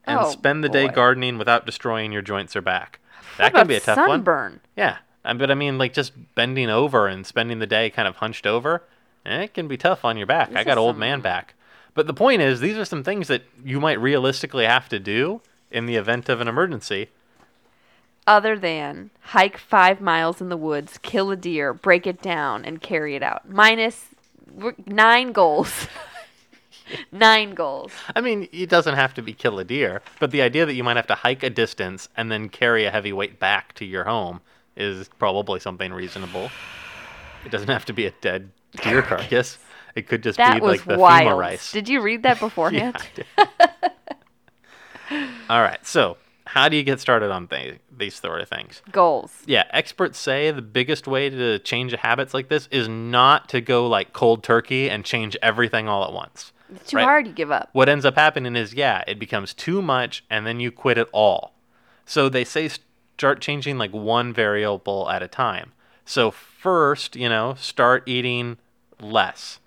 And 0.04 0.20
Oh, 0.20 0.30
spend 0.30 0.62
the 0.62 0.68
day 0.68 0.86
gardening 0.88 1.36
without 1.36 1.66
destroying 1.66 2.12
your 2.12 2.22
joints 2.22 2.54
or 2.54 2.60
back. 2.62 3.00
That 3.38 3.52
can 3.52 3.66
be 3.66 3.74
a 3.74 3.80
tough 3.80 3.98
one. 3.98 4.08
sunburn? 4.08 4.60
Yeah, 4.76 4.98
uh, 5.24 5.34
but 5.34 5.50
I 5.50 5.54
mean, 5.54 5.76
like 5.78 5.92
just 5.92 6.12
bending 6.36 6.70
over 6.70 7.08
and 7.08 7.26
spending 7.26 7.58
the 7.58 7.66
day 7.66 7.90
kind 7.90 8.06
of 8.06 8.16
hunched 8.16 8.46
over, 8.46 8.84
eh, 9.26 9.42
it 9.42 9.54
can 9.54 9.66
be 9.66 9.76
tough 9.76 10.04
on 10.04 10.16
your 10.16 10.26
back. 10.28 10.50
This 10.50 10.58
I 10.58 10.64
got 10.64 10.78
old 10.78 10.94
some- 10.94 11.00
man 11.00 11.20
back. 11.20 11.54
But 11.94 12.06
the 12.06 12.14
point 12.14 12.40
is, 12.42 12.60
these 12.60 12.76
are 12.78 12.84
some 12.84 13.02
things 13.02 13.26
that 13.28 13.42
you 13.64 13.80
might 13.80 14.00
realistically 14.00 14.64
have 14.66 14.88
to 14.90 15.00
do 15.00 15.40
in 15.70 15.86
the 15.86 15.96
event 15.96 16.28
of 16.28 16.40
an 16.40 16.46
emergency. 16.46 17.08
Other 18.26 18.58
than 18.58 19.10
hike 19.20 19.56
five 19.56 20.00
miles 20.00 20.40
in 20.40 20.48
the 20.48 20.56
woods, 20.56 20.98
kill 20.98 21.30
a 21.30 21.36
deer, 21.36 21.72
break 21.72 22.06
it 22.06 22.20
down, 22.20 22.64
and 22.64 22.80
carry 22.80 23.14
it 23.14 23.22
out. 23.22 23.42
Nine 23.48 25.32
goals. 25.32 25.86
nine 27.12 27.54
goals. 27.54 27.92
I 28.14 28.20
mean, 28.20 28.48
it 28.52 28.68
doesn't 28.68 28.94
have 28.94 29.14
to 29.14 29.22
be 29.22 29.32
kill 29.32 29.58
a 29.58 29.64
deer, 29.64 30.02
but 30.18 30.30
the 30.32 30.42
idea 30.42 30.66
that 30.66 30.74
you 30.74 30.82
might 30.82 30.96
have 30.96 31.06
to 31.08 31.14
hike 31.14 31.42
a 31.42 31.50
distance 31.50 32.08
and 32.16 32.30
then 32.30 32.48
carry 32.48 32.84
a 32.84 32.90
heavy 32.90 33.12
weight 33.12 33.38
back 33.38 33.74
to 33.74 33.84
your 33.84 34.04
home 34.04 34.40
is 34.76 35.08
probably 35.18 35.60
something 35.60 35.92
reasonable. 35.92 36.50
It 37.44 37.50
doesn't 37.50 37.68
have 37.68 37.84
to 37.86 37.92
be 37.92 38.06
a 38.06 38.10
dead 38.20 38.50
deer 38.82 39.02
carcass. 39.02 39.58
It 39.94 40.08
could 40.08 40.22
just 40.22 40.36
That 40.36 40.60
be 40.60 40.66
like 40.66 40.84
the 40.84 40.98
wild. 40.98 41.28
FEMA 41.28 41.38
rice. 41.38 41.72
Did 41.72 41.88
you 41.88 42.00
read 42.02 42.24
that 42.24 42.40
beforehand? 42.40 42.96
Yeah. 43.26 43.46
All 45.48 45.62
right. 45.62 45.84
So, 45.86 46.18
how 46.56 46.70
do 46.70 46.76
you 46.76 46.82
get 46.82 46.98
started 46.98 47.30
on 47.30 47.46
th- 47.48 47.80
these 47.94 48.14
sort 48.14 48.40
of 48.40 48.48
things? 48.48 48.80
Goals. 48.90 49.42
Yeah, 49.44 49.64
experts 49.72 50.18
say 50.18 50.50
the 50.50 50.62
biggest 50.62 51.06
way 51.06 51.28
to 51.28 51.58
change 51.58 51.92
habits 51.92 52.32
like 52.32 52.48
this 52.48 52.66
is 52.70 52.88
not 52.88 53.50
to 53.50 53.60
go 53.60 53.86
like 53.86 54.14
cold 54.14 54.42
turkey 54.42 54.88
and 54.88 55.04
change 55.04 55.36
everything 55.42 55.86
all 55.86 56.02
at 56.02 56.14
once. 56.14 56.52
It's 56.74 56.90
too 56.90 56.96
Right. 56.96 57.04
hard. 57.04 57.26
You 57.26 57.34
give 57.34 57.52
up. 57.52 57.68
What 57.72 57.90
ends 57.90 58.06
up 58.06 58.14
happening 58.14 58.56
is, 58.56 58.72
yeah, 58.72 59.04
it 59.06 59.18
becomes 59.18 59.52
too 59.52 59.82
much 59.82 60.24
and 60.30 60.46
then 60.46 60.58
you 60.58 60.72
quit 60.72 60.96
it 60.96 61.10
all. 61.12 61.52
So 62.06 62.30
they 62.30 62.42
say 62.42 62.70
start 63.18 63.42
changing 63.42 63.76
like 63.76 63.92
one 63.92 64.32
variable 64.32 65.10
at 65.10 65.22
a 65.22 65.28
time. 65.28 65.72
So 66.06 66.30
first, 66.30 67.16
you 67.16 67.28
know, 67.28 67.54
start 67.58 68.02
eating 68.06 68.56
less, 68.98 69.60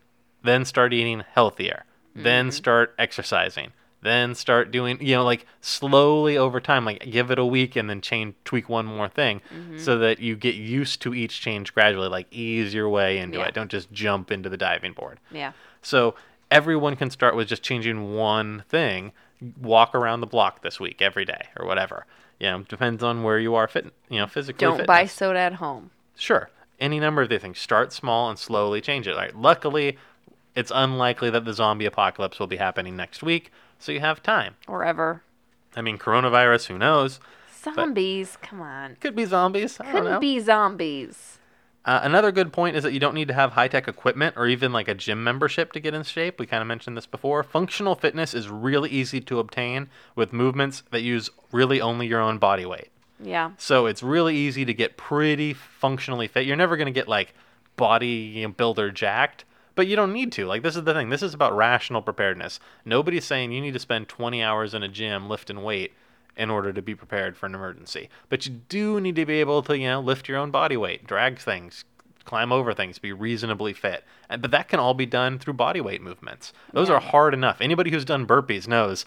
then 0.43 0.65
start 0.65 0.91
eating 0.91 1.23
healthier, 1.35 1.85
then 2.15 2.45
mm-hmm. 2.45 2.51
start 2.51 2.95
exercising, 2.97 3.73
then 4.01 4.33
start 4.33 4.71
doing, 4.71 5.01
you 5.01 5.15
know, 5.15 5.25
like 5.25 5.45
slowly 5.61 6.37
over 6.37 6.59
time, 6.59 6.85
like 6.85 7.09
give 7.11 7.31
it 7.31 7.39
a 7.39 7.45
week 7.45 7.75
and 7.75 7.89
then 7.89 8.01
change, 8.01 8.35
tweak 8.45 8.69
one 8.69 8.85
more 8.85 9.09
thing 9.09 9.41
mm-hmm. 9.53 9.77
so 9.77 9.97
that 9.97 10.19
you 10.19 10.35
get 10.35 10.55
used 10.55 11.01
to 11.01 11.13
each 11.13 11.41
change 11.41 11.73
gradually, 11.73 12.07
like 12.07 12.27
ease 12.31 12.73
your 12.73 12.87
way 12.89 13.17
into 13.17 13.39
Yeah. 13.39 13.45
it. 13.47 13.53
Don't 13.53 13.71
just 13.71 13.91
jump 13.91 14.31
into 14.31 14.49
the 14.49 14.57
diving 14.57 14.93
board. 14.93 15.19
Yeah. 15.31 15.51
So 15.81 16.15
everyone 16.49 16.95
can 16.95 17.09
start 17.09 17.35
with 17.35 17.47
just 17.47 17.63
changing 17.63 18.15
one 18.15 18.63
thing. 18.69 19.11
Walk 19.61 19.95
around 19.95 20.21
the 20.21 20.27
block 20.27 20.61
this 20.61 20.79
week 20.79 21.01
every 21.01 21.25
day 21.25 21.47
or 21.57 21.65
whatever. 21.65 22.05
You 22.39 22.47
know, 22.47 22.59
depends 22.63 23.03
on 23.03 23.23
where 23.23 23.39
you 23.39 23.55
are 23.55 23.67
fit. 23.67 23.93
You 24.09 24.19
know, 24.19 24.27
physically. 24.27 24.65
Don't 24.65 24.87
buy 24.87 25.05
soda 25.05 25.39
at 25.39 25.55
home. 25.55 25.91
Sure, 26.15 26.49
any 26.79 26.99
number 26.99 27.21
of 27.21 27.29
these 27.29 27.41
things. 27.41 27.59
Start 27.59 27.91
small 27.93 28.29
and 28.29 28.39
slowly 28.39 28.81
change 28.81 29.07
it. 29.07 29.15
Like, 29.15 29.31
luckily, 29.35 29.97
it's 30.55 30.71
unlikely 30.73 31.29
that 31.29 31.45
the 31.45 31.53
zombie 31.53 31.85
apocalypse 31.85 32.39
will 32.39 32.47
be 32.47 32.57
happening 32.57 32.95
next 32.95 33.23
week, 33.23 33.51
so 33.79 33.91
you 33.91 34.01
have 34.01 34.21
time. 34.21 34.55
Or 34.67 34.83
ever. 34.83 35.23
I 35.75 35.81
mean, 35.81 35.97
coronavirus. 35.97 36.67
Who 36.67 36.77
knows? 36.77 37.19
Zombies. 37.63 38.37
Come 38.41 38.61
on. 38.61 38.97
Could 38.99 39.15
be 39.15 39.25
zombies. 39.25 39.79
I 39.79 39.91
don't 39.91 40.05
know. 40.05 40.19
be 40.19 40.39
zombies. 40.39 41.39
Uh, 41.85 42.01
another 42.03 42.31
good 42.31 42.51
point 42.51 42.75
is 42.75 42.83
that 42.83 42.93
you 42.93 42.99
don't 42.99 43.15
need 43.15 43.29
to 43.29 43.33
have 43.33 43.53
high 43.53 43.67
tech 43.67 43.87
equipment 43.87 44.35
or 44.37 44.47
even 44.47 44.71
like 44.71 44.87
a 44.87 44.93
gym 44.93 45.23
membership 45.23 45.71
to 45.71 45.79
get 45.79 45.93
in 45.93 46.03
shape. 46.03 46.39
We 46.39 46.45
kind 46.45 46.61
of 46.61 46.67
mentioned 46.67 46.95
this 46.97 47.05
before. 47.05 47.41
Functional 47.41 47.95
fitness 47.95 48.33
is 48.33 48.49
really 48.49 48.89
easy 48.89 49.21
to 49.21 49.39
obtain 49.39 49.89
with 50.15 50.33
movements 50.33 50.83
that 50.91 51.01
use 51.01 51.29
really 51.51 51.81
only 51.81 52.05
your 52.05 52.21
own 52.21 52.37
body 52.37 52.65
weight. 52.65 52.89
Yeah. 53.21 53.51
So 53.57 53.85
it's 53.85 54.03
really 54.03 54.35
easy 54.35 54.65
to 54.65 54.73
get 54.73 54.97
pretty 54.97 55.53
functionally 55.53 56.27
fit. 56.27 56.45
You're 56.45 56.57
never 56.57 56.77
going 56.77 56.87
to 56.87 56.91
get 56.91 57.07
like 57.07 57.33
body 57.75 58.45
builder 58.45 58.91
jacked, 58.91 59.45
but 59.79 59.87
you 59.87 59.95
don't 59.95 60.11
need 60.11 60.29
to. 60.33 60.45
Like 60.45 60.61
this 60.61 60.75
is 60.75 60.83
the 60.83 60.93
thing. 60.93 61.07
This 61.07 61.23
is 61.23 61.33
about 61.33 61.55
rational 61.55 62.01
preparedness. 62.01 62.59
Nobody's 62.83 63.23
saying 63.23 63.53
you 63.53 63.61
need 63.61 63.71
to 63.71 63.79
spend 63.79 64.09
20 64.09 64.43
hours 64.43 64.73
in 64.73 64.83
a 64.83 64.89
gym 64.89 65.29
lifting 65.29 65.63
weight 65.63 65.93
in 66.35 66.49
order 66.49 66.73
to 66.73 66.81
be 66.81 66.93
prepared 66.93 67.37
for 67.37 67.45
an 67.45 67.55
emergency. 67.55 68.09
But 68.27 68.45
you 68.45 68.51
do 68.67 68.99
need 68.99 69.15
to 69.15 69.25
be 69.25 69.39
able 69.39 69.61
to, 69.63 69.77
you 69.77 69.87
know, 69.87 70.01
lift 70.01 70.27
your 70.27 70.37
own 70.37 70.51
body 70.51 70.75
weight, 70.75 71.07
drag 71.07 71.39
things, 71.39 71.85
climb 72.25 72.51
over 72.51 72.73
things, 72.73 72.99
be 72.99 73.13
reasonably 73.13 73.71
fit. 73.71 74.03
And, 74.29 74.41
but 74.41 74.51
that 74.51 74.67
can 74.67 74.81
all 74.81 74.93
be 74.93 75.05
done 75.05 75.39
through 75.39 75.53
body 75.53 75.79
weight 75.79 76.01
movements. 76.01 76.51
Those 76.73 76.89
Yeah. 76.89 76.95
are 76.95 76.99
hard 76.99 77.33
enough. 77.33 77.61
Anybody 77.61 77.89
who's 77.89 78.03
done 78.03 78.27
burpees 78.27 78.67
knows 78.67 79.05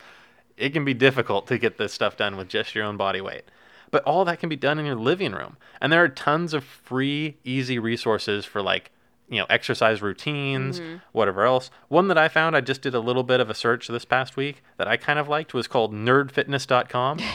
it 0.57 0.71
can 0.71 0.87
be 0.87 0.95
difficult 0.95 1.47
to 1.49 1.59
get 1.59 1.77
this 1.77 1.93
stuff 1.93 2.17
done 2.17 2.39
with 2.39 2.49
just 2.49 2.75
your 2.75 2.87
own 2.87 2.97
body 2.97 3.21
weight. 3.21 3.45
But 3.91 4.03
all 4.05 4.25
that 4.25 4.41
can 4.41 4.49
be 4.49 4.57
done 4.57 4.79
in 4.79 4.87
your 4.87 4.97
living 4.97 5.33
room. 5.33 5.59
And 5.83 5.93
there 5.93 6.03
are 6.03 6.09
tons 6.09 6.55
of 6.55 6.65
free, 6.65 7.37
easy 7.45 7.79
resources 7.79 8.47
for 8.47 8.63
like, 8.63 8.91
you 9.33 9.39
know, 9.39 9.47
exercise 9.49 10.03
routines, 10.03 10.81
whatever 11.13 11.45
else. 11.47 11.71
One 11.89 12.09
that 12.09 12.19
I 12.19 12.29
found, 12.29 12.55
I 12.55 12.61
just 12.61 12.83
did 12.83 12.95
a 12.95 13.01
little 13.01 13.23
bit 13.23 13.41
of 13.41 13.49
a 13.49 13.55
search 13.55 13.89
this 13.89 14.05
past 14.05 14.37
week 14.37 14.63
that 14.77 14.87
I 14.87 14.99
kind 14.99 15.19
of 15.19 15.27
liked 15.27 15.55
was 15.55 15.67
called 15.67 15.93
nerdfitness.com. 15.93 17.19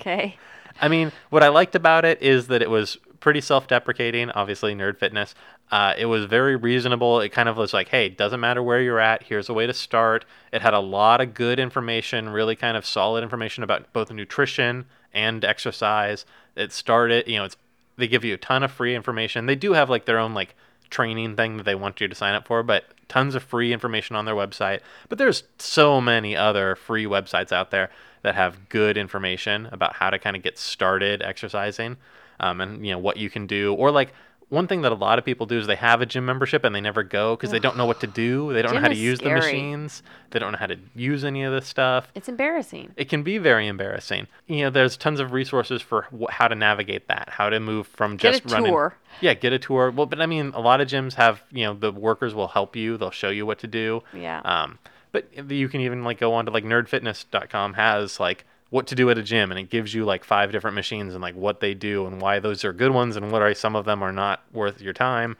Okay. 0.00 0.36
I 0.80 0.88
mean, 0.88 1.12
what 1.28 1.42
I 1.42 1.48
liked 1.48 1.74
about 1.74 2.04
it 2.04 2.20
is 2.22 2.48
that 2.48 2.62
it 2.62 2.70
was 2.70 2.96
pretty 3.20 3.42
self-deprecating. 3.42 4.30
Obviously, 4.30 4.74
nerd 4.74 4.96
fitness. 4.98 5.34
Uh, 5.70 5.94
it 5.96 6.06
was 6.06 6.24
very 6.24 6.56
reasonable. 6.56 7.20
It 7.20 7.28
kind 7.28 7.48
of 7.48 7.56
was 7.56 7.72
like, 7.72 7.88
hey, 7.88 8.08
doesn't 8.08 8.40
matter 8.40 8.62
where 8.62 8.80
you're 8.80 8.98
at. 8.98 9.24
Here's 9.24 9.48
a 9.48 9.54
way 9.54 9.66
to 9.66 9.74
start. 9.74 10.24
It 10.50 10.62
had 10.62 10.74
a 10.74 10.80
lot 10.80 11.20
of 11.20 11.34
good 11.34 11.60
information, 11.60 12.30
really 12.30 12.56
kind 12.56 12.76
of 12.76 12.84
solid 12.84 13.22
information 13.22 13.62
about 13.62 13.92
both 13.92 14.10
nutrition 14.10 14.86
and 15.12 15.44
exercise. 15.44 16.24
It 16.56 16.72
started, 16.72 17.28
you 17.28 17.38
know, 17.38 17.44
it's 17.44 17.56
they 17.96 18.08
give 18.08 18.24
you 18.24 18.34
a 18.34 18.38
ton 18.38 18.62
of 18.62 18.72
free 18.72 18.94
information. 18.94 19.46
They 19.46 19.54
do 19.54 19.74
have 19.74 19.90
like 19.90 20.06
their 20.06 20.18
own 20.18 20.34
like 20.34 20.54
training 20.92 21.34
thing 21.34 21.56
that 21.56 21.64
they 21.64 21.74
want 21.74 22.00
you 22.00 22.06
to 22.06 22.14
sign 22.14 22.34
up 22.34 22.46
for, 22.46 22.62
but 22.62 22.84
tons 23.08 23.34
of 23.34 23.42
free 23.42 23.72
information 23.72 24.14
on 24.14 24.24
their 24.24 24.34
website. 24.34 24.80
But 25.08 25.18
there's 25.18 25.42
so 25.58 26.00
many 26.00 26.36
other 26.36 26.76
free 26.76 27.04
websites 27.04 27.50
out 27.50 27.72
there 27.72 27.90
that 28.22 28.36
have 28.36 28.68
good 28.68 28.96
information 28.96 29.68
about 29.72 29.94
how 29.94 30.10
to 30.10 30.18
kind 30.18 30.36
of 30.36 30.42
get 30.42 30.58
started 30.58 31.22
exercising 31.22 31.96
um, 32.38 32.60
and 32.60 32.86
you 32.86 32.92
know 32.92 32.98
what 32.98 33.16
you 33.16 33.30
can 33.30 33.46
do 33.46 33.74
or 33.74 33.90
like 33.90 34.12
one 34.52 34.66
thing 34.66 34.82
that 34.82 34.92
a 34.92 34.94
lot 34.94 35.18
of 35.18 35.24
people 35.24 35.46
do 35.46 35.58
is 35.58 35.66
they 35.66 35.76
have 35.76 36.02
a 36.02 36.06
gym 36.06 36.26
membership 36.26 36.62
and 36.62 36.74
they 36.74 36.80
never 36.80 37.02
go 37.02 37.34
because 37.34 37.50
they 37.50 37.58
don't 37.58 37.74
know 37.78 37.86
what 37.86 38.00
to 38.00 38.06
do. 38.06 38.52
They 38.52 38.60
don't 38.60 38.72
Gym 38.72 38.74
know 38.76 38.80
how 38.82 38.88
to 38.88 38.92
is 38.94 39.00
use 39.00 39.18
scary. 39.18 39.40
the 39.40 39.46
machines. 39.46 40.02
They 40.30 40.38
don't 40.38 40.52
know 40.52 40.58
how 40.58 40.66
to 40.66 40.76
use 40.94 41.24
any 41.24 41.42
of 41.44 41.54
this 41.54 41.66
stuff. 41.66 42.08
It's 42.14 42.28
embarrassing. 42.28 42.92
It 42.98 43.08
can 43.08 43.22
be 43.22 43.38
very 43.38 43.66
embarrassing. 43.66 44.26
You 44.46 44.64
know, 44.64 44.70
there's 44.70 44.98
tons 44.98 45.20
of 45.20 45.32
resources 45.32 45.80
for 45.80 46.02
wh- 46.12 46.30
how 46.30 46.48
to 46.48 46.54
navigate 46.54 47.08
that, 47.08 47.30
how 47.30 47.48
to 47.48 47.60
move 47.60 47.86
from 47.86 48.18
just 48.18 48.24
running. 48.24 48.32
Get 48.34 48.42
just 48.42 48.52
a 48.52 48.56
running. 48.56 48.72
tour. 48.72 48.96
Yeah, 49.22 49.32
get 49.32 49.54
a 49.54 49.58
tour. 49.58 49.90
Well, 49.90 50.04
but 50.04 50.20
I 50.20 50.26
mean, 50.26 50.52
a 50.54 50.60
lot 50.60 50.82
of 50.82 50.88
gyms 50.88 51.14
have, 51.14 51.42
you 51.50 51.64
know, 51.64 51.72
the 51.72 51.90
workers 51.90 52.34
will 52.34 52.48
help 52.48 52.76
you. 52.76 52.98
They'll 52.98 53.10
show 53.10 53.30
you 53.30 53.46
what 53.46 53.58
to 53.60 53.66
do. 53.66 54.02
Yeah. 54.12 54.42
Um, 54.44 54.78
but 55.12 55.50
you 55.50 55.70
can 55.70 55.80
even 55.80 56.04
like 56.04 56.18
go 56.20 56.34
on 56.34 56.44
to 56.44 56.50
like 56.50 56.64
nerdfitness.com 56.64 57.74
has 57.74 58.20
like 58.20 58.44
what 58.72 58.86
to 58.86 58.94
do 58.94 59.10
at 59.10 59.18
a 59.18 59.22
gym 59.22 59.50
and 59.52 59.60
it 59.60 59.68
gives 59.68 59.92
you 59.92 60.02
like 60.02 60.24
five 60.24 60.50
different 60.50 60.74
machines 60.74 61.12
and 61.12 61.20
like 61.20 61.34
what 61.34 61.60
they 61.60 61.74
do 61.74 62.06
and 62.06 62.22
why 62.22 62.38
those 62.38 62.64
are 62.64 62.72
good 62.72 62.90
ones 62.90 63.16
and 63.16 63.30
what 63.30 63.42
are 63.42 63.52
some 63.52 63.76
of 63.76 63.84
them 63.84 64.02
are 64.02 64.12
not 64.12 64.42
worth 64.50 64.80
your 64.80 64.94
time. 64.94 65.36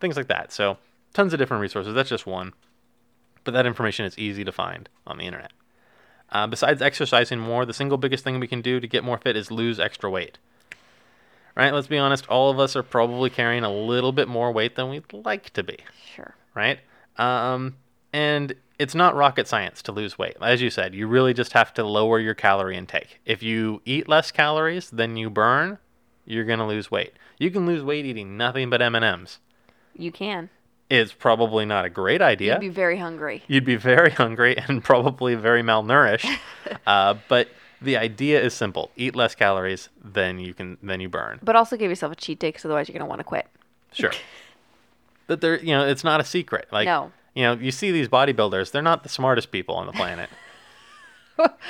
Things 0.00 0.18
like 0.18 0.28
that. 0.28 0.52
So, 0.52 0.76
tons 1.14 1.32
of 1.32 1.38
different 1.38 1.62
resources. 1.62 1.94
That's 1.94 2.10
just 2.10 2.26
one. 2.26 2.52
But 3.42 3.54
that 3.54 3.64
information 3.64 4.04
is 4.04 4.18
easy 4.18 4.44
to 4.44 4.52
find 4.52 4.90
on 5.06 5.16
the 5.16 5.24
internet. 5.24 5.52
Uh, 6.30 6.46
besides 6.46 6.82
exercising 6.82 7.38
more, 7.38 7.64
the 7.64 7.72
single 7.72 7.96
biggest 7.96 8.22
thing 8.22 8.38
we 8.38 8.46
can 8.46 8.60
do 8.60 8.80
to 8.80 8.86
get 8.86 9.02
more 9.02 9.16
fit 9.16 9.34
is 9.34 9.50
lose 9.50 9.80
extra 9.80 10.10
weight. 10.10 10.36
Right? 11.56 11.72
Let's 11.72 11.86
be 11.86 11.96
honest, 11.96 12.28
all 12.28 12.50
of 12.50 12.60
us 12.60 12.76
are 12.76 12.82
probably 12.82 13.30
carrying 13.30 13.64
a 13.64 13.72
little 13.72 14.12
bit 14.12 14.28
more 14.28 14.52
weight 14.52 14.76
than 14.76 14.90
we'd 14.90 15.10
like 15.10 15.54
to 15.54 15.62
be 15.62 15.78
Sure. 16.14 16.34
right? 16.54 16.80
Um, 17.16 17.76
and 18.14 18.54
it's 18.78 18.94
not 18.94 19.16
rocket 19.16 19.48
science 19.48 19.82
to 19.82 19.92
lose 19.92 20.16
weight. 20.16 20.36
As 20.40 20.62
you 20.62 20.70
said, 20.70 20.94
you 20.94 21.08
really 21.08 21.34
just 21.34 21.52
have 21.52 21.74
to 21.74 21.84
lower 21.84 22.20
your 22.20 22.34
calorie 22.34 22.76
intake. 22.76 23.20
If 23.26 23.42
you 23.42 23.82
eat 23.84 24.08
less 24.08 24.30
calories 24.30 24.88
than 24.88 25.16
you 25.16 25.28
burn, 25.30 25.78
you're 26.24 26.44
gonna 26.44 26.66
lose 26.66 26.90
weight. 26.92 27.14
You 27.38 27.50
can 27.50 27.66
lose 27.66 27.82
weight 27.82 28.04
eating 28.06 28.36
nothing 28.36 28.70
but 28.70 28.80
M 28.80 28.94
and 28.94 29.04
M's. 29.04 29.40
You 29.96 30.12
can. 30.12 30.48
It's 30.88 31.12
probably 31.12 31.64
not 31.64 31.84
a 31.84 31.90
great 31.90 32.22
idea. 32.22 32.54
You'd 32.54 32.60
be 32.60 32.68
very 32.68 32.98
hungry. 32.98 33.42
You'd 33.48 33.64
be 33.64 33.76
very 33.76 34.12
hungry 34.12 34.56
and 34.56 34.82
probably 34.92 35.34
very 35.34 35.62
malnourished. 35.62 36.30
uh, 36.86 37.14
but 37.28 37.48
the 37.82 37.96
idea 37.96 38.40
is 38.40 38.54
simple: 38.54 38.92
eat 38.94 39.16
less 39.16 39.34
calories 39.34 39.88
than 40.02 40.38
you 40.38 40.54
can 40.54 40.78
than 40.84 41.00
you 41.00 41.08
burn. 41.08 41.40
But 41.42 41.56
also 41.56 41.76
give 41.76 41.90
yourself 41.90 42.12
a 42.12 42.16
cheat 42.16 42.38
day 42.38 42.48
because 42.48 42.64
otherwise 42.64 42.88
you're 42.88 42.92
going 42.92 43.06
to 43.06 43.10
want 43.10 43.18
to 43.20 43.24
quit. 43.24 43.48
Sure. 43.92 44.12
But 45.26 45.40
they're, 45.40 45.58
you 45.58 45.74
know, 45.74 45.86
it's 45.86 46.04
not 46.04 46.20
a 46.20 46.24
secret. 46.24 46.68
Like, 46.70 46.84
No. 46.84 47.10
You 47.34 47.42
know, 47.42 47.54
you 47.54 47.70
see 47.70 47.90
these 47.90 48.08
bodybuilders, 48.08 48.70
they're 48.70 48.82
not 48.82 49.02
the 49.02 49.08
smartest 49.08 49.50
people 49.50 49.74
on 49.74 49.86
the 49.86 49.92
planet. 49.92 50.30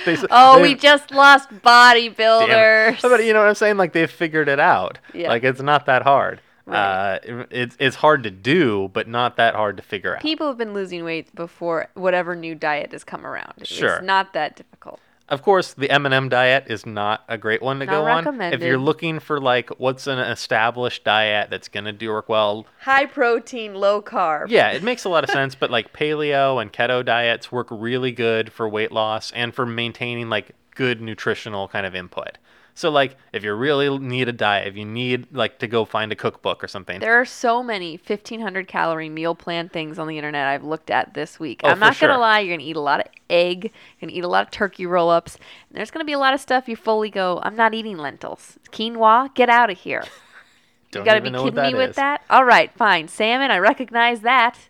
They 0.04 0.18
Oh, 0.30 0.60
we 0.60 0.74
just 0.74 1.10
lost 1.10 1.48
bodybuilders. 1.48 3.00
But 3.00 3.24
you 3.24 3.32
know 3.32 3.40
what 3.40 3.48
I'm 3.48 3.54
saying? 3.54 3.78
Like 3.78 3.92
they've 3.94 4.10
figured 4.10 4.48
it 4.48 4.60
out. 4.60 4.98
Yeah. 5.14 5.28
Like 5.28 5.42
it's 5.42 5.62
not 5.62 5.86
that 5.86 6.02
hard. 6.02 6.40
Right. 6.66 6.76
Uh, 6.76 7.18
it- 7.22 7.48
it's 7.50 7.76
it's 7.78 7.96
hard 7.96 8.22
to 8.24 8.30
do, 8.30 8.90
but 8.92 9.08
not 9.08 9.36
that 9.36 9.54
hard 9.54 9.76
to 9.78 9.82
figure 9.82 10.16
out. 10.16 10.22
People 10.22 10.48
have 10.48 10.58
been 10.58 10.74
losing 10.74 11.02
weight 11.04 11.34
before 11.34 11.88
whatever 11.94 12.36
new 12.36 12.54
diet 12.54 12.92
has 12.92 13.04
come 13.04 13.26
around. 13.26 13.54
Sure. 13.66 13.96
It's 13.96 14.04
not 14.04 14.32
that 14.34 14.56
difficult. 14.56 15.00
Of 15.28 15.40
course, 15.40 15.72
the 15.72 15.90
M&M 15.90 16.28
diet 16.28 16.64
is 16.68 16.84
not 16.84 17.24
a 17.28 17.38
great 17.38 17.62
one 17.62 17.78
to 17.78 17.86
Not 17.86 17.92
go 17.92 18.04
on. 18.30 18.40
If 18.52 18.60
you're 18.60 18.76
looking 18.76 19.20
for 19.20 19.40
like 19.40 19.70
what's 19.80 20.06
an 20.06 20.18
established 20.18 21.02
diet 21.04 21.48
that's 21.48 21.68
gonna 21.68 21.92
do 21.92 22.10
work 22.10 22.28
well, 22.28 22.66
High 22.80 23.06
protein, 23.06 23.74
low 23.74 24.02
carb. 24.02 24.50
Yeah, 24.50 24.70
it 24.72 24.82
makes 24.82 25.04
a 25.04 25.08
lot 25.08 25.24
of 25.24 25.30
sense, 25.30 25.54
but 25.54 25.70
like 25.70 25.94
paleo 25.94 26.60
and 26.60 26.70
keto 26.72 27.02
diets 27.02 27.50
work 27.50 27.68
really 27.70 28.12
good 28.12 28.52
for 28.52 28.68
weight 28.68 28.92
loss 28.92 29.32
and 29.32 29.54
for 29.54 29.64
maintaining 29.64 30.28
like 30.28 30.50
good 30.74 31.00
nutritional 31.00 31.68
kind 31.68 31.86
of 31.86 31.94
input. 31.94 32.36
So 32.74 32.90
like 32.90 33.16
if 33.32 33.44
you 33.44 33.54
really 33.54 33.98
need 33.98 34.28
a 34.28 34.32
diet, 34.32 34.66
if 34.66 34.76
you 34.76 34.84
need 34.84 35.28
like 35.32 35.60
to 35.60 35.68
go 35.68 35.84
find 35.84 36.10
a 36.10 36.16
cookbook 36.16 36.62
or 36.62 36.68
something. 36.68 36.98
There 37.00 37.20
are 37.20 37.24
so 37.24 37.62
many 37.62 37.92
1500 38.04 38.66
calorie 38.66 39.08
meal 39.08 39.34
plan 39.36 39.68
things 39.68 39.98
on 39.98 40.08
the 40.08 40.18
internet 40.18 40.48
I've 40.48 40.64
looked 40.64 40.90
at 40.90 41.14
this 41.14 41.38
week. 41.38 41.60
Oh, 41.62 41.68
I'm 41.68 41.78
not 41.78 41.98
going 41.98 42.12
to 42.12 42.18
lie, 42.18 42.40
you're 42.40 42.50
going 42.50 42.60
to 42.60 42.66
eat 42.66 42.76
a 42.76 42.80
lot 42.80 43.00
of 43.00 43.06
egg, 43.30 43.64
you're 43.64 44.00
going 44.00 44.10
to 44.10 44.14
eat 44.14 44.24
a 44.24 44.28
lot 44.28 44.44
of 44.44 44.50
turkey 44.50 44.86
roll 44.86 45.08
ups. 45.08 45.36
And 45.68 45.78
there's 45.78 45.92
going 45.92 46.00
to 46.00 46.06
be 46.06 46.12
a 46.12 46.18
lot 46.18 46.34
of 46.34 46.40
stuff 46.40 46.68
you 46.68 46.74
fully 46.74 47.10
go, 47.10 47.40
I'm 47.44 47.56
not 47.56 47.74
eating 47.74 47.96
lentils. 47.96 48.58
Quinoa, 48.72 49.32
get 49.34 49.48
out 49.48 49.70
of 49.70 49.78
here. 49.78 50.04
Don't 50.90 51.02
you 51.02 51.04
got 51.06 51.14
to 51.14 51.20
be 51.20 51.30
kidding 51.30 51.44
me 51.44 51.72
that 51.72 51.76
with 51.76 51.96
that? 51.96 52.22
All 52.30 52.44
right, 52.44 52.72
fine. 52.76 53.08
Salmon, 53.08 53.50
I 53.50 53.58
recognize 53.58 54.20
that. 54.20 54.68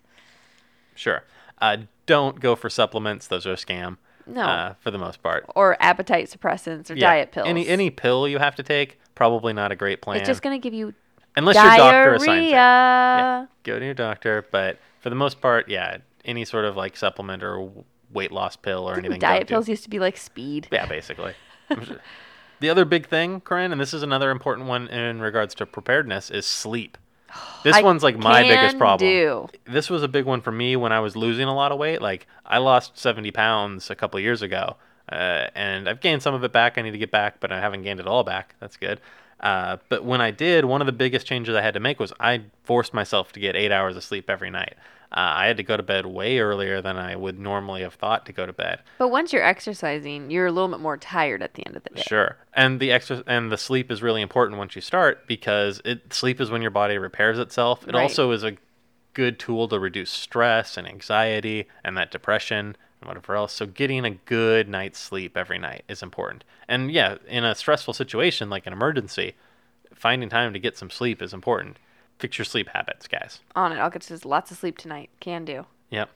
Sure. 0.94 1.24
Uh, 1.60 1.78
don't 2.06 2.40
go 2.40 2.56
for 2.56 2.70
supplements; 2.70 3.26
those 3.26 3.46
are 3.46 3.52
a 3.52 3.56
scam. 3.56 3.98
No. 4.26 4.42
Uh, 4.42 4.74
for 4.80 4.90
the 4.90 4.98
most 4.98 5.22
part. 5.22 5.44
Or 5.54 5.76
appetite 5.80 6.26
suppressants 6.26 6.90
or 6.90 6.94
Yeah, 6.94 7.08
diet 7.10 7.32
pills. 7.32 7.46
Any 7.48 7.66
any 7.68 7.90
pill 7.90 8.26
you 8.28 8.38
have 8.38 8.54
to 8.56 8.62
take, 8.62 8.98
probably 9.14 9.52
not 9.52 9.72
a 9.72 9.76
great 9.76 10.02
plan. 10.02 10.18
It's 10.18 10.26
just 10.26 10.42
going 10.42 10.58
to 10.58 10.62
give 10.62 10.74
you 10.74 10.94
Unless 11.36 11.56
your 11.56 11.64
doctor 11.64 12.14
assigns 12.14 12.26
diarrhea. 12.26 12.46
it. 12.46 12.50
Yeah, 12.50 13.46
go 13.64 13.78
to 13.78 13.84
your 13.84 13.94
doctor. 13.94 14.46
But 14.50 14.78
for 15.00 15.10
the 15.10 15.16
most 15.16 15.40
part, 15.40 15.68
yeah, 15.68 15.98
any 16.24 16.44
sort 16.44 16.64
of 16.64 16.76
like 16.76 16.96
supplement 16.96 17.42
or 17.42 17.70
weight 18.12 18.32
loss 18.32 18.56
pill 18.56 18.88
or 18.88 18.96
anything. 18.96 19.18
Diet 19.18 19.40
don't 19.40 19.46
do. 19.46 19.54
pills 19.54 19.68
used 19.68 19.84
to 19.84 19.90
be 19.90 19.98
like 19.98 20.16
speed. 20.16 20.68
Yeah, 20.70 20.86
basically. 20.86 21.34
The 22.60 22.70
other 22.70 22.84
big 22.84 23.08
thing, 23.08 23.40
Corinne, 23.40 23.72
and 23.72 23.80
this 23.80 23.92
is 23.92 24.02
another 24.02 24.30
important 24.30 24.68
one 24.68 24.86
in 24.88 25.20
regards 25.20 25.54
to 25.56 25.66
preparedness, 25.66 26.30
is 26.30 26.46
sleep. 26.46 26.96
This 27.62 27.76
I 27.76 27.82
one's 27.82 28.02
like 28.02 28.18
my 28.18 28.42
biggest 28.42 28.78
problem. 28.78 29.08
do. 29.08 29.48
This 29.64 29.88
was 29.88 30.02
a 30.02 30.08
big 30.08 30.26
one 30.26 30.40
for 30.40 30.52
me 30.52 30.76
when 30.76 30.92
I 30.92 31.00
was 31.00 31.16
losing 31.16 31.48
a 31.48 31.54
lot 31.54 31.72
of 31.72 31.78
weight. 31.78 32.02
Like 32.02 32.26
I 32.44 32.58
lost 32.58 32.98
70 32.98 33.30
pounds 33.30 33.90
a 33.90 33.94
couple 33.94 34.20
years 34.20 34.42
ago, 34.42 34.76
uh, 35.10 35.48
and 35.54 35.88
I've 35.88 36.00
gained 36.00 36.22
some 36.22 36.34
of 36.34 36.44
it 36.44 36.52
back. 36.52 36.76
I 36.76 36.82
need 36.82 36.90
to 36.92 36.98
get 36.98 37.10
back, 37.10 37.40
but 37.40 37.50
I 37.52 37.60
haven't 37.60 37.82
gained 37.82 38.00
it 38.00 38.06
all 38.06 38.22
back. 38.22 38.54
That's 38.60 38.76
good. 38.76 39.00
Uh, 39.40 39.78
but 39.88 40.04
when 40.04 40.20
I 40.20 40.30
did, 40.30 40.64
one 40.64 40.80
of 40.80 40.86
the 40.86 40.92
biggest 40.92 41.26
changes 41.26 41.54
I 41.54 41.62
had 41.62 41.74
to 41.74 41.80
make 41.80 42.00
was 42.00 42.12
I 42.20 42.42
forced 42.64 42.94
myself 42.94 43.32
to 43.32 43.40
get 43.40 43.56
eight 43.56 43.72
hours 43.72 43.96
of 43.96 44.04
sleep 44.04 44.30
every 44.30 44.50
night. 44.50 44.74
Uh, 45.16 45.20
I 45.36 45.46
had 45.46 45.56
to 45.58 45.62
go 45.62 45.76
to 45.76 45.82
bed 45.82 46.06
way 46.06 46.40
earlier 46.40 46.82
than 46.82 46.96
I 46.96 47.14
would 47.14 47.38
normally 47.38 47.82
have 47.82 47.94
thought 47.94 48.26
to 48.26 48.32
go 48.32 48.46
to 48.46 48.52
bed. 48.52 48.80
But 48.98 49.08
once 49.08 49.32
you're 49.32 49.44
exercising, 49.44 50.28
you're 50.30 50.46
a 50.46 50.52
little 50.52 50.68
bit 50.68 50.80
more 50.80 50.96
tired 50.96 51.40
at 51.40 51.54
the 51.54 51.64
end 51.64 51.76
of 51.76 51.84
the 51.84 51.90
day. 51.90 52.02
Sure, 52.02 52.36
and 52.52 52.80
the 52.80 52.90
extra 52.90 53.22
and 53.26 53.52
the 53.52 53.56
sleep 53.56 53.92
is 53.92 54.02
really 54.02 54.22
important 54.22 54.58
once 54.58 54.74
you 54.74 54.82
start 54.82 55.26
because 55.28 55.80
it 55.84 56.12
sleep 56.12 56.40
is 56.40 56.50
when 56.50 56.62
your 56.62 56.72
body 56.72 56.98
repairs 56.98 57.38
itself. 57.38 57.86
It 57.86 57.94
Right. 57.94 58.02
also 58.02 58.32
is 58.32 58.42
a 58.42 58.56
good 59.12 59.38
tool 59.38 59.68
to 59.68 59.78
reduce 59.78 60.10
stress 60.10 60.76
and 60.76 60.88
anxiety 60.88 61.68
and 61.84 61.96
that 61.96 62.10
depression 62.10 62.76
and 63.00 63.08
whatever 63.08 63.36
else. 63.36 63.52
So 63.52 63.66
getting 63.66 64.04
a 64.04 64.10
good 64.10 64.68
night's 64.68 64.98
sleep 64.98 65.36
every 65.36 65.58
night 65.58 65.84
is 65.88 66.02
important. 66.02 66.42
And 66.66 66.90
yeah, 66.90 67.18
in 67.28 67.44
a 67.44 67.54
stressful 67.54 67.94
situation 67.94 68.50
like 68.50 68.66
an 68.66 68.72
emergency, 68.72 69.34
finding 69.94 70.28
time 70.28 70.52
to 70.52 70.58
get 70.58 70.76
some 70.76 70.90
sleep 70.90 71.22
is 71.22 71.32
important. 71.32 71.78
Fix 72.18 72.38
your 72.38 72.44
sleep 72.44 72.68
habits, 72.68 73.08
guys. 73.08 73.40
On 73.56 73.72
it. 73.72 73.76
I'll 73.76 73.90
get 73.90 74.02
to 74.02 74.28
lots 74.28 74.50
of 74.50 74.56
sleep 74.56 74.78
tonight. 74.78 75.10
Can 75.20 75.44
do. 75.44 75.66
Yep. 75.90 76.10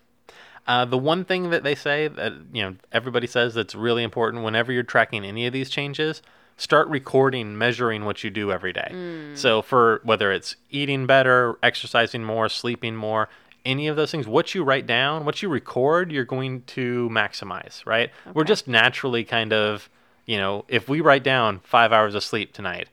Uh, 0.66 0.84
the 0.84 0.99
one 0.99 1.24
thing 1.24 1.51
that 1.51 1.64
they 1.64 1.74
say 1.74 2.09
that 2.09 2.32
you 2.53 2.62
know 2.62 2.76
everybody 2.92 3.26
says 3.26 3.55
that's 3.55 3.74
really 3.74 4.03
important 4.03 4.44
whenever 4.44 4.70
you're 4.70 4.82
tracking 4.82 5.24
any 5.24 5.46
of 5.46 5.53
these 5.53 5.70
changes, 5.70 6.22
start 6.59 6.88
recording, 6.88 7.57
measuring 7.57 8.05
what 8.05 8.22
you 8.22 8.30
do 8.30 8.53
every 8.53 8.72
day. 8.72 9.32
So 9.34 9.62
for 9.62 10.01
whether 10.05 10.30
it's 10.30 10.57
eating 10.70 11.07
better, 11.07 11.57
exercising 11.62 12.22
more, 12.22 12.49
sleeping 12.49 12.96
more, 12.96 13.28
any 13.64 13.88
of 13.88 13.96
those 13.96 14.11
things, 14.11 14.26
what 14.26 14.55
you 14.55 14.62
write 14.64 14.86
down, 14.86 15.24
what 15.24 15.42
you 15.42 15.49
record, 15.49 16.12
you're 16.12 16.24
going 16.24 16.62
to 16.62 17.09
maximize, 17.11 17.84
right? 17.86 18.11
We're 18.34 18.44
just 18.44 18.68
naturally 18.68 19.24
kind 19.24 19.53
of, 19.53 19.88
you 20.26 20.36
know, 20.36 20.64
if 20.68 20.88
we 20.88 21.01
write 21.01 21.22
down 21.24 21.61
five 21.61 21.92
hours 21.92 22.14
of 22.14 22.22
sleep 22.22 22.53
tonight, 22.53 22.88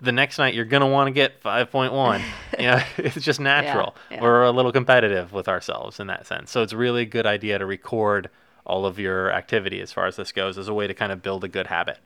the 0.00 0.12
next 0.12 0.38
night 0.38 0.54
you're 0.54 0.64
gonna 0.64 0.88
want 0.88 1.06
to 1.08 1.10
get 1.12 1.42
5.1 1.42 2.22
you 2.58 2.66
know 2.66 2.82
it's 2.96 3.24
just 3.24 3.40
natural. 3.40 3.94
yeah. 4.10 4.20
we're 4.20 4.42
a 4.44 4.50
little 4.50 4.72
competitive 4.72 5.32
with 5.32 5.48
ourselves 5.48 6.00
in 6.00 6.06
that 6.08 6.26
sense. 6.26 6.50
So 6.50 6.62
it's 6.62 6.72
really 6.72 7.02
a 7.02 7.06
good 7.06 7.26
idea 7.26 7.58
to 7.58 7.66
record 7.66 8.30
all 8.66 8.86
of 8.86 8.98
your 8.98 9.32
activity 9.32 9.80
as 9.80 9.92
far 9.92 10.06
as 10.06 10.16
this 10.16 10.32
goes 10.32 10.56
as 10.58 10.68
a 10.68 10.74
way 10.74 10.86
to 10.86 10.94
kind 10.94 11.10
of 11.12 11.22
build 11.22 11.42
a 11.44 11.48
good 11.48 11.66
habit. 11.68 11.98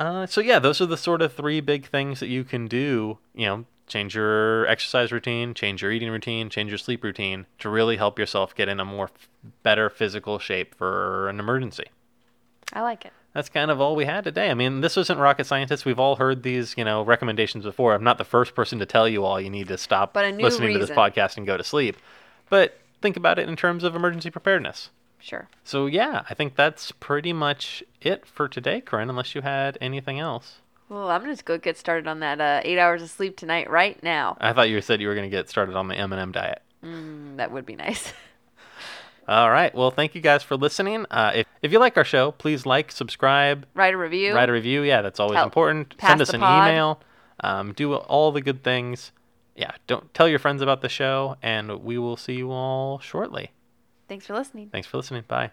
Uh, 0.00 0.26
so 0.26 0.40
yeah 0.40 0.58
those 0.58 0.80
are 0.80 0.86
the 0.86 0.96
sort 0.96 1.20
of 1.22 1.32
three 1.32 1.60
big 1.60 1.86
things 1.86 2.20
that 2.20 2.28
you 2.28 2.44
can 2.44 2.68
do 2.68 3.18
you 3.34 3.46
know 3.46 3.64
change 3.88 4.14
your 4.14 4.64
exercise 4.68 5.10
routine 5.10 5.54
change 5.54 5.82
your 5.82 5.90
eating 5.90 6.10
routine 6.10 6.48
change 6.48 6.70
your 6.70 6.78
sleep 6.78 7.02
routine 7.02 7.46
to 7.58 7.68
really 7.68 7.96
help 7.96 8.16
yourself 8.18 8.54
get 8.54 8.68
in 8.68 8.78
a 8.78 8.84
more 8.84 9.06
f- 9.06 9.28
better 9.64 9.90
physical 9.90 10.38
shape 10.38 10.74
for 10.74 11.28
an 11.28 11.40
emergency. 11.40 11.86
I 12.72 12.82
like 12.82 13.04
it. 13.06 13.12
That's 13.34 13.48
kind 13.48 13.70
of 13.70 13.80
all 13.80 13.94
we 13.94 14.04
had 14.04 14.24
today. 14.24 14.50
I 14.50 14.54
mean, 14.54 14.80
this 14.80 14.96
isn't 14.96 15.18
rocket 15.18 15.44
scientists. 15.44 15.84
We've 15.84 15.98
all 15.98 16.16
heard 16.16 16.42
these, 16.42 16.74
you 16.76 16.84
know, 16.84 17.02
recommendations 17.02 17.64
before. 17.64 17.94
I'm 17.94 18.04
not 18.04 18.18
the 18.18 18.24
first 18.24 18.54
person 18.54 18.78
to 18.78 18.86
tell 18.86 19.08
you 19.08 19.24
all 19.24 19.40
you 19.40 19.50
need 19.50 19.68
to 19.68 19.78
stop 19.78 20.12
But 20.12 20.24
a 20.24 20.32
new 20.32 20.42
listening 20.42 20.72
to 20.72 20.78
this 20.78 20.90
podcast 20.90 21.36
and 21.36 21.46
go 21.46 21.56
to 21.56 21.64
sleep. 21.64 21.96
But 22.48 22.78
think 23.02 23.16
about 23.16 23.38
it 23.38 23.48
in 23.48 23.56
terms 23.56 23.84
of 23.84 23.94
emergency 23.94 24.30
preparedness. 24.30 24.90
Sure. 25.20 25.48
So 25.64 25.86
yeah, 25.86 26.22
I 26.30 26.34
think 26.34 26.56
that's 26.56 26.92
pretty 26.92 27.32
much 27.32 27.82
it 28.00 28.24
for 28.26 28.48
today, 28.48 28.80
Corinne. 28.80 29.10
Unless 29.10 29.34
you 29.34 29.42
had 29.42 29.76
anything 29.80 30.18
else. 30.18 30.60
Well, 30.88 31.10
I'm 31.10 31.24
just 31.26 31.44
going 31.44 31.60
to 31.60 31.64
get 31.64 31.76
started 31.76 32.08
on 32.08 32.20
that 32.20 32.40
uh, 32.40 32.62
eight 32.64 32.78
hours 32.78 33.02
of 33.02 33.10
sleep 33.10 33.36
tonight, 33.36 33.68
right 33.68 34.02
now. 34.02 34.38
I 34.40 34.54
thought 34.54 34.70
you 34.70 34.80
said 34.80 35.02
you 35.02 35.08
were 35.08 35.14
going 35.14 35.30
to 35.30 35.36
get 35.36 35.50
started 35.50 35.76
on 35.76 35.88
the 35.88 35.94
M&M 35.94 36.32
diet. 36.32 36.62
Mm, 36.82 37.36
that 37.36 37.52
would 37.52 37.66
be 37.66 37.76
nice. 37.76 38.12
All 39.28 39.50
right. 39.50 39.74
Well, 39.74 39.90
thank 39.90 40.14
you 40.14 40.22
guys 40.22 40.42
for 40.42 40.56
listening. 40.56 41.04
Uh, 41.10 41.32
if, 41.34 41.46
if 41.62 41.70
you 41.70 41.78
like 41.78 41.98
our 41.98 42.04
show, 42.04 42.32
please 42.32 42.64
like, 42.64 42.90
subscribe, 42.90 43.66
write 43.74 43.92
a 43.92 43.98
review. 43.98 44.34
Write 44.34 44.48
a 44.48 44.52
review. 44.52 44.82
Yeah, 44.82 45.02
that's 45.02 45.20
always 45.20 45.38
important. 45.38 45.94
Send 46.00 46.22
us 46.22 46.30
an 46.30 46.40
pod. 46.40 46.68
email. 46.68 47.00
Um, 47.40 47.72
do 47.74 47.94
all 47.94 48.32
the 48.32 48.40
good 48.40 48.64
things. 48.64 49.12
Yeah, 49.54 49.72
don't 49.86 50.12
tell 50.14 50.28
your 50.28 50.38
friends 50.38 50.62
about 50.62 50.80
the 50.80 50.88
show, 50.88 51.36
and 51.42 51.82
we 51.82 51.98
will 51.98 52.16
see 52.16 52.34
you 52.34 52.50
all 52.50 53.00
shortly. 53.00 53.52
Thanks 54.08 54.26
for 54.26 54.34
listening. 54.34 54.70
Thanks 54.70 54.88
for 54.88 54.96
listening. 54.96 55.24
Bye. 55.28 55.50